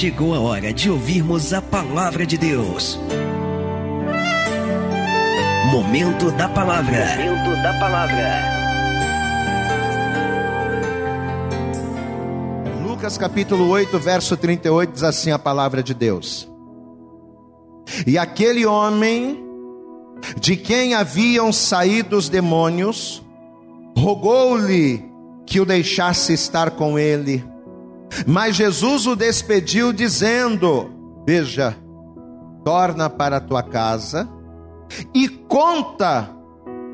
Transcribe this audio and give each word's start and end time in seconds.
chegou 0.00 0.34
a 0.34 0.40
hora 0.40 0.72
de 0.72 0.90
ouvirmos 0.90 1.52
a 1.52 1.60
palavra 1.60 2.24
de 2.24 2.38
Deus. 2.38 2.98
Momento 5.70 6.30
da 6.30 6.48
palavra. 6.48 7.04
Momento 7.18 7.62
da 7.62 7.78
palavra. 7.78 8.42
Lucas 12.82 13.18
capítulo 13.18 13.68
8, 13.68 13.98
verso 13.98 14.38
38 14.38 14.90
diz 14.90 15.02
assim 15.02 15.32
a 15.32 15.38
palavra 15.38 15.82
de 15.82 15.92
Deus. 15.92 16.50
E 18.06 18.16
aquele 18.16 18.64
homem 18.64 19.44
de 20.40 20.56
quem 20.56 20.94
haviam 20.94 21.52
saído 21.52 22.16
os 22.16 22.30
demônios, 22.30 23.22
rogou-lhe 23.94 25.04
que 25.44 25.60
o 25.60 25.66
deixasse 25.66 26.32
estar 26.32 26.70
com 26.70 26.98
ele. 26.98 27.49
Mas 28.26 28.56
Jesus 28.56 29.06
o 29.06 29.14
despediu, 29.14 29.92
dizendo: 29.92 30.90
Veja, 31.26 31.76
torna 32.64 33.08
para 33.08 33.36
a 33.36 33.40
tua 33.40 33.62
casa 33.62 34.28
e 35.14 35.28
conta 35.28 36.30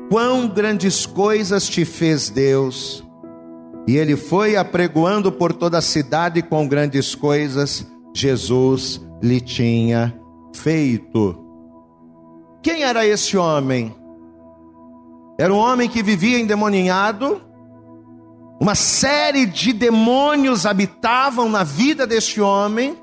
quão 0.09 0.47
grandes 0.47 1.05
coisas 1.05 1.67
te 1.67 1.83
fez 1.85 2.29
Deus. 2.29 3.03
E 3.87 3.95
ele 3.95 4.17
foi 4.17 4.55
apregoando 4.55 5.31
por 5.31 5.53
toda 5.53 5.77
a 5.77 5.81
cidade 5.81 6.41
com 6.41 6.67
grandes 6.67 7.15
coisas 7.15 7.87
Jesus 8.13 8.99
lhe 9.21 9.39
tinha 9.39 10.19
feito. 10.55 11.37
Quem 12.61 12.83
era 12.83 13.05
esse 13.05 13.37
homem? 13.37 13.95
Era 15.39 15.53
um 15.53 15.57
homem 15.57 15.87
que 15.87 16.01
vivia 16.01 16.39
endemoninhado, 16.39 17.41
uma 18.59 18.75
série 18.75 19.45
de 19.45 19.71
demônios 19.71 20.65
habitavam 20.65 21.49
na 21.49 21.63
vida 21.63 22.07
deste 22.07 22.41
homem, 22.41 22.97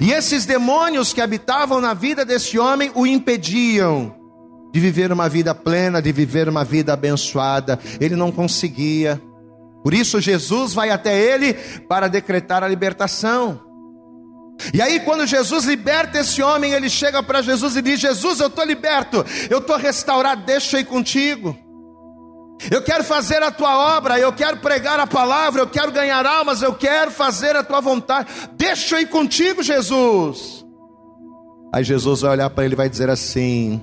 e 0.00 0.12
esses 0.12 0.44
demônios 0.44 1.12
que 1.12 1.20
habitavam 1.20 1.80
na 1.80 1.94
vida 1.94 2.24
desse 2.24 2.58
homem 2.58 2.90
o 2.94 3.06
impediam 3.06 4.14
de 4.72 4.80
viver 4.80 5.12
uma 5.12 5.28
vida 5.28 5.54
plena, 5.54 6.02
de 6.02 6.12
viver 6.12 6.48
uma 6.48 6.64
vida 6.64 6.92
abençoada. 6.92 7.78
Ele 8.00 8.16
não 8.16 8.30
conseguia. 8.30 9.20
Por 9.82 9.94
isso, 9.94 10.20
Jesus 10.20 10.74
vai 10.74 10.90
até 10.90 11.18
ele 11.18 11.54
para 11.88 12.08
decretar 12.08 12.62
a 12.62 12.68
libertação. 12.68 13.60
E 14.74 14.82
aí, 14.82 15.00
quando 15.00 15.26
Jesus 15.26 15.64
liberta 15.64 16.18
esse 16.18 16.42
homem, 16.42 16.72
ele 16.72 16.90
chega 16.90 17.22
para 17.22 17.40
Jesus 17.40 17.76
e 17.76 17.82
diz: 17.82 18.00
Jesus, 18.00 18.40
eu 18.40 18.48
estou 18.48 18.64
liberto, 18.64 19.24
eu 19.48 19.58
estou 19.58 19.76
restaurado, 19.76 20.42
deixa 20.44 20.76
eu 20.76 20.80
ir 20.80 20.84
contigo. 20.84 21.56
Eu 22.70 22.82
quero 22.82 23.04
fazer 23.04 23.42
a 23.42 23.50
tua 23.50 23.96
obra, 23.96 24.18
eu 24.18 24.32
quero 24.32 24.58
pregar 24.58 24.98
a 24.98 25.06
palavra, 25.06 25.62
eu 25.62 25.68
quero 25.68 25.92
ganhar 25.92 26.26
almas, 26.26 26.60
eu 26.60 26.74
quero 26.74 27.10
fazer 27.10 27.54
a 27.54 27.62
tua 27.62 27.80
vontade. 27.80 28.28
Deixa 28.56 28.96
eu 28.96 29.02
ir 29.02 29.06
contigo, 29.06 29.62
Jesus. 29.62 30.66
Aí 31.72 31.84
Jesus 31.84 32.22
vai 32.22 32.32
olhar 32.32 32.50
para 32.50 32.64
ele 32.64 32.74
e 32.74 32.76
vai 32.76 32.88
dizer 32.88 33.10
assim: 33.10 33.80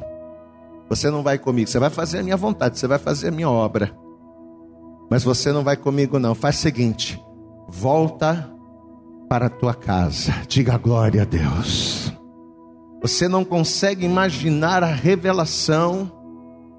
Você 0.90 1.10
não 1.10 1.24
vai 1.24 1.38
comigo, 1.38 1.70
você 1.70 1.80
vai 1.80 1.90
fazer 1.90 2.20
a 2.20 2.24
minha 2.24 2.38
vontade, 2.38 2.78
você 2.78 2.88
vai 2.88 3.00
fazer 3.00 3.30
a 3.30 3.32
minha 3.32 3.50
obra. 3.50 3.96
Mas 5.10 5.24
você 5.24 5.52
não 5.52 5.64
vai 5.64 5.78
comigo, 5.78 6.20
não. 6.20 6.36
Faz 6.36 6.58
o 6.58 6.62
seguinte: 6.62 7.22
volta 7.68 8.52
para 9.30 9.48
a 9.48 9.50
tua 9.50 9.74
casa. 9.74 10.34
Diga 10.48 10.78
glória 10.78 11.22
a 11.22 11.26
Deus. 11.26 12.12
Você 13.02 13.28
não 13.28 13.46
consegue 13.46 14.06
imaginar 14.06 14.84
a 14.84 14.88
revelação 14.88 16.12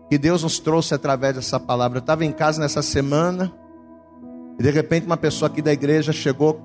que 0.08 0.18
Deus 0.18 0.42
nos 0.42 0.58
trouxe 0.58 0.94
através 0.94 1.34
dessa 1.34 1.58
palavra. 1.58 1.98
Eu 1.98 2.00
estava 2.00 2.24
em 2.24 2.32
casa 2.32 2.60
nessa 2.60 2.82
semana 2.82 3.52
e 4.58 4.62
de 4.62 4.70
repente 4.70 5.06
uma 5.06 5.16
pessoa 5.16 5.48
aqui 5.48 5.60
da 5.60 5.72
igreja 5.72 6.12
chegou 6.12 6.60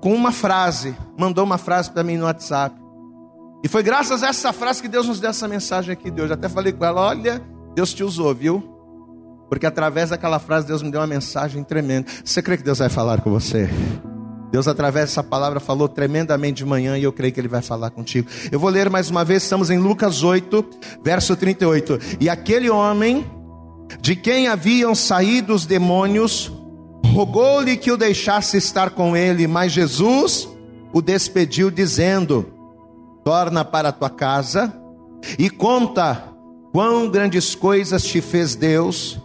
com 0.00 0.14
uma 0.14 0.32
frase, 0.32 0.96
mandou 1.18 1.44
uma 1.44 1.58
frase 1.58 1.90
para 1.90 2.02
mim 2.02 2.16
no 2.16 2.24
WhatsApp. 2.24 2.76
E 3.62 3.68
foi 3.68 3.82
graças 3.82 4.22
a 4.22 4.28
essa 4.28 4.52
frase 4.52 4.80
que 4.80 4.88
Deus 4.88 5.06
nos 5.06 5.18
deu 5.20 5.30
essa 5.30 5.48
mensagem 5.48 5.92
aqui 5.92 6.10
de 6.10 6.22
hoje. 6.22 6.32
Até 6.32 6.48
falei 6.48 6.72
com 6.72 6.84
ela: 6.84 7.00
olha, 7.00 7.42
Deus 7.74 7.92
te 7.92 8.04
usou, 8.04 8.34
viu? 8.34 8.62
Porque 9.48 9.66
através 9.66 10.10
daquela 10.10 10.38
frase 10.38 10.66
Deus 10.66 10.82
me 10.82 10.90
deu 10.90 11.00
uma 11.00 11.06
mensagem 11.06 11.64
tremenda. 11.64 12.06
Você 12.24 12.40
crê 12.42 12.56
que 12.56 12.62
Deus 12.62 12.78
vai 12.78 12.88
falar 12.88 13.20
com 13.20 13.30
você? 13.30 13.68
Deus, 14.50 14.66
através 14.66 15.10
dessa 15.10 15.22
palavra, 15.22 15.60
falou 15.60 15.88
tremendamente 15.88 16.58
de 16.58 16.64
manhã 16.64 16.96
e 16.96 17.02
eu 17.02 17.12
creio 17.12 17.32
que 17.32 17.40
Ele 17.40 17.48
vai 17.48 17.62
falar 17.62 17.90
contigo. 17.90 18.28
Eu 18.50 18.58
vou 18.58 18.70
ler 18.70 18.88
mais 18.88 19.10
uma 19.10 19.24
vez, 19.24 19.42
estamos 19.42 19.70
em 19.70 19.78
Lucas 19.78 20.22
8, 20.22 20.64
verso 21.02 21.36
38. 21.36 21.98
E 22.20 22.28
aquele 22.28 22.70
homem, 22.70 23.26
de 24.00 24.16
quem 24.16 24.48
haviam 24.48 24.94
saído 24.94 25.54
os 25.54 25.66
demônios, 25.66 26.50
rogou-lhe 27.12 27.76
que 27.76 27.92
o 27.92 27.96
deixasse 27.96 28.56
estar 28.56 28.90
com 28.90 29.16
ele, 29.16 29.46
mas 29.46 29.72
Jesus 29.72 30.48
o 30.92 31.02
despediu, 31.02 31.70
dizendo: 31.70 32.46
Torna 33.24 33.64
para 33.64 33.90
a 33.90 33.92
tua 33.92 34.10
casa 34.10 34.72
e 35.38 35.50
conta 35.50 36.24
quão 36.72 37.10
grandes 37.10 37.54
coisas 37.54 38.04
te 38.04 38.20
fez 38.20 38.54
Deus. 38.54 39.20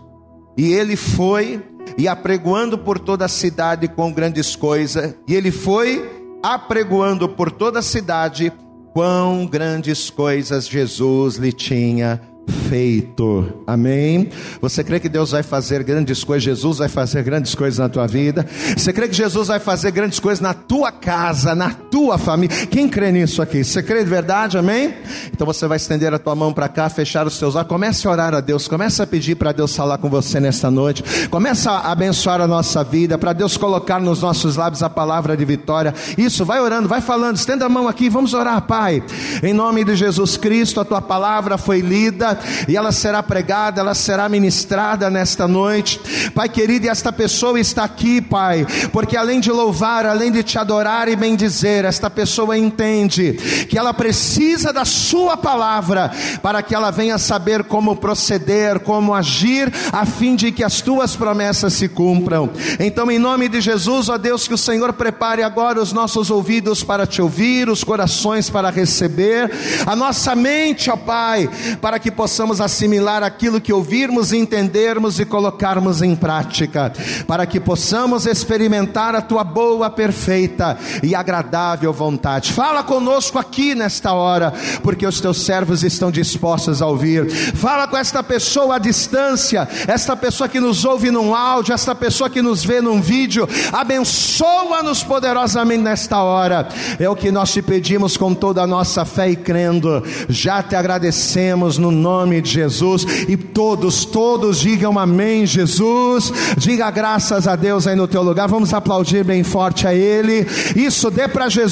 E 0.57 0.71
ele 0.71 0.95
foi 0.95 1.63
e 1.97 2.07
apregoando 2.07 2.77
por 2.77 2.99
toda 2.99 3.25
a 3.25 3.29
cidade 3.29 3.87
com 3.87 4.11
grandes 4.11 4.55
coisas. 4.55 5.15
E 5.27 5.33
ele 5.33 5.51
foi 5.51 6.03
apregoando 6.41 7.29
por 7.29 7.51
toda 7.51 7.79
a 7.79 7.83
cidade 7.83 8.51
quão 8.93 9.45
grandes 9.45 10.09
coisas 10.09 10.67
Jesus 10.67 11.35
lhe 11.35 11.51
tinha 11.51 12.21
feito. 12.69 13.63
Amém? 13.65 14.29
Você 14.61 14.83
crê 14.83 14.99
que 14.99 15.09
Deus 15.09 15.31
vai 15.31 15.43
fazer 15.43 15.83
grandes 15.83 16.23
coisas? 16.23 16.43
Jesus 16.43 16.77
vai 16.77 16.89
fazer 16.89 17.23
grandes 17.23 17.55
coisas 17.55 17.79
na 17.79 17.89
tua 17.89 18.07
vida? 18.07 18.45
Você 18.75 18.91
crê 18.91 19.07
que 19.07 19.15
Jesus 19.15 19.47
vai 19.47 19.59
fazer 19.59 19.91
grandes 19.91 20.19
coisas 20.19 20.41
na 20.41 20.53
tua 20.53 20.91
casa, 20.91 21.55
na 21.55 21.71
tua 21.93 22.17
família? 22.17 22.65
Quem 22.65 22.89
crê 22.89 23.11
nisso 23.11 23.39
aqui? 23.39 23.63
Você 23.63 23.83
crê 23.83 24.03
de 24.03 24.09
verdade? 24.09 24.57
Amém? 24.57 24.95
Então 25.31 25.45
você 25.45 25.67
vai 25.67 25.77
estender 25.77 26.11
a 26.11 26.17
tua 26.17 26.33
mão 26.33 26.51
para 26.51 26.67
cá, 26.67 26.89
fechar 26.89 27.27
os 27.27 27.37
teus 27.37 27.55
olhos, 27.55 27.67
comece 27.67 28.07
a 28.07 28.09
orar 28.09 28.33
a 28.33 28.41
Deus, 28.41 28.67
comece 28.67 29.03
a 29.03 29.05
pedir 29.05 29.35
para 29.35 29.51
Deus 29.51 29.75
falar 29.75 29.99
com 29.99 30.09
você 30.09 30.39
nesta 30.39 30.71
noite. 30.71 31.03
Comece 31.29 31.69
a 31.69 31.91
abençoar 31.91 32.41
a 32.41 32.47
nossa 32.47 32.83
vida, 32.83 33.15
para 33.15 33.31
Deus 33.31 33.57
colocar 33.57 34.01
nos 34.01 34.23
nossos 34.23 34.55
lábios 34.55 34.81
a 34.81 34.89
palavra 34.89 35.37
de 35.37 35.45
vitória. 35.45 35.93
Isso, 36.17 36.43
vai 36.43 36.59
orando, 36.59 36.89
vai 36.89 36.99
falando, 36.99 37.35
estenda 37.35 37.67
a 37.67 37.69
mão 37.69 37.87
aqui, 37.87 38.09
vamos 38.09 38.33
orar, 38.33 38.59
Pai. 38.63 39.03
Em 39.43 39.53
nome 39.53 39.83
de 39.83 39.95
Jesus 39.95 40.35
Cristo, 40.35 40.79
a 40.79 40.85
tua 40.85 41.01
palavra 41.01 41.59
foi 41.59 41.79
lida 41.81 42.39
e 42.67 42.75
ela 42.75 42.91
será 42.91 43.21
pregada, 43.21 43.81
ela 43.81 43.93
será 43.93 44.27
ministrada 44.27 45.11
nesta 45.11 45.47
noite. 45.47 46.01
Pai 46.33 46.49
querido, 46.49 46.89
esta 46.89 47.13
pessoa 47.13 47.59
está 47.59 47.83
aqui, 47.83 48.19
Pai, 48.19 48.65
porque 48.91 49.15
além 49.15 49.39
de 49.39 49.51
louvar, 49.51 50.07
além 50.07 50.31
de 50.31 50.41
te 50.41 50.57
adorar 50.57 51.07
e 51.07 51.15
bendizer, 51.15 51.82
esta 51.85 52.09
pessoa 52.09 52.57
entende 52.57 53.33
que 53.69 53.77
ela 53.77 53.93
precisa 53.93 54.71
da 54.71 54.85
Sua 54.85 55.37
palavra 55.37 56.11
para 56.41 56.61
que 56.61 56.75
ela 56.75 56.91
venha 56.91 57.17
saber 57.17 57.63
como 57.63 57.95
proceder, 57.95 58.79
como 58.79 59.13
agir, 59.13 59.71
a 59.91 60.05
fim 60.05 60.35
de 60.35 60.51
que 60.51 60.63
as 60.63 60.81
tuas 60.81 61.15
promessas 61.15 61.73
se 61.73 61.87
cumpram. 61.87 62.49
Então, 62.79 63.09
em 63.09 63.19
nome 63.19 63.47
de 63.47 63.61
Jesus, 63.61 64.09
ó 64.09 64.17
Deus, 64.17 64.47
que 64.47 64.53
o 64.53 64.57
Senhor 64.57 64.93
prepare 64.93 65.43
agora 65.43 65.81
os 65.81 65.93
nossos 65.93 66.29
ouvidos 66.29 66.83
para 66.83 67.05
te 67.05 67.21
ouvir, 67.21 67.69
os 67.69 67.83
corações 67.83 68.49
para 68.49 68.69
receber, 68.69 69.51
a 69.85 69.95
nossa 69.95 70.35
mente, 70.35 70.89
ó 70.89 70.95
Pai, 70.95 71.49
para 71.81 71.99
que 71.99 72.11
possamos 72.11 72.61
assimilar 72.61 73.23
aquilo 73.23 73.61
que 73.61 73.73
ouvirmos, 73.73 74.31
entendermos 74.33 75.19
e 75.19 75.25
colocarmos 75.25 76.01
em 76.01 76.15
prática, 76.15 76.93
para 77.27 77.45
que 77.45 77.59
possamos 77.59 78.25
experimentar 78.25 79.15
a 79.15 79.21
tua 79.21 79.43
boa, 79.43 79.89
perfeita 79.89 80.77
e 81.01 81.15
agradável 81.15 81.72
vontade. 81.93 82.51
Fala 82.51 82.83
conosco 82.83 83.37
aqui 83.37 83.75
nesta 83.75 84.13
hora, 84.13 84.53
porque 84.81 85.05
os 85.05 85.19
teus 85.21 85.45
servos 85.45 85.83
estão 85.83 86.11
dispostos 86.11 86.81
a 86.81 86.87
ouvir. 86.87 87.29
Fala 87.55 87.87
com 87.87 87.97
esta 87.97 88.23
pessoa 88.23 88.75
à 88.75 88.79
distância, 88.79 89.67
esta 89.87 90.15
pessoa 90.15 90.47
que 90.47 90.59
nos 90.59 90.85
ouve 90.85 91.11
num 91.11 91.35
áudio, 91.35 91.73
esta 91.73 91.93
pessoa 91.93 92.29
que 92.29 92.41
nos 92.41 92.63
vê 92.63 92.81
num 92.81 93.01
vídeo. 93.01 93.47
Abençoa-nos 93.71 95.03
poderosamente 95.03 95.83
nesta 95.83 96.21
hora. 96.21 96.67
É 96.99 97.09
o 97.09 97.15
que 97.15 97.31
nós 97.31 97.51
te 97.51 97.61
pedimos 97.61 98.17
com 98.17 98.33
toda 98.33 98.61
a 98.61 98.67
nossa 98.67 99.05
fé 99.05 99.29
e 99.29 99.35
crendo. 99.35 100.03
Já 100.29 100.63
te 100.63 100.75
agradecemos 100.75 101.77
no 101.77 101.91
nome 101.91 102.13
nome 102.33 102.41
de 102.41 102.49
Jesus. 102.51 103.05
E 103.27 103.35
todos, 103.37 104.05
todos 104.05 104.59
digam 104.59 104.97
amém, 104.97 105.45
Jesus. 105.45 106.31
Diga 106.57 106.89
graças 106.89 107.47
a 107.47 107.55
Deus 107.55 107.85
aí 107.85 107.95
no 107.95 108.07
teu 108.07 108.23
lugar. 108.23 108.47
Vamos 108.47 108.73
aplaudir 108.73 109.23
bem 109.23 109.43
forte 109.43 109.87
a 109.87 109.93
Ele. 109.93 110.47
Isso, 110.75 111.11
dê 111.11 111.27
para 111.27 111.49
Jesus, 111.49 111.62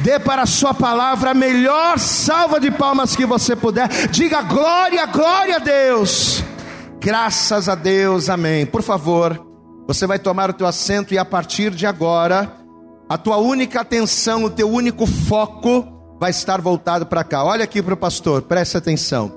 dê 0.00 0.18
para 0.18 0.42
a 0.42 0.46
Sua 0.46 0.74
palavra 0.74 1.30
a 1.30 1.34
melhor 1.34 1.98
salva 1.98 2.58
de 2.58 2.70
palmas 2.70 3.14
que 3.16 3.26
você 3.26 3.54
puder. 3.54 3.88
Diga 4.08 4.42
glória, 4.42 5.06
glória 5.06 5.56
a 5.56 5.58
Deus. 5.58 6.42
Graças 7.00 7.68
a 7.68 7.74
Deus, 7.74 8.28
amém. 8.28 8.64
Por 8.64 8.82
favor, 8.82 9.44
você 9.86 10.06
vai 10.06 10.18
tomar 10.18 10.50
o 10.50 10.52
teu 10.52 10.66
assento 10.66 11.12
e 11.12 11.18
a 11.18 11.24
partir 11.24 11.70
de 11.70 11.86
agora, 11.86 12.52
a 13.08 13.18
tua 13.18 13.38
única 13.38 13.80
atenção, 13.80 14.44
o 14.44 14.50
teu 14.50 14.70
único 14.70 15.06
foco 15.06 16.16
vai 16.20 16.30
estar 16.30 16.60
voltado 16.60 17.04
para 17.06 17.24
cá. 17.24 17.44
Olha 17.44 17.64
aqui 17.64 17.82
para 17.82 17.94
o 17.94 17.96
pastor, 17.96 18.42
preste 18.42 18.76
atenção. 18.76 19.32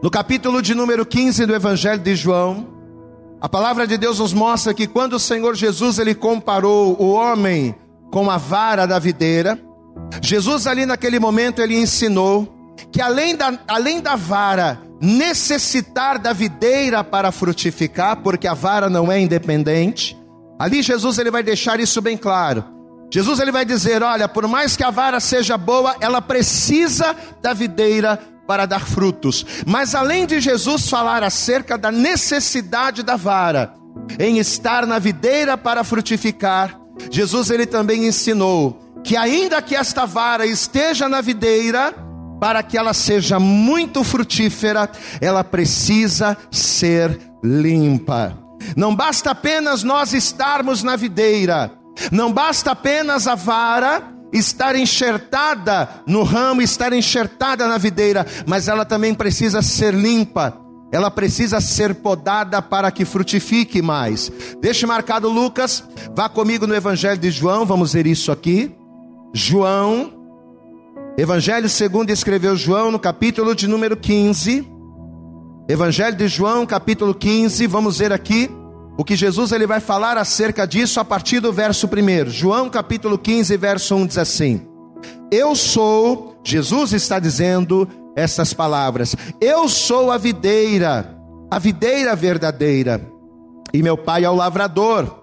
No 0.00 0.10
capítulo 0.10 0.62
de 0.62 0.74
número 0.74 1.04
15 1.04 1.44
do 1.44 1.54
Evangelho 1.54 2.00
de 2.00 2.14
João, 2.14 2.68
a 3.40 3.48
palavra 3.48 3.86
de 3.86 3.98
Deus 3.98 4.18
nos 4.18 4.32
mostra 4.32 4.72
que 4.72 4.86
quando 4.86 5.14
o 5.14 5.18
Senhor 5.18 5.54
Jesus 5.54 5.98
ele 5.98 6.14
comparou 6.14 6.96
o 7.00 7.10
homem 7.10 7.74
com 8.10 8.30
a 8.30 8.36
vara 8.36 8.86
da 8.86 8.98
videira. 8.98 9.58
Jesus, 10.22 10.66
ali 10.66 10.86
naquele 10.86 11.18
momento, 11.18 11.60
ele 11.60 11.76
ensinou 11.76 12.48
que 12.90 13.00
além 13.00 13.36
da, 13.36 13.58
além 13.68 14.00
da 14.00 14.16
vara 14.16 14.80
necessitar 15.00 16.18
da 16.18 16.32
videira 16.32 17.02
para 17.02 17.32
frutificar, 17.32 18.16
porque 18.18 18.46
a 18.46 18.54
vara 18.54 18.90
não 18.90 19.10
é 19.10 19.18
independente, 19.20 20.18
ali 20.58 20.82
Jesus 20.82 21.18
ele 21.18 21.30
vai 21.30 21.42
deixar 21.42 21.80
isso 21.80 22.00
bem 22.02 22.16
claro. 22.16 22.64
Jesus 23.12 23.40
ele 23.40 23.50
vai 23.50 23.64
dizer: 23.64 24.02
olha, 24.02 24.28
por 24.28 24.46
mais 24.46 24.76
que 24.76 24.84
a 24.84 24.90
vara 24.90 25.18
seja 25.18 25.56
boa, 25.56 25.96
ela 26.00 26.20
precisa 26.20 27.16
da 27.42 27.52
videira 27.52 28.18
para 28.46 28.66
dar 28.66 28.80
frutos. 28.80 29.44
Mas 29.66 29.94
além 29.94 30.26
de 30.26 30.40
Jesus 30.40 30.88
falar 30.88 31.22
acerca 31.22 31.78
da 31.78 31.90
necessidade 31.90 33.02
da 33.02 33.16
vara 33.16 33.74
em 34.18 34.38
estar 34.38 34.86
na 34.86 34.98
videira 34.98 35.56
para 35.56 35.84
frutificar, 35.84 36.78
Jesus 37.10 37.50
ele 37.50 37.66
também 37.66 38.06
ensinou 38.06 38.80
que 39.04 39.16
ainda 39.16 39.62
que 39.62 39.74
esta 39.74 40.04
vara 40.04 40.46
esteja 40.46 41.08
na 41.08 41.20
videira, 41.20 41.94
para 42.40 42.62
que 42.62 42.76
ela 42.76 42.94
seja 42.94 43.38
muito 43.38 44.02
frutífera, 44.02 44.90
ela 45.20 45.44
precisa 45.44 46.36
ser 46.50 47.18
limpa. 47.42 48.36
Não 48.76 48.94
basta 48.94 49.30
apenas 49.30 49.82
nós 49.82 50.12
estarmos 50.12 50.82
na 50.82 50.96
videira, 50.96 51.72
não 52.10 52.32
basta 52.32 52.72
apenas 52.72 53.26
a 53.26 53.34
vara 53.34 54.02
estar 54.32 54.76
enxertada 54.76 55.88
no 56.06 56.22
ramo, 56.22 56.62
estar 56.62 56.92
enxertada 56.92 57.66
na 57.66 57.78
videira, 57.78 58.26
mas 58.46 58.68
ela 58.68 58.84
também 58.84 59.14
precisa 59.14 59.60
ser 59.60 59.92
limpa. 59.92 60.69
Ela 60.92 61.10
precisa 61.10 61.60
ser 61.60 61.94
podada 61.96 62.60
para 62.60 62.90
que 62.90 63.04
frutifique 63.04 63.80
mais. 63.80 64.30
Deixe 64.60 64.86
marcado 64.86 65.28
Lucas, 65.28 65.84
vá 66.14 66.28
comigo 66.28 66.66
no 66.66 66.74
Evangelho 66.74 67.18
de 67.18 67.30
João, 67.30 67.64
vamos 67.64 67.92
ver 67.92 68.06
isso 68.06 68.32
aqui. 68.32 68.74
João, 69.32 70.12
Evangelho 71.16 71.68
segundo 71.68 72.10
escreveu 72.10 72.56
João 72.56 72.90
no 72.90 72.98
capítulo 72.98 73.54
de 73.54 73.68
número 73.68 73.96
15. 73.96 74.66
Evangelho 75.68 76.16
de 76.16 76.26
João, 76.26 76.66
capítulo 76.66 77.14
15, 77.14 77.66
vamos 77.68 77.98
ver 77.98 78.12
aqui 78.12 78.50
o 78.98 79.04
que 79.04 79.14
Jesus 79.14 79.52
ele 79.52 79.66
vai 79.66 79.78
falar 79.78 80.18
acerca 80.18 80.66
disso 80.66 80.98
a 80.98 81.04
partir 81.04 81.38
do 81.38 81.52
verso 81.52 81.86
1. 81.86 82.28
João 82.28 82.68
capítulo 82.68 83.16
15, 83.16 83.56
verso 83.56 83.94
1 83.94 84.06
diz 84.06 84.18
assim: 84.18 84.66
Eu 85.30 85.54
sou, 85.54 86.40
Jesus 86.44 86.92
está 86.92 87.20
dizendo 87.20 87.88
essas 88.20 88.52
palavras: 88.52 89.16
Eu 89.40 89.68
sou 89.68 90.10
a 90.10 90.18
videira, 90.18 91.16
a 91.50 91.58
videira 91.58 92.14
verdadeira, 92.14 93.00
e 93.72 93.82
meu 93.82 93.96
pai 93.96 94.24
é 94.24 94.30
o 94.30 94.34
lavrador. 94.34 95.18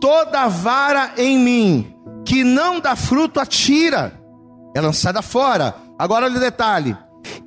Toda 0.00 0.48
vara 0.48 1.12
em 1.16 1.38
mim 1.38 1.94
que 2.24 2.42
não 2.42 2.80
dá 2.80 2.96
fruto 2.96 3.38
atira, 3.38 4.18
é 4.74 4.80
lançada 4.80 5.22
fora. 5.22 5.74
Agora 5.98 6.26
olha 6.26 6.36
o 6.36 6.40
detalhe: 6.40 6.96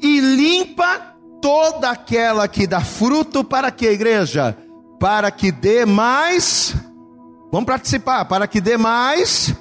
e 0.02 0.20
limpa 0.20 1.16
toda 1.42 1.90
aquela 1.90 2.48
que 2.48 2.68
dá 2.68 2.82
fruto 2.82 3.44
para 3.44 3.72
que 3.72 3.86
igreja? 3.86 4.58
para 5.04 5.30
que 5.32 5.52
dê 5.52 5.86
mais. 5.86 6.74
Vamos 7.52 7.68
participar, 7.68 8.24
para 8.24 8.48
que 8.48 8.62
dê 8.62 8.78
mais 8.78 9.54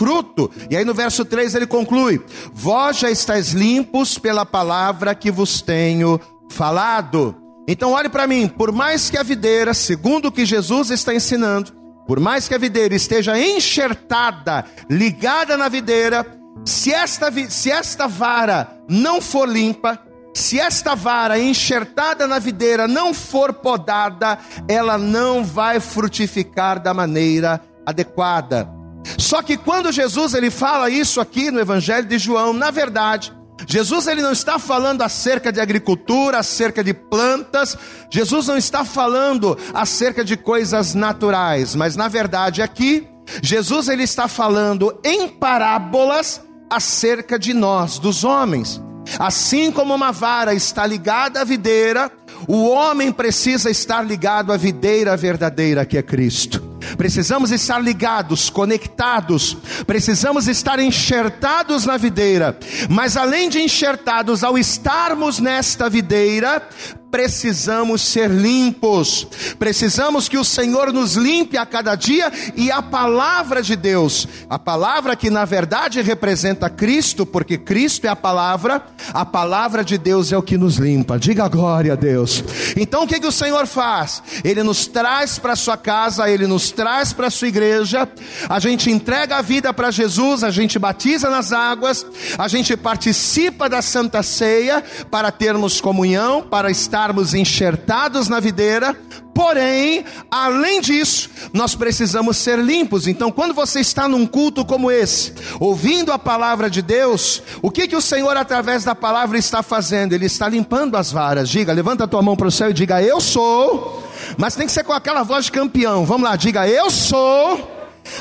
fruto. 0.00 0.50
E 0.70 0.76
aí 0.78 0.82
no 0.82 0.94
verso 0.94 1.26
3 1.26 1.54
ele 1.54 1.66
conclui: 1.66 2.24
Vós 2.54 2.96
já 2.96 3.10
estáis 3.10 3.50
limpos 3.50 4.16
pela 4.16 4.46
palavra 4.46 5.14
que 5.14 5.30
vos 5.30 5.60
tenho 5.60 6.18
falado. 6.50 7.36
Então 7.68 7.92
olhe 7.92 8.08
para 8.08 8.26
mim, 8.26 8.48
por 8.48 8.72
mais 8.72 9.10
que 9.10 9.18
a 9.18 9.22
videira, 9.22 9.74
segundo 9.74 10.28
o 10.28 10.32
que 10.32 10.46
Jesus 10.46 10.90
está 10.90 11.14
ensinando, 11.14 11.72
por 12.06 12.18
mais 12.18 12.48
que 12.48 12.54
a 12.54 12.58
videira 12.58 12.94
esteja 12.94 13.38
enxertada, 13.38 14.64
ligada 14.88 15.54
na 15.58 15.68
videira, 15.68 16.26
se 16.64 16.92
esta, 16.92 17.30
se 17.50 17.70
esta 17.70 18.08
vara 18.08 18.72
não 18.88 19.20
for 19.20 19.46
limpa, 19.46 20.00
se 20.34 20.58
esta 20.58 20.94
vara 20.94 21.38
enxertada 21.38 22.26
na 22.26 22.38
videira 22.38 22.88
não 22.88 23.12
for 23.12 23.52
podada, 23.52 24.38
ela 24.66 24.96
não 24.96 25.44
vai 25.44 25.78
frutificar 25.78 26.82
da 26.82 26.94
maneira 26.94 27.60
adequada. 27.84 28.79
Só 29.18 29.42
que 29.42 29.56
quando 29.56 29.92
Jesus 29.92 30.34
ele 30.34 30.50
fala 30.50 30.90
isso 30.90 31.20
aqui 31.20 31.50
no 31.50 31.60
Evangelho 31.60 32.06
de 32.06 32.18
João, 32.18 32.52
na 32.52 32.70
verdade, 32.70 33.32
Jesus 33.66 34.06
ele 34.06 34.22
não 34.22 34.32
está 34.32 34.58
falando 34.58 35.02
acerca 35.02 35.52
de 35.52 35.60
agricultura, 35.60 36.38
acerca 36.38 36.82
de 36.82 36.94
plantas, 36.94 37.76
Jesus 38.10 38.46
não 38.46 38.56
está 38.56 38.84
falando 38.84 39.56
acerca 39.74 40.24
de 40.24 40.36
coisas 40.36 40.94
naturais, 40.94 41.74
mas 41.74 41.96
na 41.96 42.08
verdade 42.08 42.62
aqui 42.62 43.06
Jesus 43.42 43.88
ele 43.88 44.02
está 44.02 44.26
falando 44.26 44.98
em 45.04 45.28
parábolas 45.28 46.42
acerca 46.68 47.38
de 47.38 47.52
nós, 47.52 47.98
dos 47.98 48.24
homens. 48.24 48.80
Assim 49.18 49.70
como 49.72 49.94
uma 49.94 50.12
vara 50.12 50.54
está 50.54 50.86
ligada 50.86 51.40
à 51.40 51.44
videira, 51.44 52.10
o 52.46 52.68
homem 52.68 53.12
precisa 53.12 53.70
estar 53.70 54.02
ligado 54.02 54.52
à 54.52 54.56
videira 54.56 55.16
verdadeira 55.16 55.84
que 55.84 55.98
é 55.98 56.02
Cristo. 56.02 56.69
Precisamos 56.96 57.50
estar 57.50 57.82
ligados, 57.82 58.50
conectados, 58.50 59.56
precisamos 59.86 60.48
estar 60.48 60.78
enxertados 60.78 61.86
na 61.86 61.96
videira, 61.96 62.58
mas 62.88 63.16
além 63.16 63.48
de 63.48 63.60
enxertados, 63.60 64.42
ao 64.42 64.58
estarmos 64.58 65.38
nesta 65.38 65.88
videira, 65.88 66.66
precisamos 67.10 68.02
ser 68.02 68.30
limpos, 68.30 69.26
precisamos 69.58 70.28
que 70.28 70.38
o 70.38 70.44
Senhor 70.44 70.92
nos 70.92 71.14
limpe 71.16 71.58
a 71.58 71.66
cada 71.66 71.94
dia 71.94 72.32
e 72.54 72.70
a 72.70 72.80
palavra 72.80 73.62
de 73.62 73.74
Deus, 73.74 74.28
a 74.48 74.58
palavra 74.58 75.16
que 75.16 75.28
na 75.28 75.44
verdade 75.44 76.00
representa 76.00 76.70
Cristo, 76.70 77.26
porque 77.26 77.58
Cristo 77.58 78.06
é 78.06 78.08
a 78.08 78.16
palavra, 78.16 78.82
a 79.12 79.26
palavra 79.26 79.84
de 79.84 79.98
Deus 79.98 80.32
é 80.32 80.36
o 80.36 80.42
que 80.42 80.56
nos 80.56 80.76
limpa, 80.76 81.18
diga 81.18 81.48
glória 81.48 81.94
a 81.94 81.96
Deus. 81.96 82.44
Então 82.76 83.02
o 83.02 83.06
que, 83.06 83.18
que 83.18 83.26
o 83.26 83.32
Senhor 83.32 83.66
faz? 83.66 84.22
Ele 84.44 84.62
nos 84.62 84.86
traz 84.86 85.38
para 85.38 85.56
sua 85.56 85.76
casa, 85.76 86.30
ele 86.30 86.46
nos 86.46 86.70
traz 86.70 87.12
para 87.12 87.30
sua 87.30 87.48
igreja, 87.48 88.08
a 88.48 88.60
gente 88.60 88.90
entrega 88.90 89.38
a 89.38 89.42
vida 89.42 89.72
para 89.74 89.90
Jesus, 89.90 90.44
a 90.44 90.50
gente 90.50 90.78
batiza 90.78 91.28
nas 91.28 91.52
águas, 91.52 92.06
a 92.38 92.46
gente 92.46 92.76
participa 92.76 93.68
da 93.68 93.82
Santa 93.82 94.22
Ceia 94.22 94.82
para 95.10 95.32
termos 95.32 95.80
comunhão, 95.80 96.42
para 96.42 96.70
estar 96.70 96.99
estarmos 97.00 97.32
enxertados 97.32 98.28
na 98.28 98.38
videira, 98.40 98.94
porém, 99.34 100.04
além 100.30 100.82
disso, 100.82 101.30
nós 101.50 101.74
precisamos 101.74 102.36
ser 102.36 102.58
limpos. 102.58 103.06
Então, 103.06 103.32
quando 103.32 103.54
você 103.54 103.80
está 103.80 104.06
num 104.06 104.26
culto 104.26 104.66
como 104.66 104.90
esse, 104.90 105.32
ouvindo 105.58 106.12
a 106.12 106.18
palavra 106.18 106.68
de 106.68 106.82
Deus, 106.82 107.42
o 107.62 107.70
que 107.70 107.88
que 107.88 107.96
o 107.96 108.02
Senhor 108.02 108.36
através 108.36 108.84
da 108.84 108.94
palavra 108.94 109.38
está 109.38 109.62
fazendo? 109.62 110.12
Ele 110.12 110.26
está 110.26 110.46
limpando 110.46 110.94
as 110.94 111.10
varas. 111.10 111.48
Diga, 111.48 111.72
levanta 111.72 112.04
a 112.04 112.08
tua 112.08 112.20
mão 112.20 112.36
para 112.36 112.48
o 112.48 112.52
céu 112.52 112.68
e 112.68 112.74
diga: 112.74 113.02
"Eu 113.02 113.18
sou". 113.18 114.06
Mas 114.36 114.54
tem 114.54 114.66
que 114.66 114.72
ser 114.72 114.84
com 114.84 114.92
aquela 114.92 115.22
voz 115.22 115.46
de 115.46 115.52
campeão. 115.52 116.04
Vamos 116.04 116.28
lá, 116.28 116.36
diga: 116.36 116.68
"Eu 116.68 116.90
sou 116.90 117.66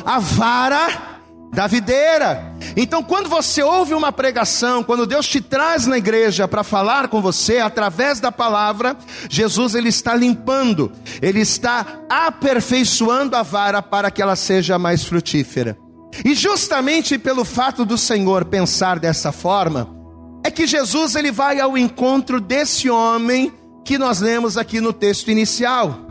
a 0.05 0.19
vara 0.19 1.18
da 1.51 1.67
videira. 1.67 2.53
Então, 2.75 3.03
quando 3.03 3.27
você 3.27 3.63
ouve 3.63 3.93
uma 3.93 4.11
pregação, 4.11 4.83
quando 4.83 5.07
Deus 5.07 5.27
te 5.27 5.41
traz 5.41 5.85
na 5.85 5.97
igreja 5.97 6.47
para 6.47 6.63
falar 6.63 7.07
com 7.07 7.21
você 7.21 7.57
através 7.57 8.19
da 8.19 8.31
palavra, 8.31 8.95
Jesus 9.29 9.75
ele 9.75 9.89
está 9.89 10.13
limpando, 10.15 10.91
ele 11.21 11.41
está 11.41 11.85
aperfeiçoando 12.09 13.35
a 13.35 13.43
vara 13.43 13.81
para 13.81 14.11
que 14.11 14.21
ela 14.21 14.35
seja 14.35 14.77
mais 14.77 15.03
frutífera. 15.03 15.77
E 16.23 16.33
justamente 16.33 17.17
pelo 17.17 17.45
fato 17.45 17.85
do 17.85 17.97
Senhor 17.97 18.45
pensar 18.45 18.99
dessa 18.99 19.31
forma, 19.31 19.95
é 20.43 20.51
que 20.51 20.65
Jesus 20.65 21.15
ele 21.15 21.31
vai 21.31 21.59
ao 21.59 21.77
encontro 21.77 22.39
desse 22.39 22.89
homem 22.89 23.53
que 23.83 23.97
nós 23.97 24.19
lemos 24.19 24.57
aqui 24.57 24.79
no 24.79 24.93
texto 24.93 25.29
inicial. 25.29 26.07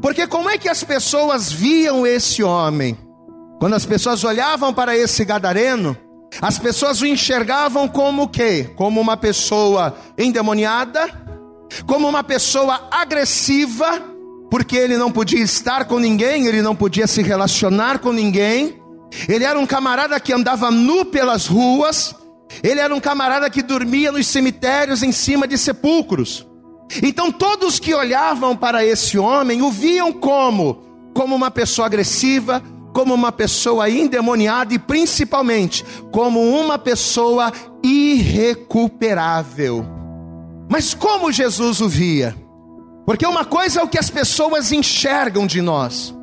Porque 0.00 0.26
como 0.26 0.50
é 0.50 0.58
que 0.58 0.68
as 0.68 0.82
pessoas 0.82 1.50
viam 1.50 2.06
esse 2.06 2.42
homem? 2.42 2.96
Quando 3.62 3.74
as 3.74 3.86
pessoas 3.86 4.24
olhavam 4.24 4.74
para 4.74 4.96
esse 4.96 5.24
gadareno, 5.24 5.96
as 6.40 6.58
pessoas 6.58 7.00
o 7.00 7.06
enxergavam 7.06 7.86
como 7.86 8.24
o 8.24 8.28
quê? 8.28 8.68
Como 8.74 9.00
uma 9.00 9.16
pessoa 9.16 9.96
endemoniada, 10.18 11.08
como 11.86 12.08
uma 12.08 12.24
pessoa 12.24 12.88
agressiva, 12.90 14.02
porque 14.50 14.76
ele 14.76 14.96
não 14.96 15.12
podia 15.12 15.38
estar 15.38 15.84
com 15.84 16.00
ninguém, 16.00 16.48
ele 16.48 16.60
não 16.60 16.74
podia 16.74 17.06
se 17.06 17.22
relacionar 17.22 18.00
com 18.00 18.10
ninguém. 18.10 18.82
Ele 19.28 19.44
era 19.44 19.56
um 19.56 19.64
camarada 19.64 20.18
que 20.18 20.32
andava 20.32 20.68
nu 20.68 21.04
pelas 21.04 21.46
ruas, 21.46 22.16
ele 22.64 22.80
era 22.80 22.92
um 22.92 22.98
camarada 22.98 23.48
que 23.48 23.62
dormia 23.62 24.10
nos 24.10 24.26
cemitérios 24.26 25.04
em 25.04 25.12
cima 25.12 25.46
de 25.46 25.56
sepulcros. 25.56 26.44
Então 27.00 27.30
todos 27.30 27.78
que 27.78 27.94
olhavam 27.94 28.56
para 28.56 28.84
esse 28.84 29.16
homem 29.16 29.62
o 29.62 29.70
viam 29.70 30.12
como 30.12 30.90
como 31.14 31.34
uma 31.34 31.50
pessoa 31.50 31.86
agressiva, 31.86 32.62
como 32.92 33.14
uma 33.14 33.32
pessoa 33.32 33.88
endemoniada 33.88 34.74
e 34.74 34.78
principalmente 34.78 35.84
como 36.10 36.40
uma 36.40 36.78
pessoa 36.78 37.52
irrecuperável. 37.82 39.86
Mas 40.68 40.94
como 40.94 41.32
Jesus 41.32 41.80
o 41.80 41.88
via? 41.88 42.36
Porque 43.04 43.26
uma 43.26 43.44
coisa 43.44 43.80
é 43.80 43.82
o 43.82 43.88
que 43.88 43.98
as 43.98 44.10
pessoas 44.10 44.70
enxergam 44.72 45.46
de 45.46 45.60
nós, 45.60 46.14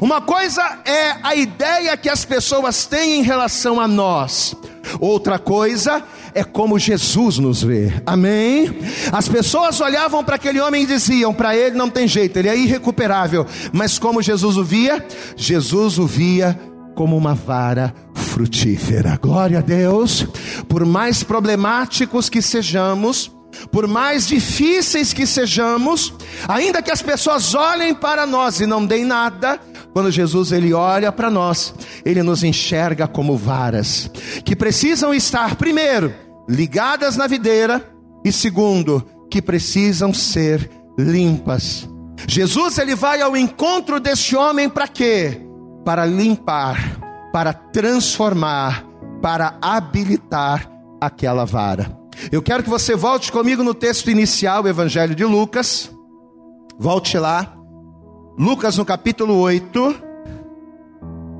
Uma 0.00 0.20
coisa 0.20 0.62
é 0.84 1.16
a 1.22 1.34
ideia 1.34 1.96
que 1.96 2.08
as 2.08 2.24
pessoas 2.24 2.86
têm 2.86 3.20
em 3.20 3.22
relação 3.22 3.80
a 3.80 3.86
nós, 3.86 4.54
outra 5.00 5.38
coisa 5.38 6.02
é 6.34 6.44
como 6.44 6.78
Jesus 6.78 7.38
nos 7.38 7.62
vê, 7.62 7.92
amém? 8.04 8.78
As 9.12 9.28
pessoas 9.28 9.80
olhavam 9.80 10.22
para 10.22 10.36
aquele 10.36 10.60
homem 10.60 10.82
e 10.82 10.86
diziam: 10.86 11.32
para 11.32 11.56
ele 11.56 11.76
não 11.76 11.88
tem 11.88 12.06
jeito, 12.06 12.38
ele 12.38 12.48
é 12.48 12.56
irrecuperável, 12.56 13.46
mas 13.72 13.98
como 13.98 14.22
Jesus 14.22 14.56
o 14.56 14.64
via? 14.64 15.04
Jesus 15.36 15.98
o 15.98 16.06
via 16.06 16.58
como 16.94 17.16
uma 17.16 17.34
vara 17.34 17.94
frutífera, 18.14 19.18
glória 19.20 19.58
a 19.58 19.62
Deus, 19.62 20.26
por 20.68 20.84
mais 20.84 21.22
problemáticos 21.22 22.28
que 22.28 22.42
sejamos, 22.42 23.30
por 23.70 23.86
mais 23.86 24.26
difíceis 24.26 25.12
que 25.12 25.26
sejamos, 25.26 26.12
ainda 26.48 26.82
que 26.82 26.90
as 26.90 27.02
pessoas 27.02 27.54
olhem 27.54 27.94
para 27.94 28.26
nós 28.26 28.60
e 28.60 28.66
não 28.66 28.84
deem 28.84 29.04
nada, 29.04 29.60
quando 29.96 30.10
Jesus 30.10 30.52
ele 30.52 30.74
olha 30.74 31.10
para 31.10 31.30
nós, 31.30 31.74
ele 32.04 32.22
nos 32.22 32.44
enxerga 32.44 33.08
como 33.08 33.34
varas 33.34 34.10
que 34.44 34.54
precisam 34.54 35.14
estar 35.14 35.56
primeiro 35.56 36.12
ligadas 36.46 37.16
na 37.16 37.26
videira 37.26 37.82
e 38.22 38.30
segundo 38.30 39.02
que 39.30 39.40
precisam 39.40 40.12
ser 40.12 40.70
limpas. 40.98 41.88
Jesus 42.28 42.76
ele 42.76 42.94
vai 42.94 43.22
ao 43.22 43.34
encontro 43.34 43.98
deste 43.98 44.36
homem 44.36 44.68
para 44.68 44.86
quê? 44.86 45.40
Para 45.82 46.04
limpar, 46.04 47.00
para 47.32 47.54
transformar, 47.54 48.84
para 49.22 49.56
habilitar 49.62 50.70
aquela 51.00 51.46
vara. 51.46 51.98
Eu 52.30 52.42
quero 52.42 52.62
que 52.62 52.68
você 52.68 52.94
volte 52.94 53.32
comigo 53.32 53.62
no 53.62 53.72
texto 53.72 54.10
inicial, 54.10 54.64
o 54.64 54.68
Evangelho 54.68 55.14
de 55.14 55.24
Lucas. 55.24 55.90
Volte 56.78 57.16
lá. 57.16 57.55
Lucas 58.38 58.76
no 58.76 58.84
capítulo 58.84 59.38
8. 59.38 59.96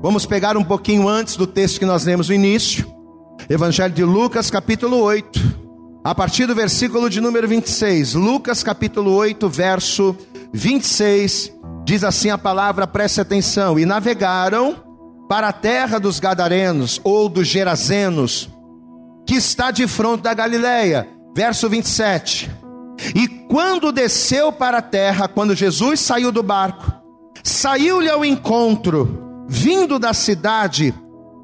Vamos 0.01 0.25
pegar 0.25 0.57
um 0.57 0.63
pouquinho 0.63 1.07
antes 1.07 1.35
do 1.35 1.45
texto 1.45 1.77
que 1.77 1.85
nós 1.85 2.05
lemos 2.05 2.29
no 2.29 2.35
início. 2.35 2.91
Evangelho 3.47 3.93
de 3.93 4.03
Lucas, 4.03 4.49
capítulo 4.49 4.97
8. 5.01 5.57
A 6.03 6.15
partir 6.15 6.47
do 6.47 6.55
versículo 6.55 7.07
de 7.07 7.21
número 7.21 7.47
26. 7.47 8.15
Lucas, 8.15 8.63
capítulo 8.63 9.13
8, 9.13 9.47
verso 9.47 10.17
26. 10.51 11.53
Diz 11.85 12.03
assim 12.03 12.31
a 12.31 12.37
palavra, 12.37 12.87
preste 12.87 13.21
atenção. 13.21 13.77
E 13.77 13.85
navegaram 13.85 14.75
para 15.29 15.49
a 15.49 15.53
terra 15.53 15.99
dos 15.99 16.19
Gadarenos 16.19 16.99
ou 17.03 17.29
dos 17.29 17.47
Gerazenos 17.47 18.49
que 19.27 19.35
está 19.35 19.69
de 19.69 19.87
fronte 19.87 20.23
da 20.23 20.33
Galileia. 20.33 21.07
Verso 21.35 21.69
27. 21.69 22.49
E 23.15 23.27
quando 23.27 23.91
desceu 23.91 24.51
para 24.51 24.79
a 24.79 24.81
terra, 24.81 25.27
quando 25.27 25.55
Jesus 25.55 25.99
saiu 25.99 26.31
do 26.31 26.41
barco, 26.41 26.91
saiu-lhe 27.43 28.09
ao 28.09 28.25
encontro, 28.25 29.45
vindo 29.47 29.99
da 29.99 30.13
cidade, 30.13 30.93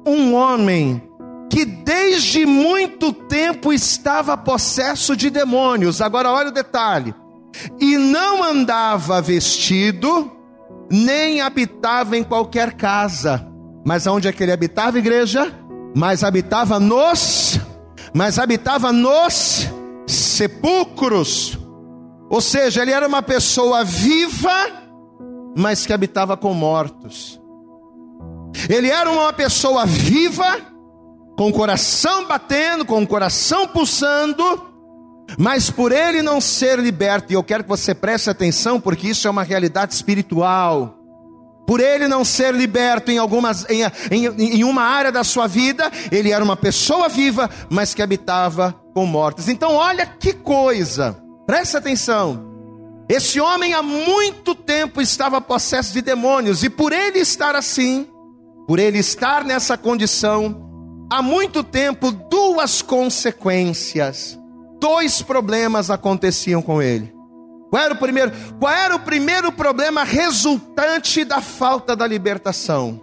um 0.06 0.34
homem 0.34 1.02
que 1.50 1.64
desde 1.64 2.44
muito 2.44 3.12
tempo 3.12 3.72
estava 3.72 4.36
possesso 4.36 5.16
de 5.16 5.30
demônios. 5.30 6.00
Agora 6.00 6.30
olha 6.30 6.48
o 6.48 6.52
detalhe. 6.52 7.14
E 7.80 7.96
não 7.96 8.42
andava 8.42 9.22
vestido, 9.22 10.32
nem 10.90 11.40
habitava 11.40 12.16
em 12.16 12.24
qualquer 12.24 12.72
casa. 12.72 13.46
Mas 13.86 14.06
aonde 14.06 14.26
é 14.26 14.32
que 14.32 14.42
ele 14.42 14.52
habitava, 14.52 14.98
igreja? 14.98 15.52
Mas 15.94 16.24
habitava 16.24 16.80
nos 16.80 17.60
mas 18.14 18.38
habitava 18.38 18.92
nos 18.92 19.68
sepulcros. 20.34 21.58
Ou 22.30 22.40
seja, 22.40 22.82
ele 22.82 22.90
era 22.90 23.06
uma 23.06 23.22
pessoa 23.22 23.84
viva, 23.84 24.66
mas 25.56 25.86
que 25.86 25.92
habitava 25.92 26.36
com 26.36 26.52
mortos. 26.52 27.40
Ele 28.68 28.88
era 28.88 29.10
uma 29.10 29.32
pessoa 29.32 29.84
viva, 29.84 30.58
com 31.36 31.48
o 31.48 31.52
coração 31.52 32.26
batendo, 32.26 32.84
com 32.84 33.02
o 33.02 33.06
coração 33.06 33.66
pulsando, 33.66 34.72
mas 35.38 35.70
por 35.70 35.92
ele 35.92 36.22
não 36.22 36.40
ser 36.40 36.78
liberto, 36.78 37.32
e 37.32 37.34
eu 37.34 37.42
quero 37.42 37.64
que 37.64 37.68
você 37.68 37.94
preste 37.94 38.30
atenção, 38.30 38.80
porque 38.80 39.08
isso 39.08 39.26
é 39.26 39.30
uma 39.30 39.42
realidade 39.42 39.94
espiritual 39.94 41.00
por 41.66 41.80
ele 41.80 42.06
não 42.06 42.24
ser 42.24 42.54
liberto 42.54 43.10
em 43.10 43.16
algumas 43.16 43.64
em, 43.70 43.82
em, 44.10 44.26
em, 44.58 44.64
uma 44.64 44.82
área 44.82 45.10
da 45.10 45.24
sua 45.24 45.46
vida, 45.46 45.90
ele 46.12 46.30
era 46.30 46.44
uma 46.44 46.56
pessoa 46.56 47.08
viva, 47.08 47.48
mas 47.70 47.94
que 47.94 48.02
habitava 48.02 48.83
com 48.94 49.04
mortos. 49.04 49.48
Então, 49.48 49.74
olha 49.74 50.06
que 50.06 50.32
coisa, 50.32 51.20
presta 51.46 51.78
atenção. 51.78 52.54
Esse 53.08 53.38
homem 53.40 53.74
há 53.74 53.82
muito 53.82 54.54
tempo 54.54 55.02
estava 55.02 55.40
possesso 55.40 55.92
de 55.92 56.00
demônios, 56.00 56.62
e 56.62 56.70
por 56.70 56.92
ele 56.92 57.18
estar 57.18 57.54
assim, 57.54 58.06
por 58.66 58.78
ele 58.78 58.98
estar 58.98 59.44
nessa 59.44 59.76
condição, 59.76 61.06
há 61.12 61.20
muito 61.20 61.62
tempo, 61.62 62.10
duas 62.10 62.80
consequências, 62.80 64.38
dois 64.80 65.20
problemas 65.20 65.90
aconteciam 65.90 66.62
com 66.62 66.80
ele. 66.80 67.12
Qual 67.68 67.82
era 67.82 67.92
o 67.92 67.96
primeiro? 67.96 68.32
Qual 68.58 68.72
era 68.72 68.94
o 68.94 69.00
primeiro 69.00 69.50
problema 69.50 70.04
resultante 70.04 71.24
da 71.24 71.40
falta 71.40 71.96
da 71.96 72.06
libertação? 72.06 73.00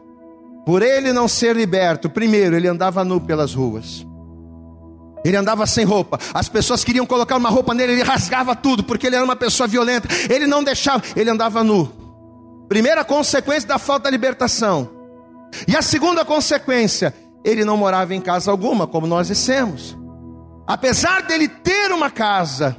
Por 0.66 0.82
ele 0.82 1.12
não 1.12 1.28
ser 1.28 1.56
liberto, 1.56 2.10
primeiro, 2.10 2.56
ele 2.56 2.68
andava 2.68 3.04
nu 3.04 3.20
pelas 3.20 3.54
ruas. 3.54 4.08
Ele 5.24 5.38
andava 5.38 5.66
sem 5.66 5.86
roupa. 5.86 6.20
As 6.34 6.50
pessoas 6.50 6.84
queriam 6.84 7.06
colocar 7.06 7.38
uma 7.38 7.50
roupa 7.50 7.74
nele, 7.74 7.94
ele 7.94 8.04
rasgava 8.04 8.56
tudo, 8.56 8.84
porque 8.84 9.08
ele 9.08 9.16
era 9.16 9.26
uma 9.26 9.36
pessoa 9.36 9.68
violenta. 9.68 10.08
Ele 10.30 10.48
não 10.48 10.64
deixava, 10.64 11.04
ele 11.16 11.30
andava 11.30 11.64
nu. 11.64 11.92
Primeira 12.68 13.04
consequência 13.04 13.68
da 13.68 13.78
falta 13.78 14.06
da 14.06 14.10
libertação. 14.10 14.90
E 15.68 15.76
a 15.76 15.82
segunda 15.82 16.24
consequência, 16.24 17.14
ele 17.44 17.66
não 17.66 17.78
morava 17.78 18.16
em 18.16 18.22
casa 18.22 18.50
alguma, 18.50 18.88
como 18.88 19.06
nós 19.06 19.28
dissemos. 19.28 19.98
Apesar 20.66 21.24
dele 21.24 21.48
ter 21.48 21.92
uma 21.92 22.10
casa, 22.10 22.78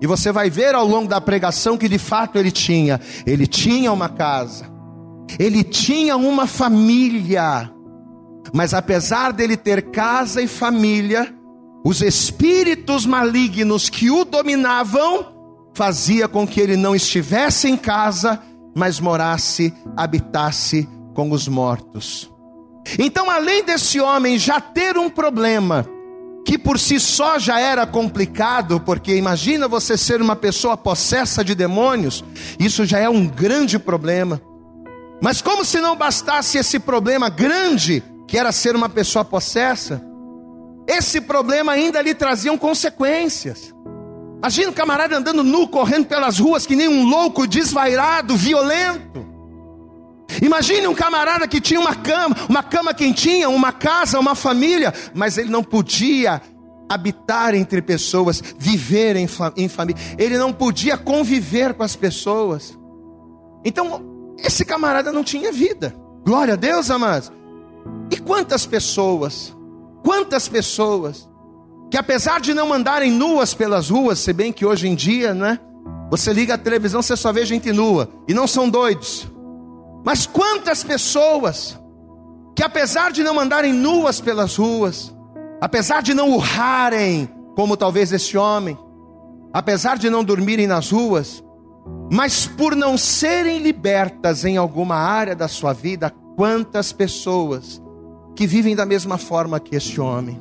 e 0.00 0.06
você 0.06 0.32
vai 0.32 0.48
ver 0.48 0.74
ao 0.74 0.86
longo 0.86 1.08
da 1.08 1.20
pregação 1.20 1.76
que 1.76 1.88
de 1.88 1.98
fato 1.98 2.38
ele 2.38 2.50
tinha. 2.50 3.00
Ele 3.26 3.46
tinha 3.46 3.92
uma 3.92 4.08
casa. 4.08 4.66
Ele 5.38 5.62
tinha 5.62 6.16
uma 6.16 6.46
família. 6.46 7.70
Mas 8.52 8.72
apesar 8.72 9.32
dele 9.32 9.56
ter 9.56 9.90
casa 9.90 10.40
e 10.40 10.48
família, 10.48 11.34
os 11.84 12.02
espíritos 12.02 13.06
malignos 13.06 13.88
que 13.88 14.10
o 14.10 14.24
dominavam 14.24 15.26
fazia 15.72 16.28
com 16.28 16.46
que 16.46 16.60
ele 16.60 16.76
não 16.76 16.94
estivesse 16.94 17.68
em 17.68 17.76
casa, 17.76 18.40
mas 18.74 19.00
morasse, 19.00 19.72
habitasse 19.96 20.88
com 21.14 21.30
os 21.30 21.48
mortos. 21.48 22.30
Então, 22.98 23.30
além 23.30 23.64
desse 23.64 24.00
homem 24.00 24.38
já 24.38 24.60
ter 24.60 24.98
um 24.98 25.08
problema, 25.08 25.86
que 26.44 26.58
por 26.58 26.78
si 26.78 26.98
só 26.98 27.38
já 27.38 27.60
era 27.60 27.86
complicado, 27.86 28.80
porque 28.80 29.14
imagina 29.14 29.68
você 29.68 29.96
ser 29.96 30.20
uma 30.20 30.34
pessoa 30.34 30.76
possessa 30.76 31.44
de 31.44 31.54
demônios, 31.54 32.24
isso 32.58 32.84
já 32.84 32.98
é 32.98 33.08
um 33.08 33.26
grande 33.26 33.78
problema. 33.78 34.40
Mas 35.22 35.42
como 35.42 35.64
se 35.64 35.80
não 35.80 35.96
bastasse 35.96 36.58
esse 36.58 36.78
problema 36.78 37.28
grande, 37.28 38.02
que 38.26 38.38
era 38.38 38.52
ser 38.52 38.74
uma 38.74 38.88
pessoa 38.88 39.24
possessa, 39.24 40.02
esse 40.90 41.20
problema 41.20 41.72
ainda 41.72 42.02
lhe 42.02 42.14
traziam 42.14 42.58
consequências. 42.58 43.74
Imagina 44.38 44.70
o 44.70 44.74
camarada 44.74 45.16
andando 45.16 45.44
nu, 45.44 45.68
correndo 45.68 46.06
pelas 46.06 46.38
ruas 46.38 46.66
que 46.66 46.74
nem 46.74 46.88
um 46.88 47.04
louco, 47.04 47.46
desvairado, 47.46 48.36
violento. 48.36 49.26
Imagine 50.42 50.86
um 50.86 50.94
camarada 50.94 51.46
que 51.46 51.60
tinha 51.60 51.78
uma 51.78 51.94
cama, 51.94 52.36
uma 52.48 52.62
cama 52.62 52.94
quentinha, 52.94 53.48
uma 53.48 53.72
casa, 53.72 54.18
uma 54.18 54.34
família, 54.34 54.94
mas 55.12 55.36
ele 55.36 55.50
não 55.50 55.62
podia 55.62 56.40
habitar 56.88 57.54
entre 57.54 57.82
pessoas, 57.82 58.42
viver 58.58 59.16
em, 59.16 59.28
em 59.56 59.68
família. 59.68 60.02
Ele 60.18 60.38
não 60.38 60.52
podia 60.52 60.96
conviver 60.96 61.74
com 61.74 61.82
as 61.82 61.94
pessoas. 61.94 62.76
Então, 63.64 64.02
esse 64.38 64.64
camarada 64.64 65.12
não 65.12 65.22
tinha 65.22 65.52
vida. 65.52 65.94
Glória 66.24 66.54
a 66.54 66.56
Deus, 66.56 66.90
amados. 66.90 67.30
E 68.10 68.16
quantas 68.16 68.66
pessoas, 68.66 69.54
quantas 70.02 70.48
pessoas, 70.48 71.28
que 71.90 71.96
apesar 71.96 72.40
de 72.40 72.54
não 72.54 72.72
andarem 72.72 73.10
nuas 73.10 73.54
pelas 73.54 73.90
ruas, 73.90 74.18
se 74.18 74.32
bem 74.32 74.52
que 74.52 74.64
hoje 74.64 74.88
em 74.88 74.94
dia, 74.94 75.34
né? 75.34 75.58
Você 76.10 76.32
liga 76.32 76.54
a 76.54 76.58
televisão, 76.58 77.02
você 77.02 77.16
só 77.16 77.32
vê 77.32 77.44
gente 77.44 77.72
nua. 77.72 78.08
E 78.26 78.34
não 78.34 78.46
são 78.46 78.68
doidos. 78.68 79.28
Mas 80.04 80.26
quantas 80.26 80.82
pessoas 80.82 81.78
que 82.56 82.64
apesar 82.64 83.10
de 83.10 83.22
não 83.22 83.38
andarem 83.38 83.72
nuas 83.72 84.20
pelas 84.20 84.56
ruas, 84.56 85.14
apesar 85.60 86.02
de 86.02 86.12
não 86.12 86.30
urrarem, 86.30 87.26
como 87.56 87.76
talvez 87.76 88.12
esse 88.12 88.36
homem, 88.36 88.76
apesar 89.52 89.96
de 89.96 90.10
não 90.10 90.22
dormirem 90.22 90.66
nas 90.66 90.90
ruas, 90.90 91.42
mas 92.12 92.46
por 92.46 92.76
não 92.76 92.98
serem 92.98 93.60
libertas 93.60 94.44
em 94.44 94.56
alguma 94.56 94.96
área 94.96 95.34
da 95.34 95.48
sua 95.48 95.72
vida, 95.72 96.12
quantas 96.36 96.92
pessoas 96.92 97.80
que 98.40 98.46
vivem 98.46 98.74
da 98.74 98.86
mesma 98.86 99.18
forma 99.18 99.60
que 99.60 99.76
este 99.76 100.00
homem. 100.00 100.40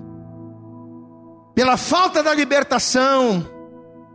Pela 1.54 1.76
falta 1.76 2.24
da 2.24 2.34
libertação, 2.34 3.46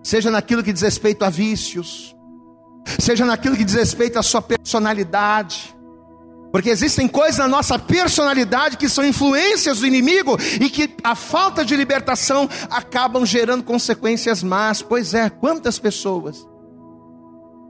seja 0.02 0.30
naquilo 0.30 0.62
que 0.62 0.72
diz 0.72 0.80
respeito 0.80 1.22
a 1.22 1.28
vícios, 1.28 2.16
seja 2.98 3.26
naquilo 3.26 3.54
que 3.54 3.62
diz 3.62 3.74
respeito 3.74 4.18
à 4.18 4.22
sua 4.22 4.40
personalidade, 4.40 5.76
Porque 6.50 6.70
existem 6.70 7.06
coisas 7.06 7.36
na 7.36 7.48
nossa 7.48 7.78
personalidade 7.78 8.78
que 8.78 8.88
são 8.88 9.04
influências 9.04 9.80
do 9.80 9.86
inimigo 9.86 10.38
e 10.60 10.70
que 10.70 10.94
a 11.02 11.14
falta 11.14 11.62
de 11.62 11.76
libertação 11.76 12.48
acabam 12.70 13.26
gerando 13.26 13.64
consequências 13.64 14.42
más. 14.42 14.80
Pois 14.80 15.12
é, 15.12 15.28
quantas 15.28 15.78
pessoas 15.78 16.46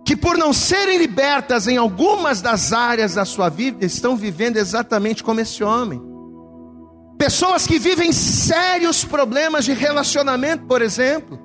que 0.05 0.15
por 0.15 0.37
não 0.37 0.53
serem 0.53 0.99
libertas 0.99 1.67
em 1.67 1.77
algumas 1.77 2.43
das 2.43 2.73
áreas 2.73 3.15
da 3.15 3.25
sua 3.25 3.49
vida 3.49 3.85
estão 3.85 4.17
vivendo 4.17 4.59
exatamente 4.59 5.25
como 5.25 5.41
esse 5.41 5.65
homem. 5.65 6.01
Pessoas 7.19 7.67
que 7.67 7.79
vivem 7.79 8.13
sérios 8.13 9.05
problemas 9.05 9.65
de 9.65 9.73
relacionamento, 9.73 10.67
por 10.67 10.83
exemplo. 10.83 11.39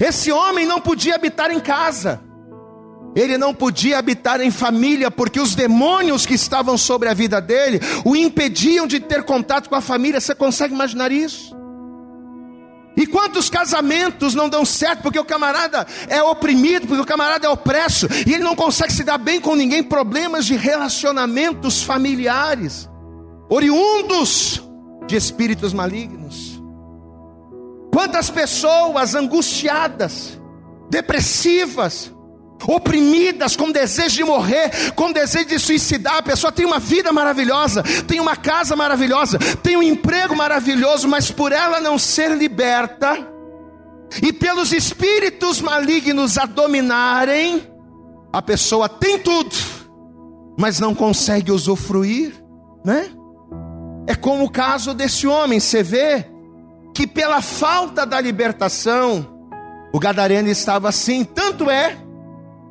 Esse 0.00 0.30
homem 0.30 0.66
não 0.66 0.80
podia 0.80 1.14
habitar 1.14 1.50
em 1.50 1.60
casa. 1.60 2.20
Ele 3.14 3.38
não 3.38 3.54
podia 3.54 3.98
habitar 3.98 4.42
em 4.42 4.50
família 4.50 5.10
porque 5.10 5.40
os 5.40 5.54
demônios 5.54 6.26
que 6.26 6.34
estavam 6.34 6.76
sobre 6.76 7.08
a 7.08 7.14
vida 7.14 7.40
dele 7.40 7.80
o 8.04 8.14
impediam 8.14 8.86
de 8.86 9.00
ter 9.00 9.22
contato 9.22 9.70
com 9.70 9.74
a 9.74 9.80
família. 9.80 10.20
Você 10.20 10.34
consegue 10.34 10.74
imaginar 10.74 11.10
isso? 11.10 11.56
E 12.96 13.06
quantos 13.06 13.50
casamentos 13.50 14.34
não 14.34 14.48
dão 14.48 14.64
certo 14.64 15.02
porque 15.02 15.18
o 15.18 15.24
camarada 15.24 15.86
é 16.08 16.22
oprimido, 16.22 16.86
porque 16.86 17.02
o 17.02 17.06
camarada 17.06 17.46
é 17.46 17.50
opresso 17.50 18.08
e 18.26 18.32
ele 18.32 18.42
não 18.42 18.56
consegue 18.56 18.92
se 18.92 19.04
dar 19.04 19.18
bem 19.18 19.38
com 19.38 19.54
ninguém? 19.54 19.82
Problemas 19.82 20.46
de 20.46 20.56
relacionamentos 20.56 21.82
familiares, 21.82 22.88
oriundos 23.50 24.62
de 25.06 25.14
espíritos 25.14 25.74
malignos. 25.74 26.60
Quantas 27.92 28.30
pessoas 28.30 29.14
angustiadas, 29.14 30.40
depressivas, 30.88 32.12
oprimidas, 32.66 33.56
com 33.56 33.70
desejo 33.70 34.16
de 34.16 34.24
morrer, 34.24 34.92
com 34.94 35.12
desejo 35.12 35.46
de 35.46 35.58
suicidar. 35.58 36.16
A 36.16 36.22
pessoa 36.22 36.52
tem 36.52 36.64
uma 36.64 36.78
vida 36.78 37.12
maravilhosa, 37.12 37.82
tem 38.06 38.20
uma 38.20 38.36
casa 38.36 38.74
maravilhosa, 38.76 39.38
tem 39.62 39.76
um 39.76 39.82
emprego 39.82 40.34
maravilhoso, 40.34 41.08
mas 41.08 41.30
por 41.30 41.52
ela 41.52 41.80
não 41.80 41.98
ser 41.98 42.36
liberta 42.36 43.16
e 44.22 44.32
pelos 44.32 44.72
espíritos 44.72 45.60
malignos 45.60 46.38
a 46.38 46.46
dominarem, 46.46 47.62
a 48.32 48.40
pessoa 48.40 48.88
tem 48.88 49.18
tudo, 49.18 49.54
mas 50.58 50.80
não 50.80 50.94
consegue 50.94 51.50
usufruir, 51.50 52.32
né? 52.84 53.10
É 54.06 54.14
como 54.14 54.44
o 54.44 54.50
caso 54.50 54.94
desse 54.94 55.26
homem, 55.26 55.58
você 55.58 55.82
vê 55.82 56.26
que 56.94 57.06
pela 57.06 57.42
falta 57.42 58.06
da 58.06 58.20
libertação, 58.20 59.26
o 59.92 59.98
gadareno 59.98 60.48
estava 60.48 60.88
assim, 60.88 61.24
tanto 61.24 61.68
é 61.68 62.05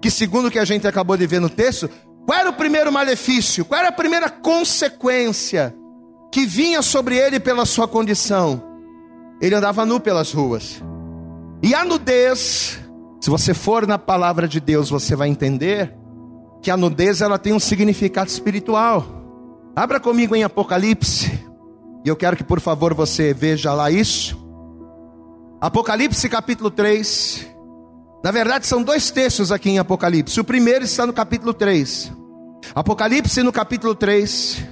que, 0.05 0.11
segundo 0.11 0.49
o 0.49 0.51
que 0.51 0.59
a 0.59 0.65
gente 0.65 0.87
acabou 0.87 1.17
de 1.17 1.25
ver 1.25 1.41
no 1.41 1.49
texto, 1.49 1.89
qual 2.27 2.37
era 2.37 2.51
o 2.51 2.53
primeiro 2.53 2.91
malefício? 2.91 3.65
Qual 3.65 3.79
era 3.79 3.89
a 3.89 3.91
primeira 3.91 4.29
consequência 4.29 5.75
que 6.31 6.45
vinha 6.45 6.83
sobre 6.83 7.17
ele 7.17 7.39
pela 7.39 7.65
sua 7.65 7.87
condição? 7.87 8.61
Ele 9.41 9.55
andava 9.55 9.83
nu 9.83 9.99
pelas 9.99 10.31
ruas. 10.31 10.79
E 11.63 11.73
a 11.73 11.83
nudez, 11.83 12.79
se 13.19 13.31
você 13.31 13.51
for 13.51 13.87
na 13.87 13.97
palavra 13.97 14.47
de 14.47 14.59
Deus, 14.59 14.91
você 14.91 15.15
vai 15.15 15.27
entender 15.27 15.91
que 16.61 16.69
a 16.69 16.77
nudez 16.77 17.21
ela 17.21 17.39
tem 17.39 17.51
um 17.51 17.59
significado 17.59 18.29
espiritual. 18.29 19.07
Abra 19.75 19.99
comigo 19.99 20.35
em 20.35 20.43
Apocalipse, 20.43 21.31
e 22.05 22.07
eu 22.07 22.15
quero 22.15 22.37
que 22.37 22.43
por 22.43 22.59
favor 22.59 22.93
você 22.93 23.33
veja 23.33 23.73
lá 23.73 23.89
isso. 23.89 24.37
Apocalipse 25.59 26.29
capítulo 26.29 26.69
3, 26.69 27.54
na 28.23 28.31
verdade, 28.31 28.65
são 28.65 28.81
dois 28.81 29.11
textos 29.11 29.51
aqui 29.51 29.69
em 29.69 29.79
Apocalipse. 29.79 30.39
O 30.39 30.43
primeiro 30.43 30.83
está 30.83 31.05
no 31.05 31.13
capítulo 31.13 31.53
3. 31.53 32.11
Apocalipse 32.73 33.43
no 33.43 33.51
capítulo 33.51 33.93
3. 33.93 34.65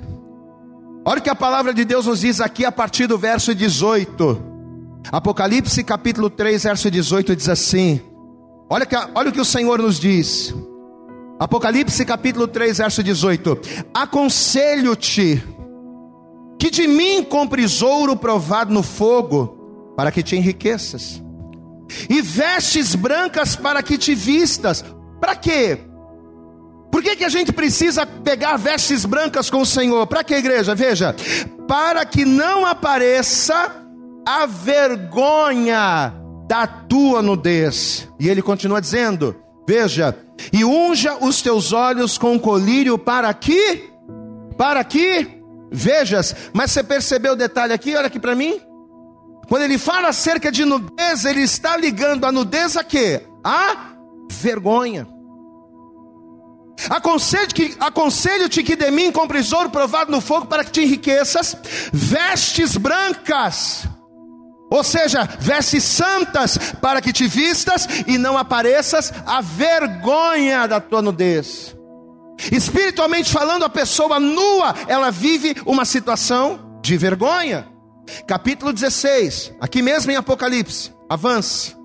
Olha 1.06 1.20
o 1.20 1.22
que 1.22 1.30
a 1.30 1.36
palavra 1.36 1.74
de 1.74 1.86
Deus 1.86 2.08
nos 2.08 2.22
diz 2.22 2.42
aqui 2.42 2.66
a 2.66 2.72
partir 2.72 3.08
do 3.08 3.18
verso 3.18 3.54
18. 3.54 4.42
Apocalipse 5.12 5.84
capítulo 5.84 6.29
3, 6.29 6.64
verso 6.64 6.90
18 6.90 7.36
diz 7.36 7.50
assim: 7.50 8.01
Olha, 8.70 8.86
que, 8.86 8.96
olha 9.14 9.29
o 9.29 9.34
que 9.34 9.42
o 9.42 9.46
Senhor 9.46 9.79
nos 9.79 10.00
diz. 10.00 10.56
Apocalipse 11.40 12.03
capítulo 12.06 12.48
3, 12.48 12.77
verso 12.77 13.03
18: 13.03 13.60
Aconselho-te 13.94 15.44
que 16.58 16.72
de 16.72 16.88
mim 16.88 17.24
compres 17.24 17.82
ouro 17.82 18.16
provado 18.16 18.74
no 18.74 18.82
fogo, 18.82 19.94
para 19.96 20.12
que 20.12 20.24
te 20.24 20.36
enriqueças 20.36 21.22
e 22.10 22.22
vestes 22.22 22.96
brancas 22.96 23.56
para 23.56 23.82
que 23.84 23.98
te 23.98 24.16
vistas. 24.16 24.84
Para 25.20 25.36
quê? 25.36 25.79
Por 26.92 27.01
que, 27.01 27.16
que 27.16 27.25
a 27.25 27.29
gente 27.29 27.51
precisa 27.51 28.06
pegar 28.06 28.58
vestes 28.58 29.03
brancas 29.03 29.50
com 29.50 29.62
o 29.62 29.66
Senhor? 29.66 30.06
Para 30.06 30.24
que, 30.24 30.36
igreja? 30.36 30.75
Veja, 30.75 31.16
para 31.68 32.06
que 32.06 32.24
não 32.24 32.66
apareça 32.66 33.84
a 34.25 34.46
vergonha 34.46 36.14
da 36.48 36.68
tua 36.68 37.22
nudez. 37.22 38.08
E 38.20 38.29
ele 38.29 38.42
continua 38.42 38.79
dizendo: 38.79 39.36
Veja, 39.68 40.16
e 40.51 40.64
unja 40.64 41.18
os 41.20 41.42
teus 41.42 41.74
olhos 41.74 42.18
com 42.18 42.40
colírio 42.40 42.98
para 42.98 43.34
que, 43.34 43.90
para 44.58 44.84
que 44.84 45.42
vejas. 45.72 46.36
Mas 46.53 46.72
você 46.72 46.84
percebeu 46.84 47.34
o 47.34 47.38
detalhe 47.38 47.74
aqui? 47.74 47.96
Olha 47.96 48.08
aqui 48.08 48.20
para 48.20 48.36
mim. 48.36 48.62
Quando 49.48 49.64
ele 49.64 49.77
fala 49.77 50.10
acerca 50.10 50.51
de 50.51 50.66
nudez, 50.66 51.25
ele 51.25 51.42
está 51.42 51.75
ligando 51.77 52.25
a 52.25 52.32
nudez 52.32 52.77
a 52.77 52.84
quê? 52.84 53.27
A 53.44 53.94
vergonha. 54.32 55.08
Aconselho-te 56.90 58.64
que, 58.64 58.75
de 58.75 58.92
mim 58.92 59.12
compres 59.12 59.53
ouro 59.53 59.70
provado 59.70 60.12
no 60.12 60.20
fogo 60.20 60.48
para 60.48 60.64
que 60.64 60.72
te 60.72 60.82
enriqueças, 60.82 61.56
vestes 61.92 62.75
brancas, 62.75 63.88
ou 64.70 64.84
seja, 64.84 65.29
vestes 65.40 65.84
santas 65.84 66.58
para 66.82 67.00
que 67.00 67.14
te 67.14 67.27
vistas 67.27 67.88
e 68.08 68.18
não 68.18 68.38
apareças 68.38 69.14
a 69.25 69.40
vergonha 69.40 70.68
da 70.68 70.82
tua 70.82 71.01
nudez. 71.01 71.75
Espiritualmente 72.51 73.32
falando, 73.32 73.64
a 73.64 73.70
pessoa 73.70 74.20
nua, 74.20 74.74
ela 74.88 75.12
vive 75.12 75.56
uma 75.66 75.86
situação 75.86 76.79
de 76.82 76.98
vergonha. 76.98 77.68
Capítulo 78.27 78.74
16, 78.74 79.53
aqui 79.59 79.81
mesmo 79.81 80.11
em 80.11 80.16
Apocalipse, 80.16 80.92
avance. 81.09 81.75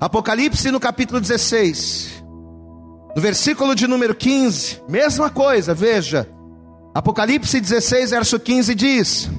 Apocalipse 0.00 0.70
no 0.70 0.80
capítulo 0.80 1.20
16, 1.20 2.24
no 3.14 3.20
versículo 3.20 3.74
de 3.74 3.86
número 3.86 4.14
15, 4.14 4.82
mesma 4.88 5.28
coisa, 5.28 5.74
veja. 5.74 6.28
Apocalipse 6.94 7.60
16, 7.60 8.10
verso 8.10 8.40
15 8.40 8.74
diz: 8.74 9.30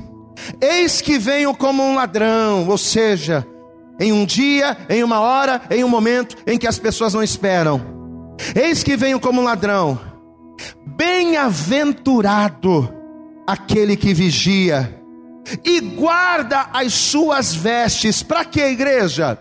Eis 0.61 1.01
que 1.01 1.17
venho 1.17 1.55
como 1.55 1.81
um 1.81 1.95
ladrão, 1.95 2.69
ou 2.69 2.77
seja, 2.77 3.45
em 3.99 4.11
um 4.11 4.25
dia, 4.25 4.77
em 4.87 5.03
uma 5.03 5.19
hora, 5.19 5.61
em 5.71 5.83
um 5.83 5.89
momento 5.89 6.37
em 6.45 6.59
que 6.59 6.67
as 6.67 6.77
pessoas 6.77 7.13
não 7.13 7.23
esperam. 7.23 7.81
Eis 8.55 8.83
que 8.83 8.95
venho 8.95 9.19
como 9.19 9.41
um 9.41 9.45
ladrão. 9.45 9.99
Bem-aventurado 10.85 12.93
aquele 13.47 13.97
que 13.97 14.13
vigia 14.13 15.03
e 15.63 15.79
guarda 15.79 16.67
as 16.73 16.93
suas 16.93 17.53
vestes. 17.53 18.23
Para 18.23 18.45
que, 18.45 18.61
igreja? 18.61 19.39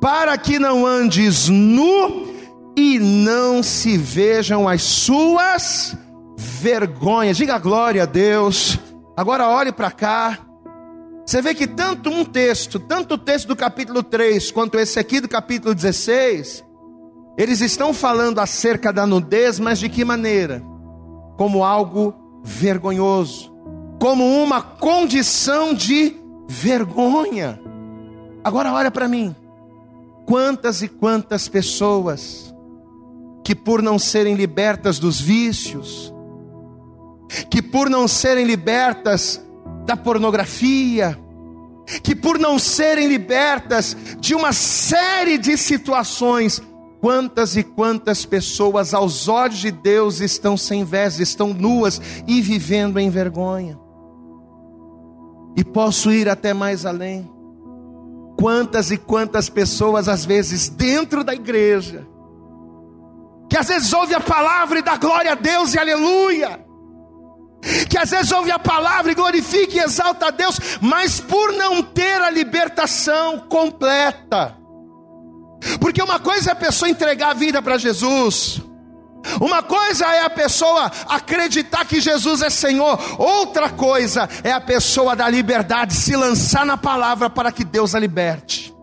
Para 0.00 0.36
que 0.38 0.58
não 0.58 0.86
andes 0.86 1.48
nu 1.48 2.28
e 2.76 2.98
não 2.98 3.62
se 3.62 3.96
vejam 3.96 4.68
as 4.68 4.82
suas 4.82 5.96
vergonhas. 6.36 7.36
Diga 7.36 7.58
glória 7.58 8.02
a 8.02 8.06
Deus. 8.06 8.78
Agora 9.16 9.48
olhe 9.48 9.72
para 9.72 9.90
cá. 9.90 10.38
Você 11.26 11.40
vê 11.40 11.54
que 11.54 11.66
tanto 11.66 12.10
um 12.10 12.24
texto, 12.24 12.78
tanto 12.78 13.14
o 13.14 13.18
texto 13.18 13.46
do 13.46 13.54
capítulo 13.54 14.02
3, 14.02 14.50
quanto 14.50 14.78
esse 14.78 14.98
aqui 14.98 15.20
do 15.20 15.28
capítulo 15.28 15.74
16, 15.74 16.64
eles 17.38 17.60
estão 17.60 17.94
falando 17.94 18.40
acerca 18.40 18.92
da 18.92 19.06
nudez, 19.06 19.60
mas 19.60 19.78
de 19.78 19.88
que 19.88 20.04
maneira? 20.04 20.60
Como 21.36 21.62
algo 21.62 22.14
vergonhoso 22.42 23.49
como 24.00 24.42
uma 24.42 24.62
condição 24.62 25.74
de 25.74 26.16
vergonha. 26.48 27.60
Agora 28.42 28.72
olha 28.72 28.90
para 28.90 29.06
mim. 29.06 29.36
Quantas 30.24 30.80
e 30.80 30.88
quantas 30.88 31.48
pessoas 31.48 32.54
que 33.44 33.54
por 33.54 33.82
não 33.82 33.98
serem 33.98 34.34
libertas 34.34 34.98
dos 34.98 35.20
vícios, 35.20 36.14
que 37.50 37.60
por 37.60 37.90
não 37.90 38.08
serem 38.08 38.46
libertas 38.46 39.44
da 39.84 39.96
pornografia, 39.96 41.18
que 42.02 42.14
por 42.14 42.38
não 42.38 42.58
serem 42.58 43.06
libertas 43.06 43.96
de 44.18 44.34
uma 44.34 44.52
série 44.52 45.36
de 45.36 45.56
situações, 45.58 46.62
Quantas 47.00 47.56
e 47.56 47.62
quantas 47.62 48.26
pessoas 48.26 48.92
aos 48.92 49.26
olhos 49.26 49.58
de 49.58 49.70
Deus 49.70 50.20
estão 50.20 50.54
sem 50.54 50.84
vestes, 50.84 51.30
estão 51.30 51.54
nuas 51.54 51.98
e 52.28 52.42
vivendo 52.42 52.98
em 52.98 53.08
vergonha. 53.08 53.79
E 55.56 55.64
posso 55.64 56.10
ir 56.12 56.28
até 56.28 56.54
mais 56.54 56.86
além. 56.86 57.30
Quantas 58.38 58.90
e 58.90 58.96
quantas 58.96 59.48
pessoas, 59.48 60.08
às 60.08 60.24
vezes, 60.24 60.68
dentro 60.68 61.22
da 61.22 61.34
igreja, 61.34 62.06
que 63.48 63.56
às 63.56 63.68
vezes 63.68 63.92
ouve 63.92 64.14
a 64.14 64.20
palavra 64.20 64.78
e 64.78 64.82
dá 64.82 64.96
glória 64.96 65.32
a 65.32 65.34
Deus 65.34 65.74
e 65.74 65.78
aleluia, 65.78 66.64
que 67.88 67.98
às 67.98 68.10
vezes 68.10 68.30
ouve 68.32 68.50
a 68.50 68.58
palavra 68.58 69.12
e 69.12 69.14
glorifica 69.14 69.76
e 69.76 69.80
exalta 69.80 70.28
a 70.28 70.30
Deus, 70.30 70.58
mas 70.80 71.20
por 71.20 71.52
não 71.52 71.82
ter 71.82 72.22
a 72.22 72.30
libertação 72.30 73.40
completa. 73.40 74.56
Porque 75.80 76.02
uma 76.02 76.18
coisa 76.18 76.50
é 76.50 76.52
a 76.52 76.56
pessoa 76.56 76.88
entregar 76.88 77.30
a 77.30 77.34
vida 77.34 77.60
para 77.60 77.76
Jesus, 77.76 78.62
uma 79.40 79.62
coisa 79.62 80.06
é 80.06 80.24
a 80.24 80.30
pessoa 80.30 80.90
acreditar 81.08 81.84
que 81.84 82.00
Jesus 82.00 82.42
é 82.42 82.50
Senhor, 82.50 82.98
outra 83.18 83.68
coisa 83.68 84.28
é 84.42 84.52
a 84.52 84.60
pessoa 84.60 85.14
da 85.14 85.28
liberdade 85.28 85.94
se 85.94 86.16
lançar 86.16 86.64
na 86.64 86.76
palavra 86.76 87.28
para 87.28 87.52
que 87.52 87.64
Deus 87.64 87.94
a 87.94 87.98
liberte. 87.98 88.74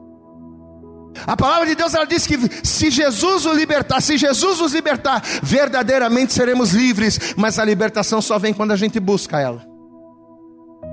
A 1.25 1.35
palavra 1.35 1.65
de 1.65 1.75
Deus 1.75 1.95
ela 1.95 2.05
diz 2.05 2.27
que 2.27 2.37
se 2.63 2.91
Jesus 2.91 3.45
o 3.45 3.53
libertar, 3.53 4.01
se 4.01 4.17
Jesus 4.17 4.59
nos 4.59 4.73
libertar, 4.73 5.23
verdadeiramente 5.41 6.33
seremos 6.33 6.71
livres, 6.71 7.33
mas 7.35 7.57
a 7.57 7.65
libertação 7.65 8.21
só 8.21 8.37
vem 8.37 8.53
quando 8.53 8.71
a 8.71 8.75
gente 8.75 8.99
busca 8.99 9.39
ela. 9.39 9.65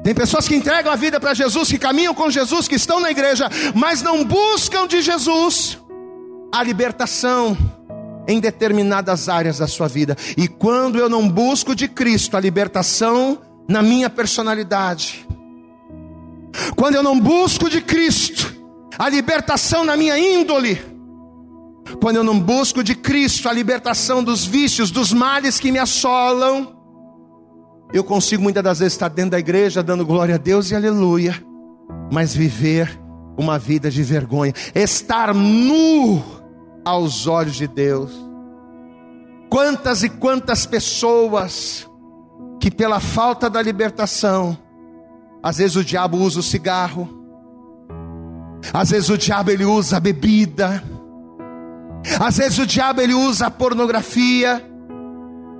Tem 0.02 0.14
pessoas 0.14 0.48
que 0.48 0.56
entregam 0.56 0.92
a 0.92 0.96
vida 0.96 1.20
para 1.20 1.34
Jesus, 1.34 1.68
que 1.68 1.78
caminham 1.78 2.14
com 2.14 2.30
Jesus, 2.30 2.68
que 2.68 2.74
estão 2.74 3.00
na 3.00 3.10
igreja, 3.10 3.48
mas 3.74 4.02
não 4.02 4.24
buscam 4.24 4.86
de 4.86 5.02
Jesus 5.02 5.78
a 6.52 6.62
libertação 6.62 7.56
em 8.26 8.40
determinadas 8.40 9.28
áreas 9.28 9.58
da 9.58 9.66
sua 9.66 9.88
vida. 9.88 10.16
E 10.36 10.48
quando 10.48 10.98
eu 10.98 11.08
não 11.08 11.28
busco 11.28 11.74
de 11.74 11.88
Cristo 11.88 12.36
a 12.36 12.40
libertação 12.40 13.38
na 13.68 13.82
minha 13.82 14.08
personalidade, 14.08 15.26
quando 16.76 16.94
eu 16.94 17.02
não 17.02 17.18
busco 17.18 17.68
de 17.68 17.80
Cristo 17.80 18.54
a 18.98 19.08
libertação 19.08 19.84
na 19.84 19.96
minha 19.96 20.18
índole, 20.18 20.80
quando 22.00 22.16
eu 22.16 22.24
não 22.24 22.38
busco 22.38 22.82
de 22.82 22.94
Cristo 22.94 23.48
a 23.48 23.52
libertação 23.52 24.22
dos 24.22 24.44
vícios, 24.44 24.90
dos 24.90 25.12
males 25.12 25.58
que 25.58 25.70
me 25.70 25.78
assolam, 25.78 26.74
eu 27.92 28.02
consigo 28.02 28.42
muitas 28.42 28.62
das 28.62 28.78
vezes 28.78 28.94
estar 28.94 29.08
dentro 29.08 29.32
da 29.32 29.38
igreja 29.38 29.82
dando 29.82 30.04
glória 30.04 30.34
a 30.34 30.38
Deus 30.38 30.70
e 30.70 30.74
aleluia, 30.74 31.40
mas 32.10 32.34
viver 32.34 33.00
uma 33.36 33.58
vida 33.58 33.90
de 33.90 34.02
vergonha, 34.02 34.52
estar 34.74 35.34
nu 35.34 36.22
aos 36.84 37.26
olhos 37.26 37.56
de 37.56 37.66
Deus. 37.66 38.12
Quantas 39.48 40.02
e 40.02 40.08
quantas 40.08 40.66
pessoas 40.66 41.88
que 42.60 42.70
pela 42.70 43.00
falta 43.00 43.48
da 43.48 43.62
libertação, 43.62 44.56
às 45.42 45.58
vezes 45.58 45.76
o 45.76 45.84
diabo 45.84 46.18
usa 46.18 46.40
o 46.40 46.42
cigarro, 46.42 47.08
às 48.72 48.90
vezes 48.90 49.10
o 49.10 49.18
diabo 49.18 49.50
ele 49.50 49.64
usa 49.64 49.98
a 49.98 50.00
bebida, 50.00 50.82
às 52.18 52.38
vezes 52.38 52.58
o 52.58 52.66
diabo 52.66 53.00
ele 53.00 53.14
usa 53.14 53.46
a 53.46 53.50
pornografia 53.50 54.64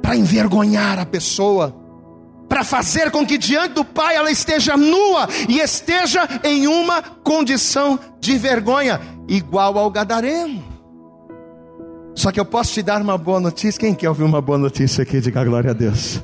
para 0.02 0.16
envergonhar 0.16 0.98
a 0.98 1.06
pessoa, 1.06 1.74
para 2.48 2.64
fazer 2.64 3.10
com 3.10 3.26
que 3.26 3.38
diante 3.38 3.74
do 3.74 3.84
Pai 3.84 4.16
ela 4.16 4.30
esteja 4.30 4.76
nua 4.76 5.28
e 5.48 5.60
esteja 5.60 6.28
em 6.42 6.66
uma 6.66 7.02
condição 7.02 7.98
de 8.20 8.37
vergonha, 8.37 9.00
igual 9.28 9.78
ao 9.78 9.90
gadareno. 9.90 10.73
Só 12.14 12.31
que 12.31 12.38
eu 12.38 12.44
posso 12.44 12.72
te 12.72 12.83
dar 12.83 13.03
uma 13.03 13.18
boa 13.18 13.40
notícia. 13.40 13.79
Quem 13.79 13.94
quer 13.94 14.09
ouvir 14.09 14.22
uma 14.22 14.40
boa 14.40 14.59
notícia 14.59 15.03
aqui? 15.03 15.20
Diga 15.20 15.44
glória 15.44 15.70
a 15.70 15.74
Deus. 15.74 16.20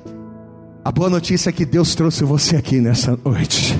A 0.85 0.91
boa 0.91 1.11
notícia 1.11 1.51
é 1.51 1.53
que 1.53 1.65
Deus 1.65 1.95
trouxe 1.95 2.25
você 2.25 2.57
aqui 2.57 2.81
nessa 2.81 3.19
noite. 3.25 3.79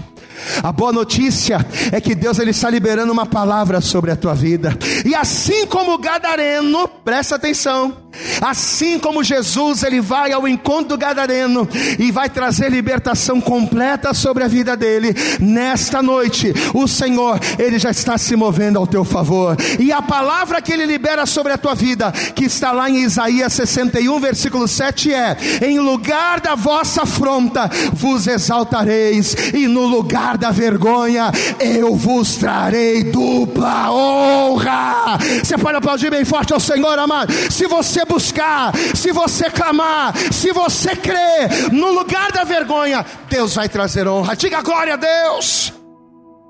A 0.63 0.73
boa 0.73 0.93
notícia 0.93 1.65
é 1.93 2.01
que 2.01 2.15
Deus 2.15 2.39
ele 2.39 2.51
está 2.51 2.69
liberando 2.69 3.13
uma 3.13 3.27
palavra 3.27 3.81
sobre 3.81 4.11
a 4.11 4.17
tua 4.17 4.35
vida. 4.35 4.77
E 5.05 5.15
assim 5.15 5.67
como 5.67 5.95
o 5.95 5.99
gadareno, 5.99 6.89
presta 7.05 7.37
atenção, 7.37 7.97
assim 8.41 8.99
como 8.99 9.23
Jesus 9.23 9.83
ele 9.83 10.01
vai 10.01 10.33
ao 10.33 10.47
encontro 10.49 10.91
do 10.91 10.99
gadareno 10.99 11.69
e 11.99 12.11
vai 12.11 12.29
trazer 12.29 12.71
libertação 12.71 13.41
completa 13.41 14.13
sobre 14.15 14.45
a 14.45 14.49
vida 14.49 14.77
dele, 14.77 15.15
nesta 15.39 16.03
noite 16.03 16.53
o 16.75 16.89
Senhor 16.89 17.39
ele 17.59 17.79
já 17.79 17.91
está 17.91 18.19
se 18.19 18.35
movendo 18.37 18.79
ao 18.79 18.87
teu 18.87 19.05
favor. 19.05 19.57
E 19.79 19.93
a 19.93 20.03
palavra 20.03 20.61
que 20.61 20.73
ele 20.73 20.87
libera 20.87 21.27
sobre 21.27 21.53
a 21.53 21.59
tua 21.59 21.75
vida, 21.75 22.13
que 22.35 22.45
está 22.45 22.73
lá 22.73 22.89
em 22.89 23.03
Isaías 23.03 23.53
61 23.53 24.19
versículo 24.21 24.67
7 24.67 25.13
é: 25.13 25.37
em 25.63 25.79
lugar 25.79 26.41
da 26.41 26.55
vossa 26.55 27.03
afronta 27.03 27.71
vos 27.93 28.27
exaltareis 28.27 29.35
e 29.55 29.67
no 29.67 29.87
lugar 29.87 30.37
da 30.37 30.51
vergonha, 30.51 31.31
eu 31.59 31.95
vos 31.95 32.37
trarei 32.37 33.05
dupla 33.05 33.91
honra. 33.91 35.19
Você 35.43 35.57
pode 35.59 35.77
aplaudir 35.77 36.11
bem 36.11 36.25
forte 36.25 36.53
ao 36.53 36.61
Senhor, 36.61 36.99
amado. 36.99 37.33
Se 37.51 37.67
você 37.67 38.00
buscar, 38.05 38.73
se 38.95 39.13
você 39.13 39.51
clamar, 39.51 40.17
se 40.33 40.53
você 40.53 40.95
crer, 40.97 41.73
no 41.73 41.93
lugar 41.93 42.33
da 42.33 42.45
vergonha, 42.45 43.05
Deus 43.29 43.55
vai 43.55 43.69
trazer 43.69 44.07
honra. 44.07 44.35
Diga 44.37 44.63
glória 44.63 44.95
a 44.95 44.97
Deus. 44.97 45.73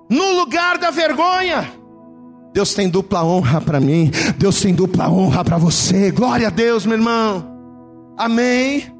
No 0.09 0.33
lugar 0.33 0.77
da 0.79 0.91
vergonha, 0.91 1.73
Deus 2.53 2.75
tem 2.75 2.89
dupla 2.89 3.25
honra 3.25 3.61
para 3.61 3.79
mim, 3.79 4.11
Deus 4.37 4.61
tem 4.61 4.75
dupla 4.75 5.09
honra 5.09 5.45
para 5.45 5.57
você. 5.57 6.11
Glória 6.11 6.49
a 6.49 6.51
Deus, 6.51 6.85
meu 6.85 6.97
irmão. 6.97 7.47
Amém. 8.19 8.93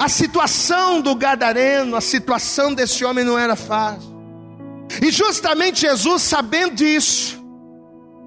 A 0.00 0.08
situação 0.08 1.00
do 1.00 1.14
gadareno, 1.14 1.96
a 1.96 2.00
situação 2.00 2.74
desse 2.74 3.04
homem 3.04 3.24
não 3.24 3.38
era 3.38 3.54
fácil. 3.54 4.12
E 5.00 5.10
justamente 5.10 5.82
Jesus, 5.82 6.22
sabendo 6.22 6.74
disso, 6.74 7.42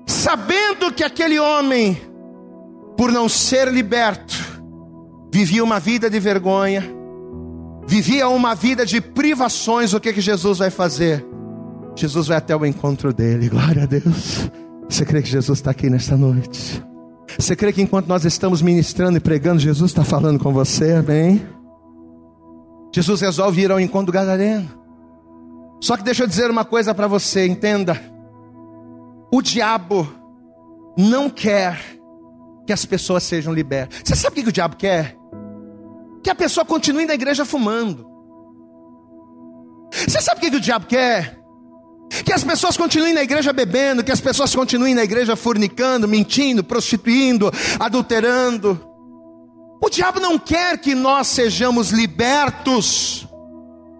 sabendo 0.05 0.91
que 0.91 1.03
aquele 1.03 1.37
homem, 1.39 2.01
por 2.97 3.12
não 3.12 3.29
ser 3.29 3.71
liberto, 3.71 4.36
vivia 5.31 5.63
uma 5.63 5.79
vida 5.79 6.10
de 6.10 6.19
vergonha, 6.19 6.83
vivia 7.88 8.27
uma 8.27 8.55
vida 8.55 8.86
de 8.86 8.99
privações, 8.99 9.93
o 9.93 9.99
que 9.99 10.12
que 10.12 10.21
Jesus 10.21 10.57
vai 10.57 10.71
fazer? 10.71 11.23
Jesus 11.95 12.27
vai 12.27 12.38
até 12.38 12.55
o 12.55 12.65
encontro 12.65 13.13
dele, 13.13 13.49
glória 13.49 13.83
a 13.83 13.86
Deus. 13.86 14.49
Você 14.89 15.05
crê 15.05 15.21
que 15.21 15.29
Jesus 15.29 15.60
está 15.60 15.71
aqui 15.71 15.89
nesta 15.89 16.17
noite? 16.17 16.83
Você 17.38 17.55
crê 17.55 17.71
que 17.71 17.81
enquanto 17.81 18.07
nós 18.07 18.25
estamos 18.25 18.62
ministrando 18.62 19.17
e 19.17 19.21
pregando, 19.21 19.60
Jesus 19.60 19.91
está 19.91 20.03
falando 20.03 20.39
com 20.39 20.51
você, 20.51 20.93
amém? 20.93 21.45
Jesus 22.93 23.21
resolve 23.21 23.62
ir 23.62 23.71
ao 23.71 23.79
encontro 23.79 24.07
do 24.07 24.12
Gadareno. 24.12 24.67
Só 25.79 25.95
que 25.95 26.03
deixa 26.03 26.23
eu 26.23 26.27
dizer 26.27 26.49
uma 26.49 26.65
coisa 26.65 26.95
para 26.95 27.07
você, 27.07 27.45
entenda. 27.45 27.99
O 29.31 29.41
diabo 29.41 30.07
não 30.97 31.29
quer 31.29 31.96
que 32.67 32.73
as 32.73 32.86
pessoas 32.86 33.23
sejam 33.23 33.53
libertas. 33.53 34.01
Você 34.03 34.15
sabe 34.15 34.41
o 34.41 34.43
que 34.43 34.49
o 34.49 34.51
diabo 34.51 34.75
quer? 34.75 35.17
Que 36.21 36.30
a 36.30 36.36
pessoa 36.36 36.65
continue 36.65 37.06
na 37.06 37.13
igreja 37.13 37.45
fumando. 37.45 38.06
Você 40.06 40.21
sabe 40.21 40.45
o 40.45 40.51
que 40.51 40.58
o 40.58 40.60
diabo 40.60 40.86
quer? 40.86 41.39
Que 42.25 42.34
as 42.34 42.43
pessoas 42.43 42.75
continuem 42.75 43.13
na 43.13 43.23
igreja 43.23 43.53
bebendo, 43.53 44.03
que 44.03 44.12
as 44.12 44.19
pessoas 44.19 44.53
continuem 44.53 44.93
na 44.93 45.03
igreja 45.03 45.36
fornicando, 45.38 46.08
mentindo, 46.08 46.62
prostituindo, 46.62 47.49
adulterando. 47.80 48.80
O 49.82 49.89
diabo 49.89 50.19
não 50.19 50.38
quer 50.38 50.77
que 50.77 50.93
nós 50.93 51.27
sejamos 51.27 51.91
libertos 51.91 53.25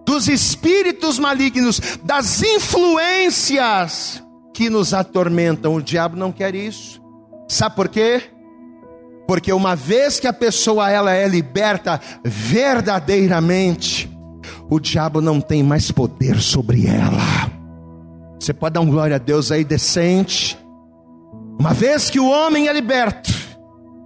dos 0.06 0.28
espíritos 0.28 1.18
malignos, 1.20 1.80
das 2.04 2.42
influências 2.42 4.22
que 4.54 4.70
nos 4.70 4.94
atormentam. 4.94 5.76
O 5.76 5.82
diabo 5.82 6.18
não 6.18 6.34
quer 6.34 6.54
isso. 6.54 7.02
Sabe 7.48 7.76
por 7.76 7.88
quê? 7.88 8.24
Porque 9.28 9.52
uma 9.52 9.76
vez 9.76 10.20
que 10.20 10.28
a 10.28 10.34
pessoa 10.34 10.90
ela 10.90 11.14
é 11.14 11.28
liberta 11.28 12.00
verdadeiramente, 12.24 14.10
o 14.70 14.80
diabo 14.80 15.20
não 15.20 15.42
tem 15.42 15.62
mais 15.62 15.92
poder 15.92 16.40
sobre 16.40 16.88
ela. 16.88 17.52
Você 18.40 18.54
pode 18.54 18.74
dar 18.74 18.82
um 18.82 18.90
glória 18.90 19.18
a 19.18 19.20
Deus 19.20 19.52
aí 19.52 19.64
decente. 19.64 20.58
Uma 21.60 21.74
vez 21.74 22.10
que 22.10 22.20
o 22.20 22.30
homem 22.30 22.68
é 22.68 22.74
liberto, 22.74 23.34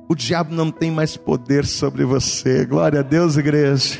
o 0.10 0.16
diabo 0.16 0.56
não 0.56 0.72
tem 0.72 0.90
mais 0.90 1.16
poder 1.16 1.66
sobre 1.66 2.04
você. 2.04 2.66
Glória 2.66 3.02
a 3.02 3.04
Deus, 3.04 3.38
igreja. 3.38 4.00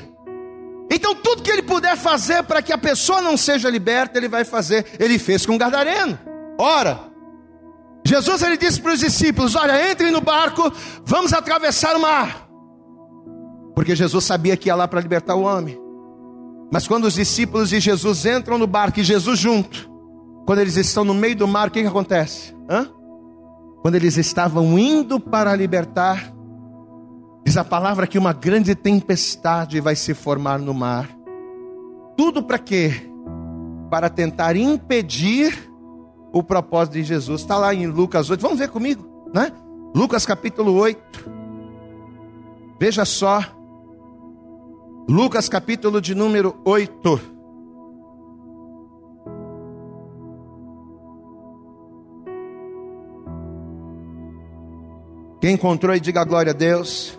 Então, 0.90 1.16
tudo 1.16 1.44
que 1.44 1.52
ele 1.52 1.62
puder 1.62 1.96
fazer 1.96 2.44
para 2.44 2.62
que 2.62 2.74
a 2.74 2.78
pessoa 2.78 3.22
não 3.22 3.38
seja 3.38 3.70
liberta, 3.70 4.18
ele 4.18 4.28
vai 4.28 4.44
fazer. 4.44 4.86
Ele 5.00 5.18
fez 5.20 5.46
com 5.46 5.56
o 5.56 5.58
Gadareno. 5.58 6.20
Ora, 6.58 7.11
Jesus 8.06 8.42
ele 8.42 8.58
disse 8.58 8.82
para 8.82 8.94
os 8.94 9.00
discípulos: 9.00 9.56
Olha, 9.56 9.92
entrem 9.92 10.12
no 10.12 10.22
barco, 10.22 10.72
vamos 11.06 11.34
atravessar 11.34 11.96
o 11.96 12.02
mar. 12.02 12.48
Porque 13.76 13.96
Jesus 13.96 14.24
sabia 14.26 14.58
que 14.58 14.70
ia 14.70 14.76
lá 14.76 14.88
para 14.88 15.00
libertar 15.00 15.36
o 15.36 15.44
homem. 15.44 15.80
Mas 16.72 16.88
quando 16.88 17.06
os 17.06 17.14
discípulos 17.14 17.70
de 17.70 17.80
Jesus 17.80 18.26
entram 18.26 18.58
no 18.58 18.68
barco 18.68 19.00
e 19.00 19.04
Jesus 19.04 19.40
junto, 19.40 19.90
quando 20.46 20.60
eles 20.60 20.78
estão 20.78 21.04
no 21.04 21.14
meio 21.14 21.36
do 21.36 21.48
mar, 21.48 21.68
o 21.68 21.72
que, 21.72 21.82
que 21.82 21.88
acontece? 21.88 22.56
Hã? 22.70 22.88
quando 23.82 23.96
eles 23.96 24.16
estavam 24.16 24.78
indo 24.78 25.20
para 25.20 25.56
libertar, 25.56 26.32
diz 27.44 27.58
a 27.58 27.64
palavra 27.64 28.06
que 28.06 28.18
uma 28.18 28.32
grande 28.32 28.76
tempestade 28.76 29.82
vai 29.82 29.96
se 29.96 30.14
formar 30.14 30.60
no 30.60 30.74
mar. 30.74 31.10
Tudo 32.16 32.44
para 32.44 32.60
quê? 32.60 32.94
Para 33.90 34.08
tentar 34.08 34.56
impedir 34.56 35.71
o 36.32 36.44
propósito 36.44 36.94
de 36.94 37.04
Jesus. 37.04 37.42
Está 37.42 37.58
lá 37.58 37.74
em 37.74 37.88
Lucas 37.88 38.30
8. 38.30 38.42
Vamos 38.42 38.60
ver 38.60 38.70
comigo, 38.70 39.30
né? 39.34 39.52
Lucas 39.94 40.26
capítulo 40.26 40.74
8. 40.76 41.30
Veja 42.80 43.06
só. 43.06 43.42
Lucas 45.08 45.50
capítulo 45.50 46.00
de 46.00 46.16
número 46.16 46.56
8. 46.64 47.20
Quem 55.42 55.56
encontrou 55.56 55.96
e 55.96 56.00
diga 56.00 56.24
glória 56.24 56.52
a 56.52 56.56
Deus. 56.56 57.18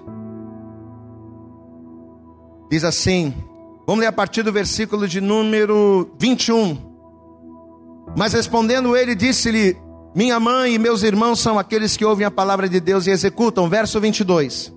Diz 2.71 2.85
assim, 2.85 3.35
vamos 3.85 4.01
ler 4.01 4.07
a 4.07 4.13
partir 4.13 4.43
do 4.43 4.53
versículo 4.53 5.07
de 5.09 5.21
número 5.21 6.09
21. 6.19 6.92
Mas 8.17 8.33
respondendo 8.33 8.97
ele, 8.97 9.15
disse-lhe: 9.15 9.77
Minha 10.15 10.39
mãe 10.39 10.75
e 10.75 10.79
meus 10.79 11.03
irmãos 11.03 11.41
são 11.41 11.59
aqueles 11.59 11.97
que 11.97 12.05
ouvem 12.05 12.27
a 12.27 12.31
palavra 12.31 12.69
de 12.69 12.81
Deus 12.81 13.07
e 13.07 13.11
executam. 13.11 13.69
Verso 13.69 14.01
22. 14.01 14.73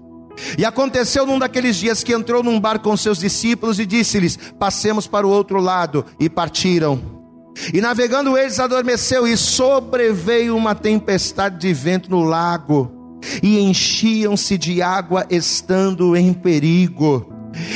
E 0.58 0.65
aconteceu 0.65 1.26
num 1.26 1.39
daqueles 1.39 1.78
dias 1.78 2.04
que 2.04 2.13
entrou 2.13 2.43
num 2.43 2.60
barco 2.60 2.89
com 2.89 2.98
seus 2.98 3.19
discípulos 3.19 3.80
e 3.80 3.86
disse-lhes: 3.86 4.38
Passemos 4.60 5.08
para 5.08 5.28
o 5.28 5.30
outro 5.30 5.60
lado. 5.60 6.06
E 6.19 6.30
partiram. 6.30 7.15
E 7.74 7.80
navegando 7.80 8.38
eles 8.38 8.60
adormeceu, 8.60 9.26
e 9.26 9.38
sobreveio 9.38 10.56
uma 10.56 10.76
tempestade 10.76 11.58
de 11.58 11.74
vento 11.74 12.12
no 12.12 12.21
lago, 12.21 13.19
e 13.41 13.60
enchiam-se 13.60 14.58
de 14.58 14.82
água, 14.82 15.26
estando 15.30 16.15
em 16.17 16.34
perigo. 16.34 17.35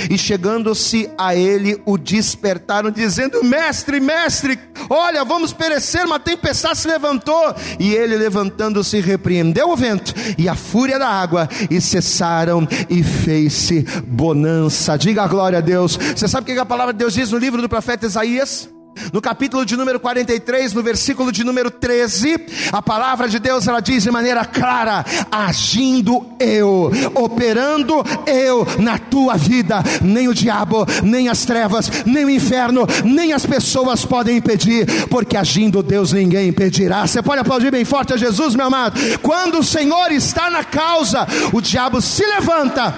E 0.10 0.18
chegando-se 0.18 1.10
a 1.18 1.36
ele, 1.36 1.82
o 1.86 1.98
despertaram, 1.98 2.92
dizendo: 2.92 3.44
Mestre, 3.44 4.00
mestre, 4.00 4.60
olha, 4.90 5.24
vamos 5.24 5.54
perecer. 5.54 6.06
Uma 6.06 6.20
tempestade 6.20 6.80
se 6.80 6.88
levantou. 6.88 7.56
E 7.80 7.94
ele, 7.94 8.18
levantando-se, 8.18 9.00
repreendeu 9.00 9.70
o 9.70 9.76
vento 9.76 10.14
e 10.38 10.48
a 10.48 10.56
fúria 10.56 11.00
da 11.00 11.08
água, 11.08 11.48
e 11.70 11.80
cessaram, 11.82 12.68
e 12.90 13.04
fez-se 13.04 13.82
bonança. 14.06 14.98
Diga 14.98 15.24
a 15.24 15.28
glória 15.28 15.60
a 15.60 15.62
Deus. 15.62 15.98
Você 15.98 16.28
sabe 16.28 16.52
o 16.52 16.54
que 16.54 16.60
a 16.60 16.66
palavra 16.66 16.94
de 16.94 17.00
Deus 17.00 17.14
diz 17.14 17.32
no 17.32 17.38
livro 17.38 17.62
do 17.62 17.70
profeta 17.70 18.06
Isaías? 18.06 18.70
No 19.12 19.22
capítulo 19.22 19.66
de 19.66 19.76
número 19.76 20.00
43, 20.00 20.74
no 20.74 20.84
versículo 20.84 21.32
de 21.32 21.44
número 21.44 21.72
13, 21.72 22.70
a 22.72 22.82
palavra 22.82 23.28
de 23.28 23.40
Deus 23.40 23.68
ela 23.68 23.80
diz 23.80 24.04
de 24.04 24.12
maneira 24.12 24.46
clara: 24.46 25.06
agindo 25.32 26.26
eu, 26.40 26.92
operando 27.16 28.04
eu 28.26 28.66
na 28.80 28.98
tua 28.98 29.36
vida, 29.38 29.84
nem 30.02 30.28
o 30.28 30.34
diabo, 30.34 30.86
nem 31.04 31.30
as 31.30 31.46
trevas, 31.46 31.90
nem 32.06 32.26
o 32.26 32.30
inferno, 32.30 32.86
nem 33.04 33.34
as 33.34 33.46
pessoas 33.46 34.06
podem 34.06 34.38
impedir, 34.38 35.08
porque 35.08 35.38
agindo 35.38 35.84
Deus 35.84 36.12
ninguém 36.12 36.50
impedirá. 36.50 37.08
Você 37.08 37.22
pode 37.22 37.42
aplaudir 37.42 37.72
bem 37.72 37.86
forte 37.86 38.14
a 38.14 38.18
Jesus, 38.18 38.56
meu 38.56 38.68
amado. 38.68 39.00
Quando 39.22 39.60
o 39.60 39.64
Senhor 39.64 40.12
está 40.12 40.50
na 40.50 40.64
causa, 40.64 41.28
o 41.54 41.62
diabo 41.62 42.02
se 42.02 42.26
levanta, 42.26 42.94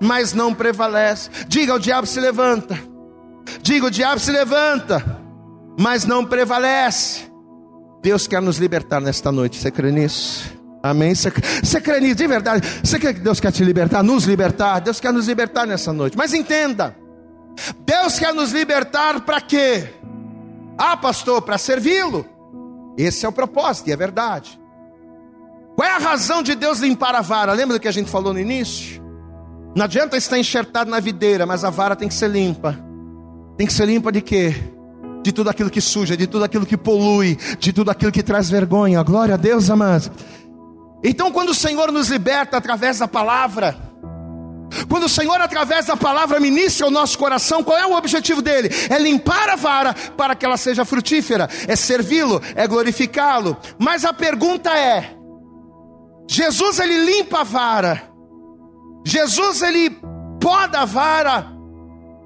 mas 0.00 0.32
não 0.32 0.54
prevalece. 0.54 1.30
Diga: 1.48 1.74
o 1.74 1.78
diabo 1.78 2.06
se 2.06 2.20
levanta. 2.20 2.78
Diga: 3.62 3.86
o 3.86 3.90
diabo 3.90 4.20
se 4.20 4.30
levanta 4.30 5.27
mas 5.78 6.04
não 6.04 6.24
prevalece. 6.24 7.30
Deus 8.02 8.26
quer 8.26 8.42
nos 8.42 8.58
libertar 8.58 9.00
nesta 9.00 9.30
noite, 9.30 9.56
você 9.56 9.70
crê 9.70 9.92
nisso? 9.92 10.58
Amém? 10.82 11.14
Você, 11.14 11.32
você 11.62 11.80
crê 11.80 12.00
nisso 12.00 12.16
de 12.16 12.26
verdade? 12.26 12.66
Você 12.82 12.98
crê 12.98 13.14
que 13.14 13.20
Deus 13.20 13.38
quer 13.40 13.52
te 13.52 13.64
libertar, 13.64 14.02
nos 14.02 14.24
libertar? 14.24 14.80
Deus 14.80 15.00
quer 15.00 15.12
nos 15.12 15.28
libertar 15.28 15.66
nessa 15.66 15.92
noite. 15.92 16.16
Mas 16.16 16.34
entenda, 16.34 16.96
Deus 17.84 18.18
quer 18.18 18.34
nos 18.34 18.52
libertar 18.52 19.20
para 19.20 19.40
quê? 19.40 19.88
Ah, 20.76 20.96
pastor, 20.96 21.42
para 21.42 21.58
servi-lo. 21.58 22.26
Esse 22.96 23.24
é 23.24 23.28
o 23.28 23.32
propósito 23.32 23.88
e 23.88 23.92
é 23.92 23.96
verdade. 23.96 24.60
Qual 25.76 25.88
é 25.88 25.92
a 25.92 25.98
razão 25.98 26.42
de 26.42 26.54
Deus 26.56 26.80
limpar 26.80 27.14
a 27.14 27.20
vara? 27.20 27.52
Lembra 27.52 27.76
do 27.76 27.80
que 27.80 27.88
a 27.88 27.92
gente 27.92 28.10
falou 28.10 28.32
no 28.32 28.40
início? 28.40 29.00
Não 29.76 29.84
adianta 29.84 30.16
estar 30.16 30.38
enxertado 30.38 30.90
na 30.90 30.98
videira, 30.98 31.46
mas 31.46 31.64
a 31.64 31.70
vara 31.70 31.94
tem 31.94 32.08
que 32.08 32.14
ser 32.14 32.28
limpa. 32.28 32.76
Tem 33.56 33.66
que 33.66 33.72
ser 33.72 33.86
limpa 33.86 34.10
de 34.10 34.20
quê? 34.20 34.54
De 35.22 35.32
tudo 35.32 35.50
aquilo 35.50 35.70
que 35.70 35.80
suja, 35.80 36.16
de 36.16 36.26
tudo 36.26 36.44
aquilo 36.44 36.66
que 36.66 36.76
polui, 36.76 37.38
de 37.58 37.72
tudo 37.72 37.90
aquilo 37.90 38.12
que 38.12 38.22
traz 38.22 38.48
vergonha. 38.48 39.02
Glória 39.02 39.34
a 39.34 39.38
Deus, 39.38 39.70
amados. 39.70 40.10
Então, 41.02 41.30
quando 41.30 41.50
o 41.50 41.54
Senhor 41.54 41.92
nos 41.92 42.08
liberta 42.08 42.56
através 42.56 42.98
da 42.98 43.06
palavra, 43.06 43.76
quando 44.88 45.04
o 45.04 45.08
Senhor, 45.08 45.40
através 45.40 45.86
da 45.86 45.96
palavra, 45.96 46.40
ministra 46.40 46.86
o 46.86 46.90
nosso 46.90 47.18
coração, 47.18 47.62
qual 47.62 47.78
é 47.78 47.86
o 47.86 47.96
objetivo 47.96 48.42
dele? 48.42 48.68
É 48.90 48.98
limpar 48.98 49.48
a 49.48 49.56
vara 49.56 49.94
para 50.16 50.34
que 50.34 50.44
ela 50.44 50.56
seja 50.56 50.84
frutífera, 50.84 51.48
é 51.66 51.74
servi-lo, 51.74 52.40
é 52.54 52.66
glorificá-lo. 52.66 53.56
Mas 53.78 54.04
a 54.04 54.12
pergunta 54.12 54.76
é: 54.76 55.14
Jesus 56.28 56.78
ele 56.78 57.04
limpa 57.04 57.40
a 57.40 57.44
vara, 57.44 58.02
Jesus 59.06 59.62
ele 59.62 59.90
poda 60.40 60.80
a 60.80 60.84
vara 60.84 61.46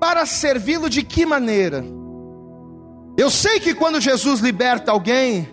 para 0.01 0.27
servi-lo 0.27 0.91
de 0.91 1.03
que 1.03 1.25
maneira? 1.25 1.85
Eu 3.17 3.31
sei 3.31 3.61
que 3.61 3.75
quando 3.75 4.01
Jesus 4.01 4.41
liberta 4.41 4.93
alguém, 4.93 5.49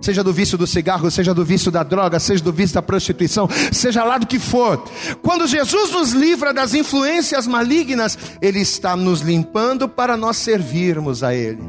seja 0.00 0.22
do 0.22 0.32
vício 0.32 0.56
do 0.56 0.66
cigarro, 0.66 1.10
seja 1.10 1.34
do 1.34 1.44
vício 1.44 1.70
da 1.70 1.82
droga, 1.82 2.20
seja 2.20 2.42
do 2.42 2.52
vício 2.52 2.74
da 2.74 2.82
prostituição, 2.82 3.48
seja 3.72 4.04
lá 4.04 4.18
do 4.18 4.26
que 4.26 4.38
for, 4.38 4.84
quando 5.22 5.46
Jesus 5.46 5.90
nos 5.90 6.12
livra 6.12 6.52
das 6.52 6.74
influências 6.74 7.46
malignas, 7.46 8.16
Ele 8.40 8.60
está 8.60 8.94
nos 8.96 9.20
limpando 9.20 9.88
para 9.88 10.16
nós 10.16 10.36
servirmos 10.36 11.22
a 11.22 11.34
Ele. 11.34 11.62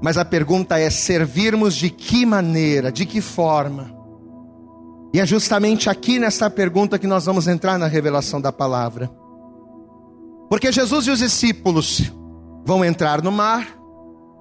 Mas 0.00 0.16
a 0.16 0.24
pergunta 0.24 0.78
é: 0.78 0.88
servirmos 0.88 1.74
de 1.74 1.90
que 1.90 2.24
maneira, 2.24 2.90
de 2.90 3.04
que 3.04 3.20
forma? 3.20 3.94
E 5.12 5.20
é 5.20 5.26
justamente 5.26 5.90
aqui 5.90 6.18
nesta 6.18 6.48
pergunta 6.48 6.98
que 6.98 7.06
nós 7.06 7.26
vamos 7.26 7.48
entrar 7.48 7.78
na 7.78 7.86
revelação 7.86 8.40
da 8.40 8.52
palavra. 8.52 9.10
Porque 10.48 10.70
Jesus 10.70 11.06
e 11.06 11.10
os 11.10 11.18
discípulos 11.18 12.12
vão 12.64 12.84
entrar 12.84 13.20
no 13.20 13.32
mar, 13.32 13.79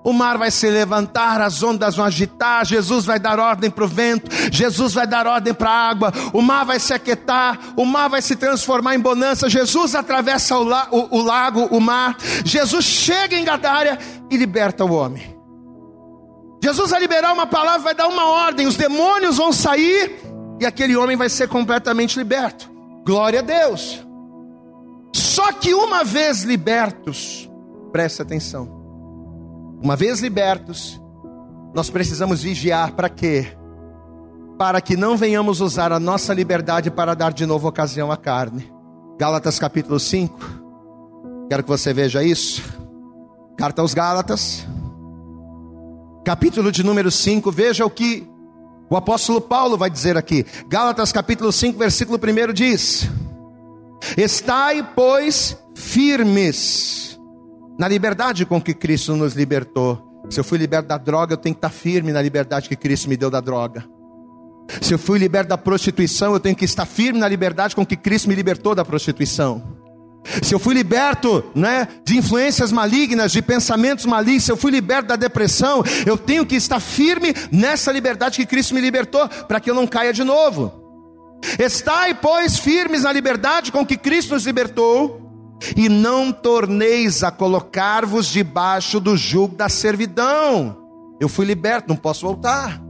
o 0.09 0.13
mar 0.13 0.39
vai 0.39 0.49
se 0.49 0.67
levantar, 0.67 1.39
as 1.39 1.61
ondas 1.61 1.95
vão 1.95 2.03
agitar, 2.03 2.65
Jesus 2.65 3.05
vai 3.05 3.19
dar 3.19 3.39
ordem 3.39 3.69
para 3.69 3.83
o 3.83 3.87
vento, 3.87 4.31
Jesus 4.51 4.93
vai 4.95 5.05
dar 5.05 5.27
ordem 5.27 5.53
para 5.53 5.69
a 5.69 5.89
água, 5.89 6.11
o 6.33 6.41
mar 6.41 6.65
vai 6.65 6.79
se 6.79 6.91
aquietar, 6.93 7.59
o 7.77 7.85
mar 7.85 8.09
vai 8.09 8.21
se 8.21 8.35
transformar 8.35 8.95
em 8.95 8.99
bonança. 8.99 9.47
Jesus 9.47 9.93
atravessa 9.93 10.57
o, 10.57 10.63
la, 10.63 10.87
o, 10.89 11.17
o 11.17 11.21
lago, 11.21 11.65
o 11.65 11.79
mar, 11.79 12.17
Jesus 12.43 12.85
chega 12.85 13.37
em 13.37 13.45
Gadária 13.45 13.99
e 14.31 14.35
liberta 14.35 14.83
o 14.83 14.93
homem. 14.93 15.37
Jesus 16.63 16.89
vai 16.89 16.99
liberar 16.99 17.31
uma 17.31 17.45
palavra, 17.45 17.79
vai 17.79 17.95
dar 17.95 18.07
uma 18.07 18.25
ordem, 18.25 18.65
os 18.65 18.75
demônios 18.75 19.37
vão 19.37 19.53
sair 19.53 20.19
e 20.59 20.65
aquele 20.65 20.97
homem 20.97 21.15
vai 21.15 21.29
ser 21.29 21.47
completamente 21.47 22.17
liberto. 22.17 22.69
Glória 23.05 23.39
a 23.39 23.43
Deus. 23.43 24.03
Só 25.13 25.51
que 25.53 25.73
uma 25.73 26.03
vez 26.03 26.41
libertos, 26.41 27.49
preste 27.91 28.23
atenção 28.23 28.78
uma 29.81 29.95
vez 29.95 30.19
libertos, 30.19 31.01
nós 31.73 31.89
precisamos 31.89 32.43
vigiar 32.43 32.93
para 32.93 33.07
quê? 33.07 33.47
Para 34.57 34.81
que 34.81 34.97
não 34.97 35.15
venhamos 35.15 35.61
usar 35.61 35.93
a 35.93 35.99
nossa 35.99 36.33
liberdade 36.33 36.91
para 36.91 37.15
dar 37.15 37.31
de 37.31 37.45
novo 37.45 37.67
ocasião 37.67 38.11
à 38.11 38.17
carne. 38.17 38.69
Gálatas 39.17 39.57
capítulo 39.57 39.99
5. 39.99 40.37
Quero 41.49 41.63
que 41.63 41.69
você 41.69 41.93
veja 41.93 42.21
isso. 42.23 42.61
Carta 43.57 43.81
aos 43.81 43.93
Gálatas, 43.93 44.67
capítulo 46.25 46.71
de 46.71 46.83
número 46.83 47.09
5. 47.09 47.51
Veja 47.51 47.85
o 47.85 47.89
que 47.89 48.29
o 48.89 48.97
apóstolo 48.97 49.39
Paulo 49.39 49.77
vai 49.77 49.89
dizer 49.89 50.17
aqui. 50.17 50.45
Gálatas 50.67 51.11
capítulo 51.11 51.51
5, 51.51 51.77
versículo 51.77 52.17
1 52.17 52.53
diz: 52.53 53.09
Estai, 54.17 54.87
pois, 54.93 55.57
firmes 55.73 57.08
na 57.79 57.87
liberdade 57.87 58.45
com 58.45 58.61
que 58.61 58.73
Cristo 58.73 59.15
nos 59.15 59.33
libertou. 59.33 60.05
Se 60.29 60.37
eu 60.37 60.43
fui 60.43 60.57
liberto 60.57 60.89
da 60.89 60.97
droga, 60.97 61.33
eu 61.33 61.37
tenho 61.37 61.55
que 61.55 61.59
estar 61.59 61.69
firme 61.69 62.11
na 62.11 62.21
liberdade 62.21 62.67
que 62.67 62.75
Cristo 62.75 63.07
me 63.07 63.15
deu 63.15 63.29
da 63.29 63.39
droga. 63.39 63.85
Se 64.81 64.93
eu 64.93 64.99
fui 64.99 65.17
liberto 65.17 65.49
da 65.49 65.57
prostituição, 65.57 66.33
eu 66.33 66.41
tenho 66.41 66.57
que 66.57 66.65
estar 66.65 66.85
firme 66.85 67.17
na 67.17 67.27
liberdade 67.27 67.73
com 67.73 67.85
que 67.85 67.95
Cristo 67.95 68.27
me 68.27 68.35
libertou 68.35 68.75
da 68.75 68.83
prostituição. 68.83 69.79
Se 70.43 70.53
eu 70.53 70.59
fui 70.59 70.75
liberto 70.75 71.41
né, 71.55 71.87
de 72.03 72.17
influências 72.17 72.69
malignas, 72.69 73.31
de 73.31 73.41
pensamentos 73.41 74.05
malignos, 74.05 74.43
se 74.43 74.51
eu 74.51 74.57
fui 74.57 74.71
liberto 74.71 75.07
da 75.07 75.15
depressão, 75.15 75.81
eu 76.05 76.17
tenho 76.17 76.45
que 76.45 76.57
estar 76.57 76.81
firme 76.81 77.33
nessa 77.49 77.93
liberdade 77.93 78.35
que 78.35 78.45
Cristo 78.45 78.75
me 78.75 78.81
libertou, 78.81 79.27
para 79.47 79.59
que 79.61 79.71
eu 79.71 79.73
não 79.73 79.87
caia 79.87 80.11
de 80.11 80.25
novo. 80.25 80.83
Estai, 81.57 82.13
pois, 82.13 82.59
firmes 82.59 83.03
na 83.03 83.13
liberdade 83.13 83.71
com 83.71 83.85
que 83.85 83.95
Cristo 83.95 84.33
nos 84.33 84.45
libertou, 84.45 85.28
e 85.75 85.89
não 85.89 86.31
torneis 86.31 87.23
a 87.23 87.31
colocar-vos 87.31 88.27
debaixo 88.27 88.99
do 88.99 89.15
jugo 89.17 89.55
da 89.55 89.69
servidão. 89.69 90.77
Eu 91.19 91.27
fui 91.27 91.45
liberto, 91.45 91.89
não 91.89 91.95
posso 91.95 92.25
voltar. 92.25 92.81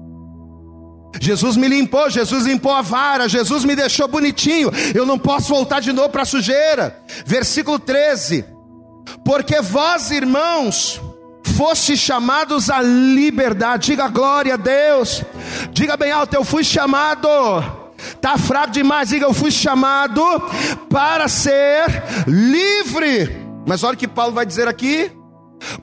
Jesus 1.19 1.57
me 1.57 1.67
limpou, 1.67 2.09
Jesus 2.09 2.45
limpou 2.45 2.71
a 2.71 2.81
vara, 2.81 3.27
Jesus 3.27 3.65
me 3.65 3.75
deixou 3.75 4.07
bonitinho, 4.07 4.69
eu 4.93 5.05
não 5.05 5.17
posso 5.17 5.49
voltar 5.49 5.79
de 5.79 5.91
novo 5.91 6.09
para 6.09 6.21
a 6.21 6.25
sujeira. 6.25 7.01
Versículo 7.25 7.79
13: 7.79 8.45
Porque 9.25 9.59
vós, 9.59 10.11
irmãos, 10.11 11.01
foste 11.57 11.97
chamados 11.97 12.69
à 12.69 12.81
liberdade, 12.81 13.87
diga 13.87 14.07
glória 14.07 14.53
a 14.53 14.57
Deus, 14.57 15.23
diga 15.71 15.97
bem 15.97 16.11
alto, 16.11 16.35
eu 16.35 16.43
fui 16.43 16.63
chamado 16.63 17.27
Está 17.99 18.37
fraco 18.37 18.71
demais, 18.71 19.09
diga, 19.09 19.25
eu 19.25 19.33
fui 19.33 19.51
chamado 19.51 20.21
para 20.89 21.27
ser 21.27 21.85
livre. 22.27 23.47
Mas 23.67 23.83
olha 23.83 23.93
o 23.93 23.97
que 23.97 24.07
Paulo 24.07 24.33
vai 24.33 24.45
dizer 24.45 24.67
aqui, 24.67 25.11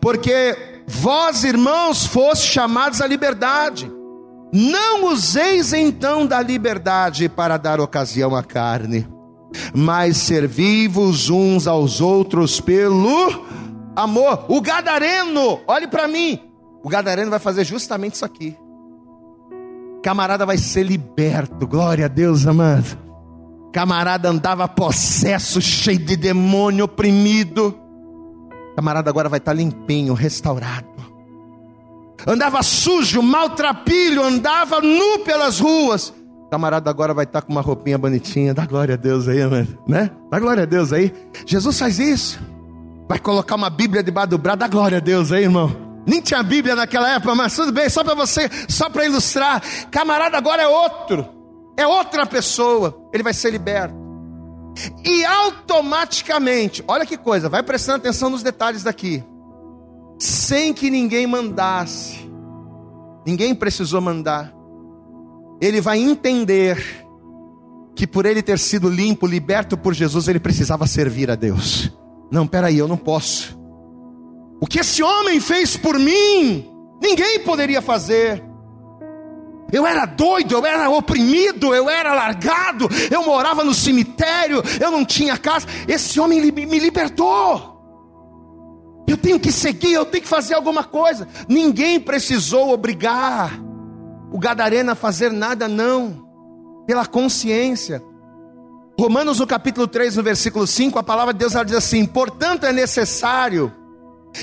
porque 0.00 0.82
vós, 0.86 1.44
irmãos, 1.44 2.06
foste 2.06 2.46
chamados 2.46 3.00
à 3.00 3.06
liberdade. 3.06 3.90
Não 4.52 5.06
useis 5.06 5.72
então 5.72 6.26
da 6.26 6.40
liberdade 6.40 7.28
para 7.28 7.56
dar 7.56 7.80
ocasião 7.80 8.34
à 8.34 8.42
carne, 8.42 9.06
mas 9.74 10.16
servi-vos 10.16 11.28
uns 11.28 11.66
aos 11.66 12.00
outros 12.00 12.60
pelo 12.60 13.44
amor. 13.94 14.46
O 14.48 14.60
gadareno, 14.60 15.60
olhe 15.66 15.86
para 15.86 16.08
mim, 16.08 16.40
o 16.82 16.88
gadareno 16.88 17.30
vai 17.30 17.40
fazer 17.40 17.64
justamente 17.64 18.14
isso 18.14 18.24
aqui 18.24 18.56
camarada 20.06 20.46
vai 20.46 20.56
ser 20.56 20.84
liberto. 20.84 21.66
Glória 21.66 22.04
a 22.04 22.08
Deus, 22.08 22.46
amado. 22.46 22.96
Camarada 23.72 24.28
andava 24.28 24.68
possesso, 24.68 25.60
cheio 25.60 25.98
de 25.98 26.16
demônio, 26.16 26.84
oprimido. 26.84 27.76
Camarada 28.76 29.10
agora 29.10 29.28
vai 29.28 29.38
estar 29.38 29.52
limpinho, 29.52 30.14
restaurado. 30.14 30.86
Andava 32.24 32.62
sujo, 32.62 33.20
maltrapilho, 33.20 34.22
andava 34.22 34.80
nu 34.80 35.18
pelas 35.24 35.58
ruas. 35.58 36.14
Camarada 36.52 36.88
agora 36.88 37.12
vai 37.12 37.24
estar 37.24 37.42
com 37.42 37.50
uma 37.50 37.60
roupinha 37.60 37.98
bonitinha. 37.98 38.54
Dá 38.54 38.64
glória 38.64 38.94
a 38.94 38.96
Deus 38.96 39.26
aí, 39.26 39.44
mano, 39.44 39.76
né? 39.88 40.08
Dá 40.30 40.38
glória 40.38 40.62
a 40.62 40.66
Deus 40.66 40.92
aí. 40.92 41.12
Jesus 41.44 41.76
faz 41.76 41.98
isso. 41.98 42.40
Vai 43.08 43.18
colocar 43.18 43.56
uma 43.56 43.70
Bíblia 43.70 44.04
debaixo 44.04 44.30
do 44.30 44.38
braço. 44.38 44.58
Dá 44.58 44.68
glória 44.68 44.98
a 44.98 45.00
Deus 45.00 45.32
aí, 45.32 45.42
irmão. 45.42 45.85
Nem 46.06 46.20
tinha 46.20 46.42
Bíblia 46.42 46.76
naquela 46.76 47.14
época, 47.14 47.34
mas 47.34 47.56
tudo 47.56 47.72
bem, 47.72 47.88
só 47.90 48.04
para 48.04 48.14
você, 48.14 48.48
só 48.68 48.88
para 48.88 49.04
ilustrar. 49.04 49.60
Camarada 49.90 50.38
agora 50.38 50.62
é 50.62 50.68
outro, 50.68 51.26
é 51.76 51.86
outra 51.86 52.24
pessoa, 52.24 53.08
ele 53.12 53.24
vai 53.24 53.34
ser 53.34 53.50
liberto. 53.50 53.96
E 55.04 55.24
automaticamente, 55.24 56.84
olha 56.86 57.04
que 57.04 57.16
coisa, 57.16 57.48
vai 57.48 57.62
prestando 57.62 57.98
atenção 57.98 58.30
nos 58.30 58.42
detalhes 58.42 58.82
daqui. 58.84 59.24
Sem 60.18 60.72
que 60.72 60.90
ninguém 60.90 61.26
mandasse, 61.26 62.30
ninguém 63.26 63.54
precisou 63.54 64.00
mandar, 64.00 64.54
ele 65.60 65.80
vai 65.80 65.98
entender 65.98 67.04
que 67.96 68.06
por 68.06 68.26
ele 68.26 68.42
ter 68.42 68.58
sido 68.58 68.88
limpo, 68.88 69.26
liberto 69.26 69.76
por 69.76 69.94
Jesus, 69.94 70.28
ele 70.28 70.38
precisava 70.38 70.86
servir 70.86 71.30
a 71.30 71.34
Deus. 71.34 71.90
Não, 72.30 72.46
peraí, 72.46 72.78
eu 72.78 72.86
não 72.86 72.96
posso. 72.96 73.55
O 74.60 74.66
que 74.66 74.80
esse 74.80 75.02
homem 75.02 75.40
fez 75.40 75.76
por 75.76 75.98
mim, 75.98 76.70
ninguém 77.02 77.40
poderia 77.40 77.82
fazer. 77.82 78.42
Eu 79.72 79.86
era 79.86 80.06
doido, 80.06 80.54
eu 80.54 80.64
era 80.64 80.88
oprimido, 80.88 81.74
eu 81.74 81.90
era 81.90 82.14
largado, 82.14 82.88
eu 83.10 83.24
morava 83.24 83.64
no 83.64 83.74
cemitério, 83.74 84.62
eu 84.80 84.90
não 84.90 85.04
tinha 85.04 85.36
casa. 85.36 85.66
Esse 85.88 86.20
homem 86.20 86.40
me 86.40 86.78
libertou. 86.78 87.74
Eu 89.06 89.16
tenho 89.16 89.38
que 89.38 89.52
seguir, 89.52 89.92
eu 89.92 90.04
tenho 90.04 90.22
que 90.22 90.28
fazer 90.28 90.54
alguma 90.54 90.84
coisa. 90.84 91.28
Ninguém 91.48 92.00
precisou 92.00 92.72
obrigar 92.72 93.60
o 94.32 94.38
Gadareno 94.38 94.92
a 94.92 94.96
fazer 94.96 95.30
nada, 95.30 95.68
não, 95.68 96.26
pela 96.86 97.06
consciência. 97.06 98.02
Romanos 98.98 99.40
no 99.40 99.46
capítulo 99.46 99.86
3, 99.86 100.16
no 100.16 100.22
versículo 100.22 100.66
5, 100.66 100.98
a 100.98 101.02
palavra 101.02 101.34
de 101.34 101.40
Deus 101.40 101.52
diz 101.66 101.76
assim: 101.76 102.06
portanto 102.06 102.64
é 102.64 102.72
necessário 102.72 103.72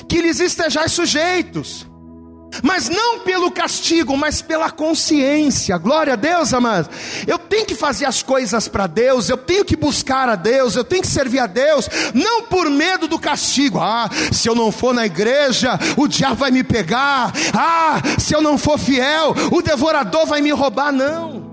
que 0.08 0.21
lhes 0.21 0.39
estejais 0.39 0.91
sujeitos, 0.91 1.88
mas 2.62 2.89
não 2.89 3.19
pelo 3.19 3.49
castigo, 3.49 4.15
mas 4.15 4.41
pela 4.41 4.69
consciência. 4.69 5.77
Glória 5.77 6.13
a 6.13 6.15
Deus, 6.15 6.53
amados. 6.53 6.89
Eu 7.25 7.39
tenho 7.39 7.65
que 7.65 7.73
fazer 7.73 8.06
as 8.06 8.21
coisas 8.21 8.67
para 8.67 8.86
Deus, 8.86 9.29
eu 9.29 9.38
tenho 9.38 9.65
que 9.65 9.75
buscar 9.75 10.29
a 10.29 10.36
Deus, 10.36 10.75
eu 10.75 10.84
tenho 10.84 11.01
que 11.01 11.08
servir 11.08 11.39
a 11.39 11.47
Deus, 11.47 11.89
não 12.13 12.43
por 12.43 12.69
medo 12.69 13.08
do 13.08 13.17
castigo. 13.17 13.79
Ah, 13.79 14.10
se 14.32 14.47
eu 14.47 14.53
não 14.53 14.71
for 14.71 14.93
na 14.93 15.06
igreja, 15.06 15.79
o 15.97 16.08
diabo 16.08 16.36
vai 16.36 16.51
me 16.51 16.63
pegar. 16.63 17.34
Ah, 17.53 18.01
se 18.19 18.36
eu 18.36 18.41
não 18.41 18.58
for 18.58 18.77
fiel, 18.77 19.34
o 19.51 19.62
devorador 19.62 20.25
vai 20.25 20.41
me 20.41 20.51
roubar. 20.51 20.91
Não. 20.91 21.52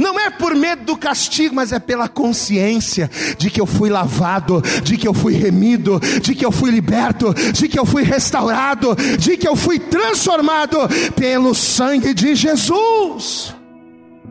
Não 0.00 0.18
é 0.18 0.30
por 0.30 0.56
medo 0.56 0.82
do 0.84 0.96
castigo, 0.96 1.54
mas 1.54 1.72
é 1.72 1.78
pela 1.78 2.08
consciência 2.08 3.10
de 3.36 3.50
que 3.50 3.60
eu 3.60 3.66
fui 3.66 3.90
lavado, 3.90 4.62
de 4.82 4.96
que 4.96 5.06
eu 5.06 5.12
fui 5.12 5.34
remido, 5.34 6.00
de 6.22 6.34
que 6.34 6.44
eu 6.44 6.50
fui 6.50 6.70
liberto, 6.70 7.34
de 7.34 7.68
que 7.68 7.78
eu 7.78 7.84
fui 7.84 8.02
restaurado, 8.02 8.96
de 9.18 9.36
que 9.36 9.46
eu 9.46 9.54
fui 9.54 9.78
transformado 9.78 10.78
pelo 11.14 11.54
sangue 11.54 12.14
de 12.14 12.34
Jesus. 12.34 13.54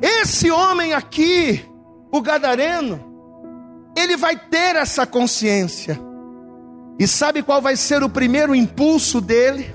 Esse 0.01 0.49
homem 0.49 0.93
aqui, 0.93 1.63
o 2.11 2.19
gadareno, 2.19 2.99
ele 3.95 4.17
vai 4.17 4.35
ter 4.35 4.75
essa 4.75 5.05
consciência. 5.05 5.99
E 6.97 7.07
sabe 7.07 7.43
qual 7.43 7.61
vai 7.61 7.75
ser 7.75 8.01
o 8.01 8.09
primeiro 8.09 8.55
impulso 8.55 9.21
dele? 9.21 9.71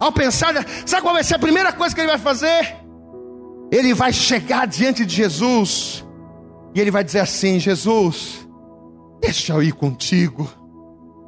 Ao 0.00 0.10
pensar, 0.10 0.54
sabe 0.86 1.02
qual 1.02 1.12
vai 1.12 1.24
ser 1.24 1.34
a 1.34 1.38
primeira 1.38 1.74
coisa 1.74 1.94
que 1.94 2.00
ele 2.00 2.08
vai 2.08 2.18
fazer? 2.18 2.87
Ele 3.70 3.92
vai 3.94 4.12
chegar 4.12 4.66
diante 4.66 5.04
de 5.04 5.14
Jesus 5.14 6.04
e 6.74 6.80
ele 6.80 6.90
vai 6.90 7.04
dizer 7.04 7.20
assim: 7.20 7.58
Jesus, 7.58 8.48
deixa 9.20 9.52
eu 9.52 9.62
ir 9.62 9.72
contigo. 9.72 10.48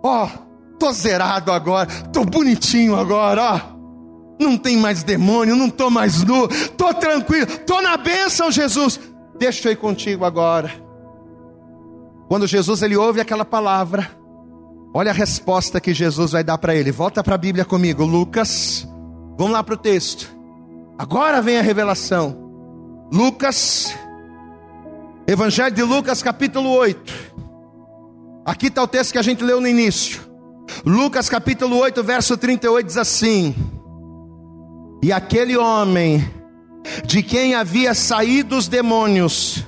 Ó, 0.03 0.27
oh, 0.27 0.77
tô 0.79 0.93
zerado 0.93 1.53
agora, 1.53 1.87
tô 2.13 2.25
bonitinho 2.25 2.97
agora, 2.97 3.43
ó. 3.43 3.81
Não 4.43 4.57
tem 4.57 4.79
mais 4.79 5.03
demônio, 5.03 5.55
não 5.55 5.69
tô 5.69 5.91
mais 5.91 6.25
nu, 6.25 6.49
tô 6.77 6.95
tranquilo, 6.95 7.47
tô 7.67 7.83
na 7.83 7.99
bênção, 7.99 8.51
Jesus. 8.51 8.99
Deixa 9.39 9.69
eu 9.69 9.73
ir 9.73 9.77
contigo 9.77 10.25
agora. 10.25 10.71
Quando 12.27 12.47
Jesus 12.47 12.81
ele 12.81 12.97
ouve 12.97 13.21
aquela 13.21 13.45
palavra, 13.45 14.11
olha 14.95 15.11
a 15.11 15.15
resposta 15.15 15.81
que 15.81 15.93
Jesus 15.93 16.33
vai 16.33 16.45
dar 16.45 16.57
para 16.57 16.75
ele. 16.75 16.91
Volta 16.91 17.23
para 17.23 17.35
a 17.35 17.39
Bíblia 17.39 17.65
comigo, 17.65 18.05
Lucas. 18.05 18.89
Vamos 19.37 19.53
lá 19.53 19.63
para 19.63 19.75
o 19.75 19.77
texto. 19.77 20.40
Agora 21.01 21.41
vem 21.41 21.57
a 21.57 21.63
revelação. 21.63 22.37
Lucas, 23.11 23.91
Evangelho 25.27 25.75
de 25.75 25.83
Lucas, 25.83 26.23
capítulo 26.23 26.69
8. 26.69 27.15
Aqui 28.45 28.67
está 28.67 28.83
o 28.83 28.87
texto 28.87 29.13
que 29.13 29.19
a 29.19 29.23
gente 29.23 29.43
leu 29.43 29.63
no 29.63 29.67
início. 29.67 30.21
Lucas, 30.85 31.27
capítulo 31.31 31.79
8, 31.79 32.03
verso 32.05 32.37
38 32.37 32.87
diz 32.87 32.99
assim: 32.99 33.55
E 35.03 35.11
aquele 35.11 35.57
homem, 35.57 36.23
de 37.07 37.23
quem 37.23 37.55
havia 37.55 37.95
saído 37.95 38.55
os 38.55 38.69
demônios, 38.69 39.67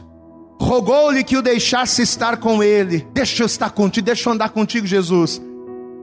rogou-lhe 0.60 1.24
que 1.24 1.38
o 1.38 1.42
deixasse 1.42 2.02
estar 2.02 2.36
com 2.36 2.62
ele. 2.62 3.08
Deixa 3.10 3.42
eu 3.42 3.46
estar 3.46 3.70
contigo, 3.70 4.04
deixa 4.04 4.28
eu 4.28 4.34
andar 4.34 4.50
contigo, 4.50 4.86
Jesus. 4.86 5.40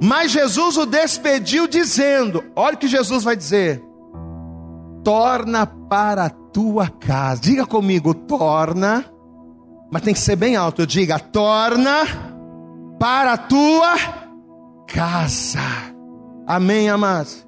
Mas 0.02 0.32
Jesus 0.32 0.76
o 0.76 0.88
despediu, 0.88 1.68
dizendo: 1.68 2.44
Olha 2.56 2.74
o 2.74 2.80
que 2.80 2.88
Jesus 2.88 3.24
vai 3.24 3.36
dizer 3.36 3.89
torna 5.04 5.66
para 5.66 6.26
a 6.26 6.30
tua 6.30 6.88
casa. 6.88 7.42
Diga 7.42 7.66
comigo, 7.66 8.14
torna. 8.14 9.06
Mas 9.92 10.02
tem 10.02 10.14
que 10.14 10.20
ser 10.20 10.36
bem 10.36 10.56
alto. 10.56 10.86
Diga, 10.86 11.20
torna 11.20 12.06
para 13.00 13.34
a 13.34 13.38
tua 13.38 13.96
casa. 14.88 15.60
Amém, 16.46 16.90
amados? 16.90 17.48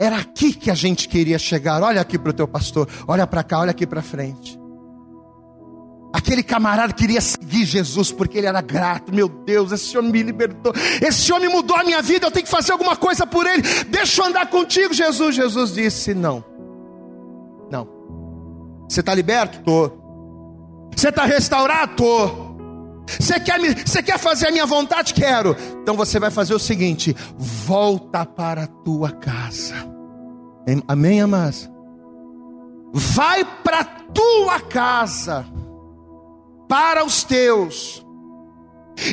Era 0.00 0.18
aqui 0.18 0.52
que 0.52 0.70
a 0.70 0.74
gente 0.74 1.08
queria 1.08 1.38
chegar. 1.38 1.82
Olha 1.82 2.00
aqui 2.00 2.18
para 2.18 2.30
o 2.30 2.34
teu 2.34 2.48
pastor. 2.48 2.88
Olha 3.06 3.26
para 3.26 3.42
cá, 3.42 3.60
olha 3.60 3.70
aqui 3.70 3.86
para 3.86 4.02
frente. 4.02 4.58
Aquele 6.12 6.44
camarada 6.44 6.92
queria 6.92 7.20
seguir 7.20 7.64
Jesus 7.64 8.12
porque 8.12 8.38
ele 8.38 8.46
era 8.46 8.60
grato. 8.60 9.12
Meu 9.12 9.28
Deus, 9.28 9.72
esse 9.72 9.98
homem 9.98 10.12
me 10.12 10.22
libertou. 10.22 10.72
Esse 11.02 11.32
homem 11.32 11.48
mudou 11.48 11.76
a 11.76 11.82
minha 11.82 12.00
vida. 12.00 12.26
Eu 12.26 12.30
tenho 12.30 12.44
que 12.44 12.50
fazer 12.50 12.72
alguma 12.72 12.94
coisa 12.94 13.26
por 13.26 13.46
ele. 13.46 13.62
Deixa 13.88 14.22
eu 14.22 14.26
andar 14.26 14.46
contigo, 14.48 14.94
Jesus. 14.94 15.34
Jesus 15.34 15.74
disse: 15.74 16.14
Não. 16.14 16.53
Você 18.88 19.00
está 19.00 19.14
liberto? 19.14 19.60
Tô. 19.62 19.90
Você 20.94 21.08
está 21.08 21.24
restaurado? 21.24 21.96
Tô. 21.96 22.44
Você 23.06 23.38
quer, 23.38 23.60
me, 23.60 23.74
você 23.74 24.02
quer 24.02 24.18
fazer 24.18 24.48
a 24.48 24.50
minha 24.50 24.66
vontade? 24.66 25.12
Quero. 25.12 25.56
Então 25.82 25.96
você 25.96 26.18
vai 26.18 26.30
fazer 26.30 26.54
o 26.54 26.58
seguinte: 26.58 27.14
volta 27.36 28.24
para 28.24 28.64
a 28.64 28.66
tua 28.66 29.10
casa. 29.10 29.74
Amém, 30.88 31.20
amados? 31.20 31.70
Vai 32.92 33.44
para 33.44 33.80
a 33.80 33.84
tua 33.84 34.60
casa, 34.60 35.44
para 36.68 37.04
os 37.04 37.24
teus. 37.24 38.04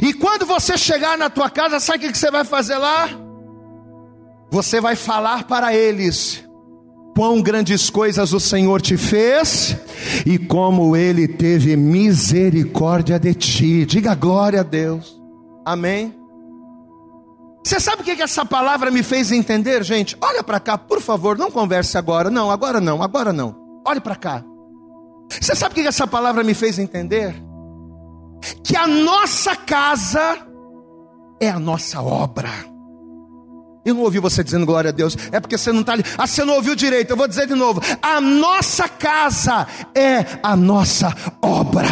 E 0.02 0.14
quando 0.14 0.46
você 0.46 0.78
chegar 0.78 1.18
na 1.18 1.30
tua 1.30 1.50
casa, 1.50 1.80
sabe 1.80 2.08
o 2.08 2.12
que 2.12 2.18
você 2.18 2.30
vai 2.30 2.46
fazer 2.46 2.78
lá? 2.78 3.10
Você 4.52 4.80
vai 4.80 4.96
falar 4.96 5.46
para 5.46 5.74
eles 5.74 6.48
quão 7.16 7.42
grandes 7.42 7.90
coisas 7.90 8.34
o 8.34 8.40
Senhor 8.40 8.82
te 8.82 8.98
fez 8.98 9.76
e 10.26 10.38
como 10.38 10.96
ele 10.96 11.28
teve 11.28 11.76
misericórdia 11.76 13.20
de 13.20 13.34
ti. 13.34 13.86
Diga 13.86 14.16
glória 14.16 14.62
a 14.62 14.64
Deus. 14.64 15.20
Amém. 15.66 16.16
Você 17.64 17.80
sabe 17.80 18.02
o 18.02 18.06
que, 18.06 18.22
essa 18.22 18.44
palavra 18.44 18.90
me 18.90 19.04
fez 19.04 19.32
entender, 19.32 19.84
gente? 19.84 20.18
Olha 20.20 20.44
para 20.44 20.60
cá, 20.60 20.78
por 20.78 21.00
favor, 21.00 21.38
não 21.38 21.52
converse 21.52 21.98
agora. 21.98 22.30
Não, 22.30 22.50
agora 22.50 22.82
não, 22.82 23.04
agora 23.04 23.32
não. 23.32 23.56
Olhe 23.86 24.00
para 24.00 24.16
cá. 24.16 24.44
Você 25.30 25.56
sabe 25.56 25.74
o 25.74 25.76
que 25.76 25.88
essa 25.88 26.08
palavra 26.08 26.44
me 26.44 26.54
fez 26.54 26.80
entender? 26.80 27.36
Que 28.64 28.76
a 28.76 28.88
nossa 28.88 29.56
casa 29.56 30.40
é 31.40 31.50
a 31.50 31.60
nossa 31.60 32.02
obra. 32.02 32.71
Eu 33.84 33.96
não 33.96 34.04
ouvi 34.04 34.20
você 34.20 34.44
dizendo 34.44 34.66
glória 34.66 34.90
a 34.90 34.92
Deus, 34.92 35.18
é 35.32 35.40
porque 35.40 35.58
você 35.58 35.72
não 35.72 35.82
está 35.82 35.94
ali. 35.94 36.04
Ah, 36.18 36.28
você 36.28 36.46
não 36.46 36.56
ouviu 36.56 36.76
direito, 36.76 37.10
eu 37.10 37.18
vou 37.18 37.28
dizer 37.28 37.48
de 37.48 37.56
novo. 37.56 37.82
A 38.02 38.22
nossa 38.22 38.88
casa 38.88 39.68
é 39.96 40.40
a 40.44 40.56
nossa 40.56 41.14
obra. 41.42 41.90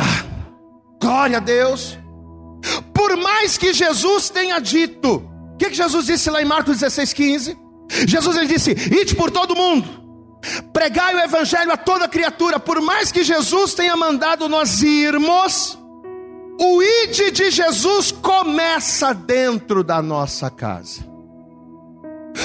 Glória 1.02 1.38
a 1.38 1.40
Deus. 1.40 1.98
Por 2.94 3.18
mais 3.18 3.58
que 3.58 3.74
Jesus 3.74 4.30
tenha 4.30 4.60
dito, 4.60 5.16
o 5.54 5.58
que, 5.58 5.70
que 5.70 5.76
Jesus 5.76 6.06
disse 6.06 6.30
lá 6.30 6.42
em 6.42 6.46
Marcos 6.46 6.78
16, 6.80 7.14
15? 7.14 7.58
Jesus 8.08 8.38
ele 8.38 8.48
disse: 8.48 8.72
Ide 8.72 9.16
por 9.16 9.32
todo 9.32 9.56
mundo, 9.56 9.88
pregai 10.72 11.16
o 11.16 11.20
evangelho 11.20 11.72
a 11.72 11.78
toda 11.78 12.08
criatura. 12.08 12.60
Por 12.60 12.80
mais 12.82 13.12
que 13.12 13.24
Jesus 13.24 13.74
tenha 13.74 13.96
mandado 13.96 14.48
nós 14.48 14.84
irmos, 14.84 15.80
o 16.60 16.84
ide 16.84 17.32
de 17.32 17.50
Jesus 17.50 18.12
começa 18.12 19.12
dentro 19.12 19.84
da 19.84 20.04
nossa 20.04 20.52
casa. 20.52 21.09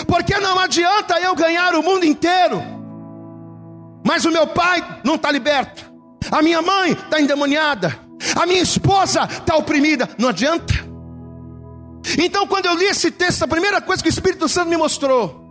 Porque 0.07 0.38
não 0.38 0.59
adianta 0.59 1.20
eu 1.20 1.34
ganhar 1.34 1.74
o 1.74 1.82
mundo 1.82 2.05
inteiro, 2.05 2.62
mas 4.05 4.24
o 4.24 4.30
meu 4.30 4.47
pai 4.47 5.01
não 5.05 5.14
está 5.14 5.30
liberto, 5.30 5.92
a 6.30 6.42
minha 6.42 6.61
mãe 6.61 6.92
está 6.92 7.20
endemoniada, 7.20 7.99
a 8.36 8.47
minha 8.47 8.62
esposa 8.62 9.24
está 9.24 9.57
oprimida, 9.57 10.09
não 10.18 10.28
adianta. 10.28 10.74
Então, 12.18 12.47
quando 12.47 12.66
eu 12.66 12.74
li 12.74 12.84
esse 12.84 13.11
texto, 13.11 13.42
a 13.42 13.49
primeira 13.49 13.80
coisa 13.80 14.03
que 14.03 14.09
o 14.09 14.11
Espírito 14.11 14.49
Santo 14.49 14.68
me 14.68 14.76
mostrou, 14.76 15.42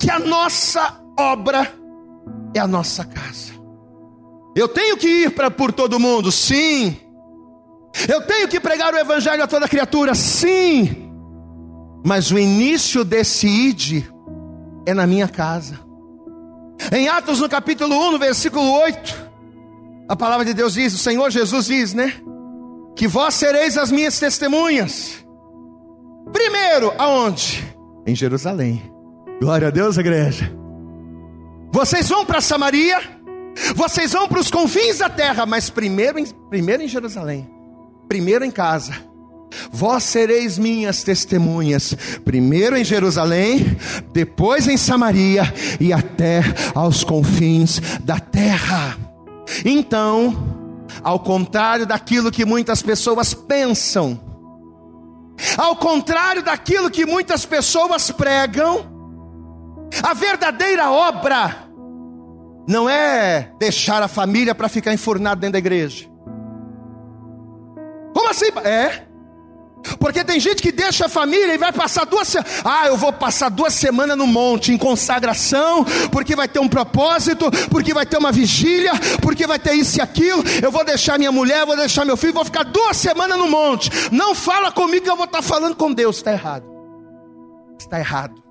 que 0.00 0.10
a 0.10 0.18
nossa 0.18 1.00
obra 1.18 1.72
é 2.54 2.58
a 2.58 2.66
nossa 2.66 3.04
casa. 3.04 3.52
Eu 4.54 4.68
tenho 4.68 4.96
que 4.98 5.08
ir 5.08 5.30
para 5.30 5.50
por 5.50 5.72
todo 5.72 5.98
mundo, 5.98 6.30
sim. 6.30 6.96
Eu 8.08 8.22
tenho 8.26 8.48
que 8.48 8.60
pregar 8.60 8.92
o 8.92 8.98
evangelho 8.98 9.42
a 9.42 9.46
toda 9.46 9.68
criatura, 9.68 10.14
sim. 10.14 11.01
Mas 12.04 12.30
o 12.30 12.38
início 12.38 13.04
desse 13.04 13.46
id 13.46 14.04
é 14.84 14.92
na 14.92 15.06
minha 15.06 15.28
casa. 15.28 15.78
Em 16.90 17.08
Atos 17.08 17.40
no 17.40 17.48
capítulo 17.48 17.94
1, 18.08 18.12
no 18.12 18.18
versículo 18.18 18.72
8, 18.82 19.30
a 20.08 20.16
palavra 20.16 20.44
de 20.44 20.52
Deus 20.52 20.74
diz, 20.74 20.92
o 20.94 20.98
Senhor 20.98 21.30
Jesus 21.30 21.66
diz, 21.66 21.94
né? 21.94 22.12
Que 22.96 23.06
vós 23.06 23.34
sereis 23.34 23.78
as 23.78 23.92
minhas 23.92 24.18
testemunhas. 24.18 25.24
Primeiro, 26.32 26.92
aonde? 26.98 27.64
Em 28.04 28.14
Jerusalém. 28.16 28.82
Glória 29.40 29.68
a 29.68 29.70
Deus, 29.70 29.96
igreja. 29.96 30.52
Vocês 31.72 32.08
vão 32.08 32.26
para 32.26 32.40
Samaria, 32.40 33.00
vocês 33.76 34.12
vão 34.12 34.28
para 34.28 34.40
os 34.40 34.50
confins 34.50 34.98
da 34.98 35.08
terra, 35.08 35.46
mas 35.46 35.70
primeiro 35.70 36.18
em, 36.18 36.26
primeiro 36.50 36.82
em 36.82 36.88
Jerusalém, 36.88 37.48
primeiro 38.08 38.44
em 38.44 38.50
casa 38.50 39.11
Vós 39.70 40.04
sereis 40.04 40.58
minhas 40.58 41.02
testemunhas, 41.02 41.96
primeiro 42.24 42.76
em 42.76 42.84
Jerusalém, 42.84 43.76
depois 44.12 44.68
em 44.68 44.76
Samaria 44.76 45.42
e 45.80 45.92
até 45.92 46.42
aos 46.74 47.04
confins 47.04 47.80
da 48.02 48.18
terra. 48.18 48.96
Então, 49.64 50.86
ao 51.02 51.20
contrário 51.20 51.86
daquilo 51.86 52.30
que 52.30 52.44
muitas 52.44 52.82
pessoas 52.82 53.34
pensam, 53.34 54.20
ao 55.56 55.76
contrário 55.76 56.42
daquilo 56.42 56.90
que 56.90 57.04
muitas 57.04 57.44
pessoas 57.44 58.10
pregam, 58.10 58.90
a 60.02 60.14
verdadeira 60.14 60.90
obra 60.90 61.68
não 62.66 62.88
é 62.88 63.52
deixar 63.58 64.02
a 64.02 64.08
família 64.08 64.54
para 64.54 64.68
ficar 64.68 64.92
enfurnado 64.92 65.40
dentro 65.40 65.52
da 65.52 65.58
igreja. 65.58 66.06
Como 68.14 68.30
assim? 68.30 68.46
É 68.64 69.11
porque 69.98 70.24
tem 70.24 70.38
gente 70.38 70.62
que 70.62 70.72
deixa 70.72 71.06
a 71.06 71.08
família 71.08 71.54
e 71.54 71.58
vai 71.58 71.72
passar 71.72 72.04
duas 72.04 72.28
semanas. 72.28 72.62
Ah, 72.64 72.86
eu 72.86 72.96
vou 72.96 73.12
passar 73.12 73.48
duas 73.48 73.74
semanas 73.74 74.16
no 74.16 74.26
monte 74.26 74.72
em 74.72 74.78
consagração, 74.78 75.84
porque 76.10 76.36
vai 76.36 76.48
ter 76.48 76.60
um 76.60 76.68
propósito, 76.68 77.50
porque 77.70 77.92
vai 77.92 78.06
ter 78.06 78.16
uma 78.16 78.32
vigília, 78.32 78.92
porque 79.20 79.46
vai 79.46 79.58
ter 79.58 79.74
isso 79.74 79.98
e 79.98 80.00
aquilo. 80.00 80.42
Eu 80.62 80.70
vou 80.70 80.84
deixar 80.84 81.18
minha 81.18 81.32
mulher, 81.32 81.66
vou 81.66 81.76
deixar 81.76 82.04
meu 82.04 82.16
filho, 82.16 82.32
vou 82.32 82.44
ficar 82.44 82.64
duas 82.64 82.96
semanas 82.96 83.38
no 83.38 83.48
monte. 83.48 83.90
Não 84.10 84.34
fala 84.34 84.70
comigo 84.70 85.04
que 85.04 85.10
eu 85.10 85.16
vou 85.16 85.26
estar 85.26 85.42
falando 85.42 85.74
com 85.74 85.92
Deus. 85.92 86.16
Está 86.16 86.32
errado. 86.32 86.64
Está 87.78 87.98
errado. 87.98 88.42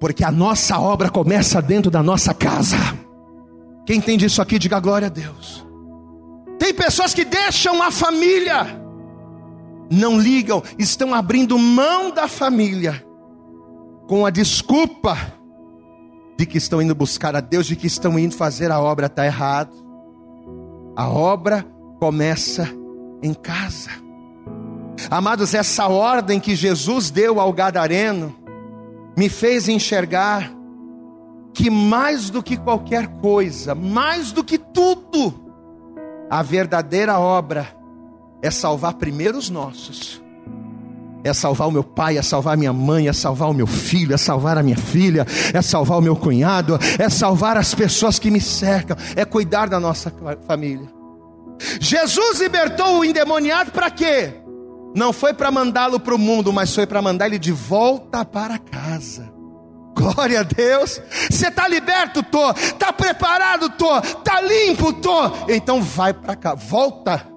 Porque 0.00 0.24
a 0.24 0.32
nossa 0.32 0.78
obra 0.80 1.08
começa 1.08 1.62
dentro 1.62 1.90
da 1.90 2.02
nossa 2.02 2.34
casa. 2.34 2.76
Quem 3.86 3.98
entende 3.98 4.26
isso 4.26 4.42
aqui, 4.42 4.58
diga 4.58 4.80
glória 4.80 5.06
a 5.06 5.10
Deus. 5.10 5.64
Tem 6.58 6.74
pessoas 6.74 7.14
que 7.14 7.24
deixam 7.24 7.82
a 7.82 7.90
família 7.90 8.81
não 9.90 10.18
ligam, 10.18 10.62
estão 10.78 11.14
abrindo 11.14 11.58
mão 11.58 12.10
da 12.10 12.26
família 12.28 13.04
com 14.06 14.26
a 14.26 14.30
desculpa 14.30 15.16
de 16.36 16.46
que 16.46 16.58
estão 16.58 16.82
indo 16.82 16.94
buscar 16.94 17.36
a 17.36 17.40
Deus, 17.40 17.66
de 17.66 17.76
que 17.76 17.86
estão 17.86 18.18
indo 18.18 18.34
fazer 18.34 18.70
a 18.70 18.80
obra, 18.80 19.06
está 19.06 19.24
errado. 19.24 19.72
A 20.96 21.08
obra 21.08 21.64
começa 21.98 22.68
em 23.22 23.32
casa. 23.32 23.90
Amados, 25.10 25.54
essa 25.54 25.88
ordem 25.88 26.40
que 26.40 26.54
Jesus 26.54 27.10
deu 27.10 27.40
ao 27.40 27.52
Gadareno 27.52 28.34
me 29.16 29.28
fez 29.28 29.68
enxergar 29.68 30.52
que 31.54 31.70
mais 31.70 32.30
do 32.30 32.42
que 32.42 32.56
qualquer 32.56 33.06
coisa, 33.20 33.74
mais 33.74 34.32
do 34.32 34.42
que 34.42 34.58
tudo, 34.58 35.34
a 36.30 36.42
verdadeira 36.42 37.18
obra 37.18 37.81
é 38.42 38.50
salvar 38.50 38.94
primeiro 38.94 39.38
os 39.38 39.48
nossos. 39.48 40.20
É 41.24 41.32
salvar 41.32 41.68
o 41.68 41.70
meu 41.70 41.84
pai, 41.84 42.18
é 42.18 42.22
salvar 42.22 42.56
minha 42.56 42.72
mãe, 42.72 43.06
é 43.06 43.12
salvar 43.12 43.48
o 43.48 43.54
meu 43.54 43.66
filho, 43.66 44.12
é 44.12 44.16
salvar 44.16 44.58
a 44.58 44.62
minha 44.62 44.76
filha, 44.76 45.24
é 45.54 45.62
salvar 45.62 45.98
o 45.98 46.02
meu 46.02 46.16
cunhado, 46.16 46.76
é 46.98 47.08
salvar 47.08 47.56
as 47.56 47.72
pessoas 47.72 48.18
que 48.18 48.28
me 48.28 48.40
cercam, 48.40 48.96
é 49.14 49.24
cuidar 49.24 49.68
da 49.68 49.78
nossa 49.78 50.12
família. 50.48 50.90
Jesus 51.80 52.40
libertou 52.40 52.98
o 52.98 53.04
endemoniado 53.04 53.70
para 53.70 53.88
quê? 53.88 54.34
Não 54.96 55.12
foi 55.12 55.32
para 55.32 55.50
mandá-lo 55.52 56.00
para 56.00 56.14
o 56.14 56.18
mundo, 56.18 56.52
mas 56.52 56.74
foi 56.74 56.86
para 56.86 57.00
mandar 57.00 57.26
ele 57.26 57.38
de 57.38 57.52
volta 57.52 58.24
para 58.24 58.58
casa. 58.58 59.32
Glória 59.96 60.40
a 60.40 60.42
Deus. 60.42 61.00
Você 61.30 61.48
está 61.48 61.68
liberto, 61.68 62.20
tô. 62.24 62.50
Está 62.50 62.92
preparado, 62.92 63.70
tô. 63.70 63.96
Está 63.98 64.40
limpo, 64.40 64.92
tô. 64.94 65.30
Então 65.48 65.80
vai 65.80 66.12
para 66.12 66.34
cá, 66.34 66.54
volta 66.54 67.31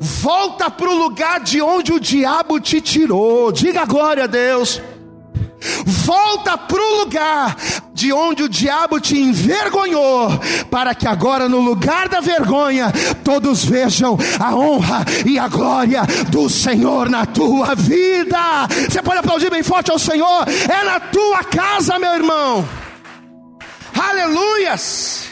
Volta 0.00 0.70
para 0.70 0.90
o 0.90 0.94
lugar 0.94 1.40
de 1.40 1.60
onde 1.60 1.92
o 1.92 2.00
diabo 2.00 2.60
te 2.60 2.80
tirou. 2.80 3.52
Diga 3.52 3.84
glória 3.84 4.24
a 4.24 4.26
Deus. 4.26 4.80
Volta 5.84 6.56
para 6.56 6.80
o 6.80 6.98
lugar 7.00 7.56
de 7.92 8.12
onde 8.12 8.44
o 8.44 8.48
diabo 8.48 9.00
te 9.00 9.18
envergonhou, 9.18 10.30
para 10.70 10.94
que 10.94 11.06
agora, 11.06 11.48
no 11.48 11.60
lugar 11.60 12.08
da 12.08 12.20
vergonha, 12.20 12.92
todos 13.24 13.64
vejam 13.64 14.16
a 14.38 14.54
honra 14.54 15.04
e 15.26 15.36
a 15.36 15.48
glória 15.48 16.02
do 16.28 16.48
Senhor 16.48 17.10
na 17.10 17.26
tua 17.26 17.74
vida. 17.74 18.68
Você 18.88 19.02
pode 19.02 19.18
aplaudir 19.18 19.50
bem 19.50 19.64
forte 19.64 19.90
ao 19.90 19.98
Senhor, 19.98 20.46
é 20.48 20.84
na 20.84 21.00
tua 21.00 21.42
casa, 21.42 21.98
meu 21.98 22.14
irmão. 22.14 22.68
Aleluias. 23.92 25.27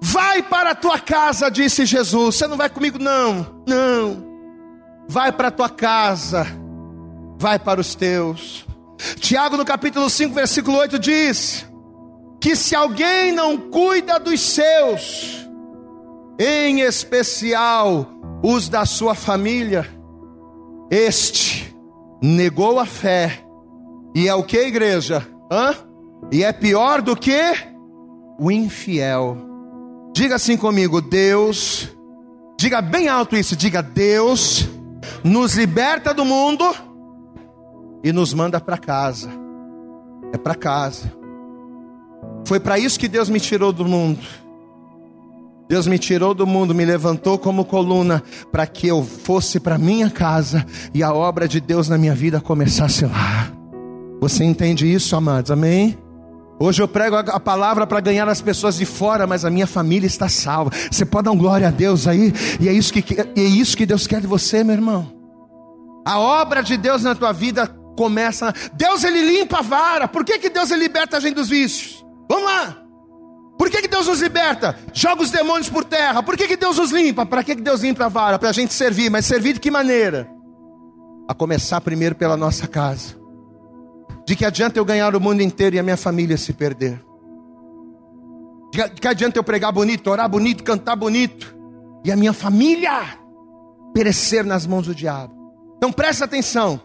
Vai 0.00 0.42
para 0.42 0.70
a 0.70 0.74
tua 0.74 0.98
casa, 0.98 1.50
disse 1.50 1.84
Jesus. 1.84 2.36
Você 2.36 2.46
não 2.46 2.56
vai 2.56 2.70
comigo, 2.70 2.98
não. 2.98 3.62
Não. 3.66 4.24
Vai 5.08 5.32
para 5.32 5.48
a 5.48 5.50
tua 5.50 5.68
casa. 5.68 6.46
Vai 7.38 7.58
para 7.58 7.80
os 7.80 7.94
teus. 7.94 8.66
Tiago, 9.20 9.56
no 9.56 9.64
capítulo 9.64 10.08
5, 10.08 10.34
versículo 10.34 10.78
8, 10.78 10.98
diz: 10.98 11.66
Que 12.40 12.54
se 12.54 12.74
alguém 12.74 13.32
não 13.32 13.56
cuida 13.56 14.18
dos 14.18 14.40
seus, 14.40 15.46
em 16.38 16.80
especial 16.80 18.06
os 18.42 18.68
da 18.68 18.84
sua 18.84 19.14
família, 19.14 19.86
este 20.90 21.74
negou 22.22 22.78
a 22.78 22.86
fé. 22.86 23.44
E 24.14 24.28
é 24.28 24.34
o 24.34 24.42
que, 24.42 24.58
igreja? 24.58 25.26
Hã? 25.50 25.74
E 26.32 26.42
é 26.42 26.52
pior 26.52 27.00
do 27.02 27.16
que 27.16 27.40
o 28.38 28.50
infiel. 28.50 29.47
Diga 30.18 30.34
assim 30.34 30.56
comigo: 30.56 31.00
Deus, 31.00 31.88
diga 32.58 32.82
bem 32.82 33.06
alto 33.06 33.36
isso, 33.36 33.54
diga: 33.54 33.80
Deus 33.80 34.68
nos 35.22 35.54
liberta 35.54 36.12
do 36.12 36.24
mundo 36.24 36.64
e 38.02 38.10
nos 38.10 38.34
manda 38.34 38.60
para 38.60 38.76
casa. 38.76 39.30
É 40.32 40.36
para 40.36 40.56
casa. 40.56 41.12
Foi 42.44 42.58
para 42.58 42.80
isso 42.80 42.98
que 42.98 43.06
Deus 43.06 43.30
me 43.30 43.38
tirou 43.38 43.72
do 43.72 43.84
mundo. 43.84 44.18
Deus 45.68 45.86
me 45.86 46.00
tirou 46.00 46.34
do 46.34 46.48
mundo, 46.48 46.74
me 46.74 46.84
levantou 46.84 47.38
como 47.38 47.64
coluna 47.64 48.20
para 48.50 48.66
que 48.66 48.88
eu 48.88 49.04
fosse 49.04 49.60
para 49.60 49.78
minha 49.78 50.10
casa 50.10 50.66
e 50.92 51.00
a 51.00 51.14
obra 51.14 51.46
de 51.46 51.60
Deus 51.60 51.88
na 51.88 51.96
minha 51.96 52.14
vida 52.16 52.40
começasse 52.40 53.04
lá. 53.04 53.52
Você 54.20 54.42
entende 54.42 54.92
isso, 54.92 55.14
amados? 55.14 55.52
Amém? 55.52 55.96
Hoje 56.60 56.82
eu 56.82 56.88
prego 56.88 57.16
a 57.16 57.38
palavra 57.38 57.86
para 57.86 58.00
ganhar 58.00 58.28
as 58.28 58.40
pessoas 58.40 58.76
de 58.76 58.84
fora, 58.84 59.26
mas 59.26 59.44
a 59.44 59.50
minha 59.50 59.66
família 59.66 60.06
está 60.06 60.28
salva. 60.28 60.72
Você 60.90 61.04
pode 61.04 61.26
dar 61.26 61.30
um 61.30 61.38
glória 61.38 61.68
a 61.68 61.70
Deus 61.70 62.08
aí, 62.08 62.32
e 62.58 62.68
é 62.68 62.72
isso 62.72 62.92
que, 62.92 63.04
é 63.20 63.42
isso 63.42 63.76
que 63.76 63.86
Deus 63.86 64.06
quer 64.06 64.20
de 64.20 64.26
você, 64.26 64.64
meu 64.64 64.74
irmão. 64.74 65.12
A 66.04 66.18
obra 66.18 66.62
de 66.62 66.76
Deus 66.76 67.02
na 67.02 67.14
tua 67.14 67.32
vida 67.32 67.66
começa. 67.96 68.52
Deus 68.72 69.04
ele 69.04 69.20
limpa 69.20 69.58
a 69.58 69.62
vara. 69.62 70.08
Por 70.08 70.24
que, 70.24 70.38
que 70.38 70.48
Deus 70.48 70.70
ele 70.70 70.82
liberta 70.82 71.18
a 71.18 71.20
gente 71.20 71.34
dos 71.34 71.48
vícios? 71.48 72.04
Vamos 72.28 72.44
lá. 72.44 72.76
Por 73.58 73.68
que, 73.70 73.82
que 73.82 73.88
Deus 73.88 74.06
nos 74.06 74.20
liberta? 74.20 74.78
Joga 74.92 75.22
os 75.22 75.30
demônios 75.30 75.68
por 75.68 75.84
terra. 75.84 76.22
Por 76.22 76.36
que, 76.36 76.46
que 76.46 76.56
Deus 76.56 76.78
nos 76.78 76.92
limpa? 76.92 77.26
Para 77.26 77.42
que, 77.42 77.56
que 77.56 77.62
Deus 77.62 77.82
limpa 77.82 78.06
a 78.06 78.08
vara? 78.08 78.38
Para 78.38 78.50
a 78.50 78.52
gente 78.52 78.72
servir. 78.72 79.10
Mas 79.10 79.26
servir 79.26 79.54
de 79.54 79.60
que 79.60 79.70
maneira? 79.70 80.28
A 81.28 81.34
começar 81.34 81.80
primeiro 81.80 82.14
pela 82.14 82.36
nossa 82.36 82.66
casa. 82.66 83.16
De 84.28 84.36
que 84.36 84.44
adianta 84.44 84.78
eu 84.78 84.84
ganhar 84.84 85.16
o 85.16 85.20
mundo 85.20 85.40
inteiro 85.40 85.76
e 85.76 85.78
a 85.78 85.82
minha 85.82 85.96
família 85.96 86.36
se 86.36 86.52
perder? 86.52 87.02
De 88.70 89.00
que 89.00 89.08
adianta 89.08 89.38
eu 89.38 89.42
pregar 89.42 89.72
bonito, 89.72 90.10
orar 90.10 90.28
bonito, 90.28 90.62
cantar 90.62 90.96
bonito 90.96 91.56
e 92.04 92.12
a 92.12 92.16
minha 92.16 92.34
família 92.34 93.18
perecer 93.94 94.44
nas 94.44 94.66
mãos 94.66 94.86
do 94.86 94.94
diabo? 94.94 95.34
Então 95.78 95.90
presta 95.90 96.26
atenção. 96.26 96.78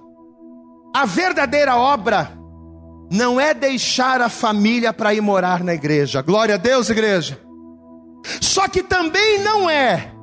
A 0.96 1.06
verdadeira 1.06 1.76
obra 1.76 2.32
não 3.12 3.38
é 3.42 3.54
deixar 3.54 4.22
a 4.22 4.30
família 4.30 4.94
para 4.94 5.14
ir 5.14 5.20
morar 5.20 5.66
na 5.66 5.74
igreja. 5.74 6.22
Glória 6.22 6.56
a 6.56 6.58
Deus, 6.58 6.90
igreja. 6.90 7.38
Só 8.40 8.70
que 8.70 8.82
também 8.82 9.40
não 9.40 9.70
é 9.70 10.14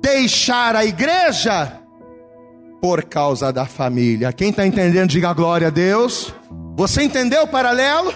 deixar 0.00 0.74
a 0.74 0.86
igreja 0.86 1.82
por 2.80 3.04
causa 3.04 3.52
da 3.52 3.66
família. 3.66 4.32
Quem 4.32 4.50
está 4.50 4.66
entendendo, 4.66 5.08
diga 5.08 5.32
glória 5.32 5.68
a 5.68 5.70
Deus. 5.70 6.34
Você 6.76 7.02
entendeu 7.02 7.44
o 7.44 7.48
paralelo? 7.48 8.12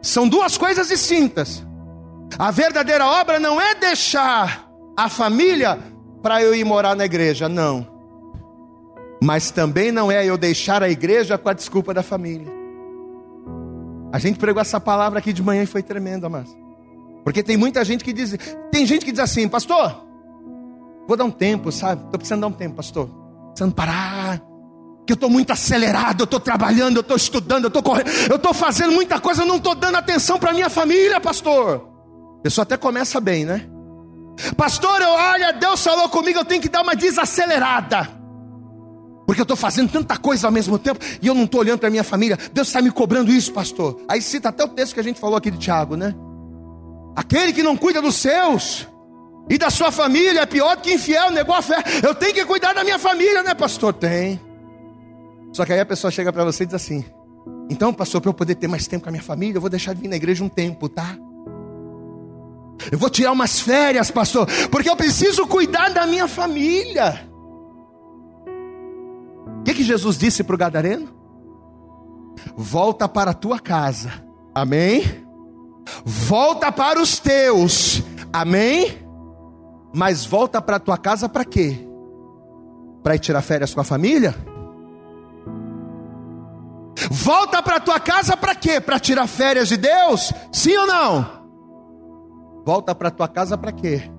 São 0.00 0.28
duas 0.28 0.58
coisas 0.58 0.88
distintas. 0.88 1.64
A 2.38 2.50
verdadeira 2.50 3.06
obra 3.06 3.38
não 3.38 3.60
é 3.60 3.74
deixar 3.74 4.68
a 4.96 5.08
família 5.08 5.78
para 6.22 6.42
eu 6.42 6.54
ir 6.54 6.64
morar 6.64 6.94
na 6.94 7.04
igreja, 7.04 7.48
não. 7.48 7.86
Mas 9.22 9.50
também 9.50 9.92
não 9.92 10.10
é 10.10 10.24
eu 10.24 10.36
deixar 10.36 10.82
a 10.82 10.88
igreja 10.88 11.38
com 11.38 11.48
a 11.48 11.52
desculpa 11.52 11.94
da 11.94 12.02
família. 12.02 12.50
A 14.12 14.18
gente 14.18 14.38
pregou 14.38 14.60
essa 14.60 14.80
palavra 14.80 15.20
aqui 15.20 15.32
de 15.32 15.42
manhã 15.42 15.62
e 15.62 15.66
foi 15.66 15.82
tremenda, 15.82 16.28
mas. 16.28 16.54
Porque 17.24 17.42
tem 17.42 17.56
muita 17.56 17.84
gente 17.84 18.04
que 18.04 18.12
diz, 18.12 18.36
tem 18.70 18.84
gente 18.84 19.04
que 19.04 19.12
diz 19.12 19.20
assim, 19.20 19.48
pastor, 19.48 20.04
vou 21.06 21.16
dar 21.16 21.24
um 21.24 21.30
tempo, 21.30 21.70
sabe? 21.70 22.02
Estou 22.04 22.18
precisando 22.18 22.40
dar 22.40 22.48
um 22.48 22.52
tempo, 22.52 22.76
pastor. 22.76 23.21
Precisando 23.52 23.74
parar 23.74 24.40
que 25.06 25.12
eu 25.12 25.14
estou 25.14 25.28
muito 25.28 25.52
acelerado, 25.52 26.22
eu 26.22 26.24
estou 26.24 26.40
trabalhando, 26.40 26.96
eu 26.96 27.00
estou 27.00 27.16
estudando, 27.16 27.64
eu 27.64 27.68
estou 27.68 27.82
correndo, 27.82 28.08
eu 28.30 28.36
estou 28.36 28.54
fazendo 28.54 28.92
muita 28.92 29.20
coisa, 29.20 29.42
eu 29.42 29.46
não 29.46 29.56
estou 29.56 29.74
dando 29.74 29.96
atenção 29.96 30.38
para 30.38 30.52
minha 30.52 30.70
família, 30.70 31.20
pastor. 31.20 31.88
A 32.38 32.42
pessoa 32.42 32.62
até 32.62 32.76
começa 32.76 33.20
bem, 33.20 33.44
né? 33.44 33.66
Pastor, 34.56 35.00
eu, 35.00 35.10
olha, 35.10 35.52
Deus 35.52 35.82
falou 35.82 36.08
comigo, 36.08 36.38
eu 36.38 36.44
tenho 36.44 36.62
que 36.62 36.68
dar 36.68 36.82
uma 36.82 36.94
desacelerada. 36.94 38.08
Porque 39.26 39.40
eu 39.40 39.44
estou 39.44 39.56
fazendo 39.56 39.90
tanta 39.90 40.16
coisa 40.16 40.48
ao 40.48 40.52
mesmo 40.52 40.78
tempo 40.78 40.98
e 41.20 41.26
eu 41.26 41.34
não 41.34 41.44
estou 41.44 41.60
olhando 41.60 41.78
para 41.78 41.90
minha 41.90 42.04
família. 42.04 42.38
Deus 42.52 42.68
está 42.68 42.80
me 42.80 42.90
cobrando 42.90 43.30
isso, 43.30 43.52
pastor. 43.52 44.00
Aí 44.08 44.20
cita 44.20 44.48
até 44.48 44.64
o 44.64 44.68
texto 44.68 44.94
que 44.94 45.00
a 45.00 45.04
gente 45.04 45.20
falou 45.20 45.36
aqui 45.36 45.50
de 45.50 45.58
Tiago, 45.58 45.96
né? 45.96 46.14
Aquele 47.14 47.52
que 47.52 47.62
não 47.62 47.76
cuida 47.76 48.00
dos 48.02 48.16
seus 48.16 48.88
e 49.48 49.58
da 49.58 49.70
sua 49.70 49.90
família 49.90 50.40
é 50.40 50.46
pior 50.46 50.76
do 50.76 50.82
que 50.82 50.94
infiel, 50.94 51.30
negou 51.30 51.54
a 51.54 51.62
fé. 51.62 51.82
Eu 52.02 52.14
tenho 52.14 52.34
que 52.34 52.44
cuidar 52.44 52.72
da 52.72 52.84
minha 52.84 52.98
família, 52.98 53.42
né, 53.42 53.54
pastor? 53.54 53.92
Tem. 53.92 54.40
Só 55.52 55.64
que 55.64 55.72
aí 55.72 55.80
a 55.80 55.86
pessoa 55.86 56.10
chega 56.10 56.32
para 56.32 56.44
você 56.44 56.62
e 56.62 56.66
diz 56.66 56.74
assim: 56.74 57.04
Então, 57.68 57.92
pastor, 57.92 58.20
para 58.20 58.30
eu 58.30 58.34
poder 58.34 58.54
ter 58.54 58.68
mais 58.68 58.86
tempo 58.86 59.04
com 59.04 59.10
a 59.10 59.12
minha 59.12 59.22
família, 59.22 59.56
eu 59.56 59.60
vou 59.60 59.70
deixar 59.70 59.94
de 59.94 60.00
vir 60.00 60.08
na 60.08 60.16
igreja 60.16 60.42
um 60.42 60.48
tempo, 60.48 60.88
tá? 60.88 61.16
Eu 62.90 62.98
vou 62.98 63.10
tirar 63.10 63.32
umas 63.32 63.60
férias, 63.60 64.10
pastor, 64.10 64.48
porque 64.70 64.88
eu 64.88 64.96
preciso 64.96 65.46
cuidar 65.46 65.90
da 65.90 66.06
minha 66.06 66.26
família. 66.26 67.28
O 69.60 69.62
que, 69.62 69.74
que 69.74 69.84
Jesus 69.84 70.18
disse 70.18 70.42
para 70.42 70.54
o 70.54 70.58
gadareno? 70.58 71.08
Volta 72.56 73.08
para 73.08 73.30
a 73.30 73.34
tua 73.34 73.60
casa, 73.60 74.24
amém? 74.54 75.04
Volta 76.04 76.72
para 76.72 77.00
os 77.00 77.18
teus, 77.18 78.02
amém? 78.32 79.01
Mas 79.92 80.24
volta 80.24 80.60
para 80.60 80.78
tua 80.78 80.96
casa 80.96 81.28
para 81.28 81.44
quê? 81.44 81.86
Para 83.02 83.14
ir 83.14 83.18
tirar 83.18 83.42
férias 83.42 83.74
com 83.74 83.80
a 83.80 83.84
família? 83.84 84.34
Volta 87.10 87.62
para 87.62 87.80
tua 87.80 88.00
casa 88.00 88.36
para 88.36 88.54
quê? 88.54 88.80
Para 88.80 88.98
tirar 88.98 89.26
férias 89.26 89.68
de 89.68 89.76
Deus? 89.76 90.32
Sim 90.52 90.76
ou 90.76 90.86
não? 90.86 91.42
Volta 92.64 92.94
para 92.94 93.10
tua 93.10 93.28
casa 93.28 93.58
para 93.58 93.72
quê? 93.72 94.10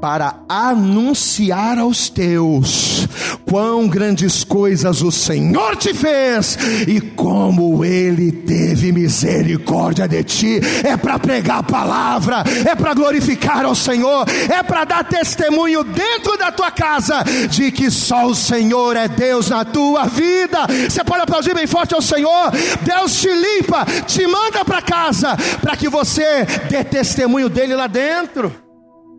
Para 0.00 0.34
anunciar 0.48 1.78
aos 1.78 2.08
teus 2.08 3.08
quão 3.44 3.86
grandes 3.86 4.42
coisas 4.42 5.02
o 5.02 5.12
Senhor 5.12 5.76
te 5.76 5.94
fez 5.94 6.58
e 6.88 7.00
como 7.00 7.84
ele 7.84 8.32
teve 8.32 8.92
misericórdia 8.92 10.08
de 10.08 10.24
ti. 10.24 10.60
É 10.82 10.96
para 10.96 11.18
pregar 11.18 11.58
a 11.58 11.62
palavra, 11.62 12.42
é 12.68 12.74
para 12.74 12.94
glorificar 12.94 13.64
ao 13.64 13.74
Senhor, 13.74 14.26
é 14.50 14.62
para 14.62 14.84
dar 14.84 15.04
testemunho 15.04 15.84
dentro 15.84 16.36
da 16.36 16.50
tua 16.50 16.70
casa 16.70 17.22
de 17.48 17.70
que 17.70 17.90
só 17.90 18.26
o 18.26 18.34
Senhor 18.34 18.96
é 18.96 19.08
Deus 19.08 19.50
na 19.50 19.64
tua 19.64 20.06
vida. 20.06 20.66
Você 20.88 21.04
pode 21.04 21.22
aplaudir 21.22 21.54
bem 21.54 21.66
forte 21.66 21.94
ao 21.94 22.02
Senhor. 22.02 22.50
Deus 22.82 23.20
te 23.20 23.28
limpa, 23.28 23.84
te 24.06 24.26
manda 24.26 24.64
para 24.64 24.82
casa 24.82 25.36
para 25.60 25.76
que 25.76 25.88
você 25.88 26.44
dê 26.68 26.82
testemunho 26.82 27.48
dele 27.48 27.74
lá 27.74 27.86
dentro. 27.86 28.63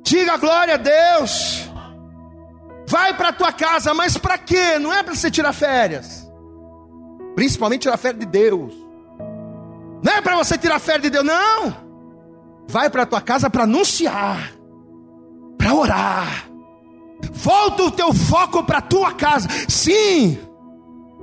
Diga 0.06 0.38
glória 0.38 0.76
a 0.76 0.78
Deus. 0.78 1.68
Vai 2.88 3.18
para 3.18 3.34
tua 3.34 3.52
casa, 3.52 3.92
mas 3.94 4.16
para 4.18 4.38
quê? 4.38 4.78
Não 4.78 4.94
é 4.94 5.02
para 5.02 5.16
você 5.16 5.32
tirar 5.32 5.52
férias. 5.52 6.32
Principalmente 7.36 7.82
tirar 7.82 7.98
férias 7.98 8.20
de 8.20 8.28
Deus. 8.28 8.74
Não 10.04 10.14
é 10.14 10.22
para 10.22 10.38
você 10.38 10.58
tirar 10.58 10.80
férias 10.80 11.04
de 11.04 11.10
Deus, 11.10 11.26
não. 11.26 11.76
Vai 12.68 12.90
para 12.90 13.06
tua 13.08 13.20
casa 13.20 13.50
para 13.50 13.64
anunciar, 13.64 14.52
para 15.58 15.74
orar. 15.74 16.48
Volta 17.32 17.84
o 17.84 17.92
teu 17.92 18.14
foco 18.14 18.64
para 18.64 18.82
tua 18.82 19.12
casa. 19.14 19.48
Sim. 19.68 20.38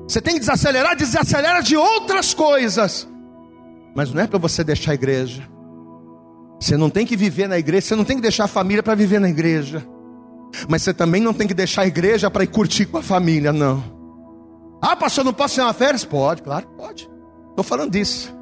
Você 0.08 0.20
tem 0.20 0.34
que 0.34 0.40
desacelerar, 0.40 0.96
desacelera 0.96 1.60
de 1.60 1.76
outras 1.76 2.34
coisas. 2.34 3.08
Mas 3.94 4.12
não 4.12 4.20
é 4.20 4.26
para 4.26 4.40
você 4.40 4.64
deixar 4.64 4.90
a 4.90 4.94
igreja. 4.94 5.48
Você 6.62 6.76
não 6.76 6.88
tem 6.88 7.04
que 7.04 7.16
viver 7.16 7.48
na 7.48 7.58
igreja, 7.58 7.88
você 7.88 7.96
não 7.96 8.04
tem 8.04 8.14
que 8.14 8.22
deixar 8.22 8.44
a 8.44 8.48
família 8.48 8.84
para 8.84 8.94
viver 8.94 9.18
na 9.18 9.28
igreja. 9.28 9.84
Mas 10.68 10.82
você 10.82 10.94
também 10.94 11.20
não 11.20 11.34
tem 11.34 11.48
que 11.48 11.54
deixar 11.54 11.82
a 11.82 11.86
igreja 11.88 12.30
para 12.30 12.44
ir 12.44 12.46
curtir 12.46 12.86
com 12.86 12.98
a 12.98 13.02
família, 13.02 13.52
não. 13.52 13.82
Ah, 14.80 14.94
pastor, 14.94 15.24
não 15.24 15.32
posso 15.32 15.58
ir 15.58 15.64
uma 15.64 15.72
férias? 15.72 16.04
Pode, 16.04 16.40
claro, 16.40 16.68
pode. 16.76 17.10
Estou 17.50 17.64
falando 17.64 17.90
disso. 17.90 18.32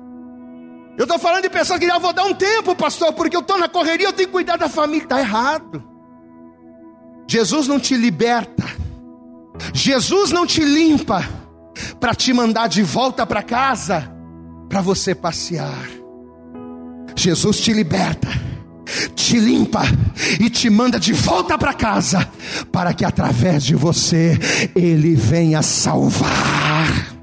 Eu 0.99 1.05
estou 1.05 1.19
falando 1.19 1.45
de 1.45 1.49
pessoas 1.49 1.79
que 1.79 1.87
já 1.87 1.99
vou 1.99 2.13
dar 2.13 2.25
um 2.25 2.35
tempo, 2.35 2.77
pastor, 2.77 3.11
porque 3.15 3.35
eu 3.35 3.41
estou 3.41 3.57
na 3.57 3.71
correria, 3.71 4.09
eu 4.09 4.13
tenho 4.13 4.29
que 4.29 4.33
cuidar 4.33 4.59
da 4.59 4.69
família. 4.69 5.05
Está 5.05 5.19
errado. 5.19 5.83
Jesus 7.27 7.67
não 7.67 7.81
te 7.81 7.97
liberta. 7.97 8.65
Jesus 9.73 10.31
não 10.31 10.47
te 10.47 10.63
limpa 10.63 11.27
para 11.99 12.15
te 12.15 12.35
mandar 12.35 12.69
de 12.69 12.83
volta 12.83 13.27
para 13.27 13.43
casa 13.43 14.13
para 14.69 14.83
você 14.83 15.15
passear. 15.15 16.00
Jesus 17.21 17.61
te 17.61 17.73
liberta, 17.73 18.29
te 19.15 19.39
limpa 19.39 19.83
e 20.41 20.49
te 20.49 20.71
manda 20.71 20.99
de 20.99 21.13
volta 21.13 21.59
para 21.59 21.75
casa, 21.75 22.27
para 22.73 22.95
que 22.95 23.05
através 23.05 23.63
de 23.63 23.75
você 23.75 24.39
Ele 24.75 25.15
venha 25.15 25.63
salvar. 25.63 27.19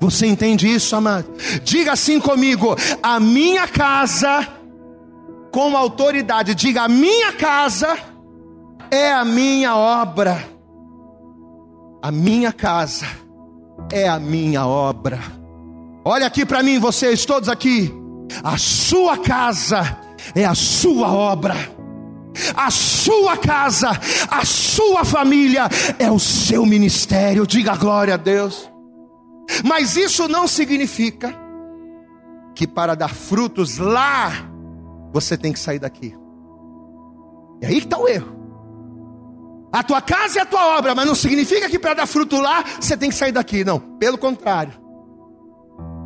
Você 0.00 0.26
entende 0.26 0.66
isso, 0.66 0.96
amado? 0.96 1.26
Diga 1.62 1.92
assim 1.92 2.18
comigo: 2.20 2.74
a 3.02 3.20
minha 3.20 3.68
casa, 3.68 4.48
com 5.52 5.76
autoridade, 5.76 6.54
diga: 6.54 6.82
a 6.82 6.88
minha 6.88 7.32
casa 7.32 7.98
é 8.90 9.12
a 9.12 9.24
minha 9.24 9.76
obra. 9.76 10.42
A 12.02 12.10
minha 12.10 12.52
casa 12.52 13.06
é 13.90 14.08
a 14.08 14.18
minha 14.18 14.66
obra. 14.66 15.18
Olha 16.04 16.26
aqui 16.26 16.44
para 16.44 16.62
mim, 16.62 16.78
vocês 16.78 17.24
todos 17.24 17.48
aqui. 17.48 18.03
A 18.42 18.58
sua 18.58 19.18
casa 19.18 19.98
é 20.34 20.44
a 20.44 20.54
sua 20.54 21.12
obra. 21.12 21.54
A 22.56 22.70
sua 22.70 23.36
casa, 23.36 23.90
a 24.28 24.44
sua 24.44 25.04
família 25.04 25.68
é 25.98 26.10
o 26.10 26.18
seu 26.18 26.66
ministério. 26.66 27.46
Diga 27.46 27.76
glória 27.76 28.14
a 28.14 28.16
Deus. 28.16 28.70
Mas 29.64 29.96
isso 29.96 30.26
não 30.26 30.48
significa 30.48 31.34
que 32.54 32.66
para 32.66 32.94
dar 32.94 33.14
frutos 33.14 33.78
lá, 33.78 34.32
você 35.12 35.36
tem 35.36 35.52
que 35.52 35.58
sair 35.58 35.78
daqui. 35.78 36.14
E 37.62 37.66
aí 37.66 37.78
está 37.78 37.98
o 37.98 38.08
erro. 38.08 38.34
A 39.72 39.82
tua 39.82 40.00
casa 40.00 40.38
é 40.38 40.42
a 40.42 40.46
tua 40.46 40.78
obra, 40.78 40.94
mas 40.94 41.06
não 41.06 41.14
significa 41.14 41.68
que 41.68 41.78
para 41.78 41.94
dar 41.94 42.06
fruto 42.06 42.40
lá, 42.40 42.64
você 42.80 42.96
tem 42.96 43.10
que 43.10 43.16
sair 43.16 43.32
daqui. 43.32 43.64
Não, 43.64 43.78
pelo 43.78 44.16
contrário. 44.16 44.72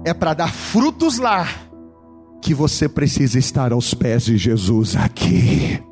É 0.04 0.14
para 0.14 0.32
dar 0.34 0.52
frutos 0.52 1.18
lá 1.18 1.46
que 2.40 2.54
você 2.54 2.88
precisa 2.88 3.38
estar 3.38 3.72
aos 3.72 3.94
pés 3.94 4.24
de 4.24 4.36
Jesus 4.36 4.96
aqui. 4.96 5.82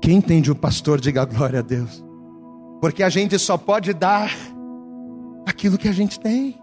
Quem 0.00 0.16
entende 0.16 0.50
o 0.50 0.54
pastor, 0.54 1.00
diga 1.00 1.24
glória 1.24 1.60
a 1.60 1.62
Deus. 1.62 2.04
Porque 2.80 3.02
a 3.02 3.08
gente 3.08 3.38
só 3.38 3.56
pode 3.56 3.94
dar 3.94 4.30
aquilo 5.46 5.78
que 5.78 5.88
a 5.88 5.92
gente 5.92 6.18
tem. 6.18 6.58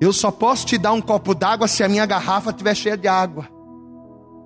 Eu 0.00 0.12
só 0.12 0.30
posso 0.30 0.64
te 0.64 0.78
dar 0.78 0.92
um 0.92 1.00
copo 1.00 1.34
d'água 1.34 1.68
se 1.68 1.82
a 1.82 1.88
minha 1.88 2.06
garrafa 2.06 2.50
estiver 2.50 2.74
cheia 2.74 2.96
de 2.96 3.08
água. 3.08 3.48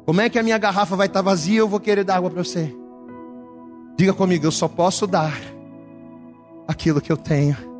Como 0.04 0.20
é 0.20 0.28
que 0.28 0.38
a 0.38 0.42
minha 0.42 0.58
garrafa 0.58 0.96
vai 0.96 1.06
estar 1.06 1.22
vazia 1.22 1.54
e 1.54 1.58
eu 1.58 1.68
vou 1.68 1.78
querer 1.78 2.04
dar 2.04 2.16
água 2.16 2.30
para 2.30 2.42
você? 2.42 2.74
Diga 3.96 4.12
comigo, 4.12 4.46
eu 4.46 4.50
só 4.50 4.66
posso 4.66 5.06
dar 5.06 5.32
aquilo 6.66 7.00
que 7.00 7.12
eu 7.12 7.16
tenho. 7.16 7.73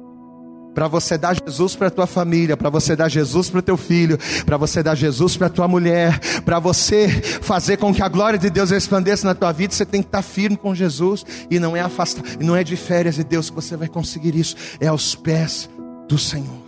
Para 0.75 0.89
você 0.89 1.16
dar 1.16 1.35
Jesus 1.35 1.77
para 1.77 1.91
tua 1.91 2.07
família, 2.07 2.57
para 2.57 2.68
você 2.68 2.97
dar 2.97 3.09
Jesus 3.09 3.49
para 3.49 3.61
o 3.61 3.62
teu 3.62 3.77
filho, 3.77 4.18
para 4.45 4.57
você 4.57 4.83
dar 4.83 4.95
Jesus 4.95 5.37
para 5.37 5.49
tua 5.49 5.68
mulher, 5.68 6.18
para 6.45 6.59
você 6.59 7.09
fazer 7.41 7.77
com 7.77 7.95
que 7.95 8.03
a 8.03 8.09
glória 8.09 8.39
de 8.39 8.51
Deus 8.51 8.70
resplandeça 8.70 9.27
na 9.27 9.35
tua 9.35 9.53
vida, 9.53 9.72
você 9.72 9.87
tem 9.87 10.03
que 10.03 10.09
estar 10.09 10.22
firme 10.22 10.57
com 10.57 10.75
Jesus 10.75 11.25
e 11.51 11.59
não 11.59 11.77
é 11.77 11.81
afastar, 11.81 12.25
não 12.41 12.57
é 12.57 12.64
de 12.64 12.77
férias 12.77 13.14
de 13.14 13.25
Deus 13.25 13.51
que 13.51 13.57
você 13.57 13.77
vai 13.77 13.89
conseguir 13.89 14.35
isso, 14.35 14.57
é 14.81 14.89
aos 14.89 15.14
pés 15.14 15.70
do 16.09 16.18
Senhor. 16.18 16.64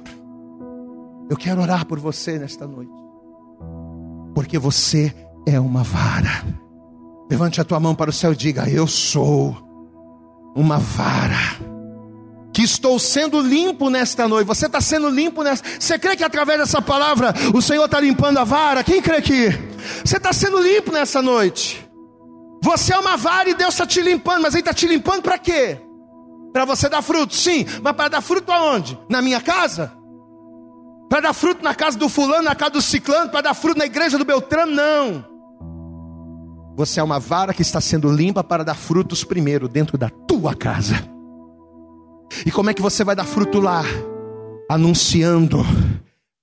Eu 1.29 1.37
quero 1.37 1.61
orar 1.61 1.85
por 1.85 1.99
você 1.99 2.39
nesta 2.39 2.67
noite, 2.67 2.93
porque 4.35 4.59
você 4.59 5.13
é 5.45 5.59
uma 5.59 5.83
vara. 5.83 6.45
Levante 7.29 7.61
a 7.61 7.65
tua 7.65 7.81
mão 7.81 7.95
para 7.95 8.11
o 8.11 8.13
céu 8.13 8.33
e 8.33 8.37
diga: 8.37 8.69
Eu 8.69 8.87
sou 8.87 9.57
uma 10.55 10.79
vara. 10.79 11.76
Que 12.57 12.63
estou 12.63 12.99
sendo 12.99 13.39
limpo 13.39 13.91
nesta 13.91 14.27
noite. 14.27 14.47
Você 14.47 14.65
está 14.65 14.81
sendo 14.81 15.11
limpo 15.11 15.43
nesta. 15.43 15.69
Você 15.79 15.99
crê 15.99 16.17
que 16.17 16.25
através 16.25 16.59
dessa 16.59 16.81
palavra 16.81 17.35
o 17.53 17.61
Senhor 17.61 17.85
está 17.85 18.01
limpando 18.01 18.39
a 18.39 18.45
vara? 18.45 18.83
Quem 18.83 19.03
crê 19.03 19.21
que? 19.21 19.51
Você 20.03 20.17
está 20.17 20.33
sendo 20.33 20.59
limpo 20.59 20.91
nessa 20.91 21.21
noite. 21.21 21.87
Você 22.63 22.95
é 22.95 22.99
uma 22.99 23.15
vara 23.15 23.51
e 23.51 23.55
Deus 23.55 23.75
está 23.75 23.85
te 23.85 24.01
limpando, 24.01 24.41
mas 24.41 24.55
Ele 24.55 24.63
está 24.63 24.73
te 24.73 24.87
limpando 24.87 25.21
para 25.21 25.37
quê? 25.37 25.79
Para 26.51 26.65
você 26.65 26.89
dar 26.89 27.03
fruto, 27.03 27.35
sim, 27.35 27.67
mas 27.83 27.93
para 27.93 28.09
dar 28.09 28.23
fruto 28.23 28.51
aonde? 28.51 28.99
Na 29.07 29.21
minha 29.21 29.43
casa? 29.43 29.93
Para 31.11 31.21
dar 31.21 31.35
fruto 31.35 31.63
na 31.63 31.75
casa 31.75 31.99
do 31.99 32.09
fulano, 32.09 32.45
na 32.45 32.55
casa 32.55 32.71
do 32.71 32.81
ciclano, 32.81 33.31
para 33.31 33.43
dar 33.43 33.55
fruto 33.55 33.79
na 33.79 33.85
igreja 33.85 34.17
do 34.17 34.25
Beltrano? 34.25 34.73
Não. 34.73 35.27
Você 36.75 37.01
é 37.01 37.03
uma 37.03 37.21
vara 37.21 37.53
que 37.53 37.61
está 37.61 37.83
sendo 37.83 38.11
limpa 38.11 38.43
para 38.43 38.65
dar 38.65 38.77
frutos 38.77 39.25
primeiro 39.25 39.69
dentro 39.69 39.99
da 39.99 40.09
tua 40.09 40.55
casa. 40.55 41.16
E 42.45 42.51
como 42.51 42.71
é 42.71 42.75
que 42.75 42.83
você 42.83 43.05
vai 43.05 43.17
dar 43.17 43.25
fruto 43.25 43.61
lá? 43.61 43.85
Anunciando, 44.69 45.65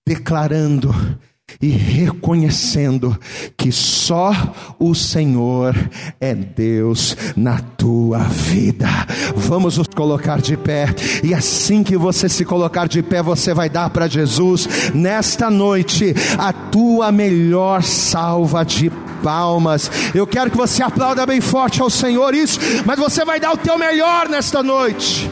declarando 0.08 0.94
e 1.62 1.70
reconhecendo 1.70 3.18
que 3.56 3.72
só 3.72 4.34
o 4.80 4.94
Senhor 4.94 5.76
é 6.20 6.34
Deus 6.34 7.16
na 7.36 7.60
tua 7.60 8.20
vida. 8.20 8.88
Vamos 9.36 9.78
nos 9.78 9.88
colocar 9.88 10.42
de 10.42 10.58
pé, 10.58 10.88
e 11.24 11.34
assim 11.34 11.84
que 11.84 11.98
você 11.98 12.28
se 12.28 12.44
colocar 12.44 12.88
de 12.88 13.02
pé, 13.02 13.22
você 13.22 13.54
vai 13.54 13.70
dar 13.70 13.90
para 13.90 14.08
Jesus 14.08 14.68
nesta 14.94 15.50
noite 15.50 16.14
a 16.38 16.52
tua 16.52 17.12
melhor 17.12 17.84
salva 17.84 18.64
de 18.64 18.92
palmas. 19.24 19.90
Eu 20.14 20.28
quero 20.28 20.52
que 20.52 20.58
você 20.58 20.84
aplauda 20.84 21.26
bem 21.26 21.40
forte 21.40 21.82
ao 21.82 21.90
Senhor 21.90 22.34
isso, 22.34 22.60
mas 22.86 23.00
você 23.00 23.24
vai 23.24 23.40
dar 23.40 23.54
o 23.54 23.58
teu 23.58 23.78
melhor 23.78 24.28
nesta 24.28 24.62
noite. 24.62 25.32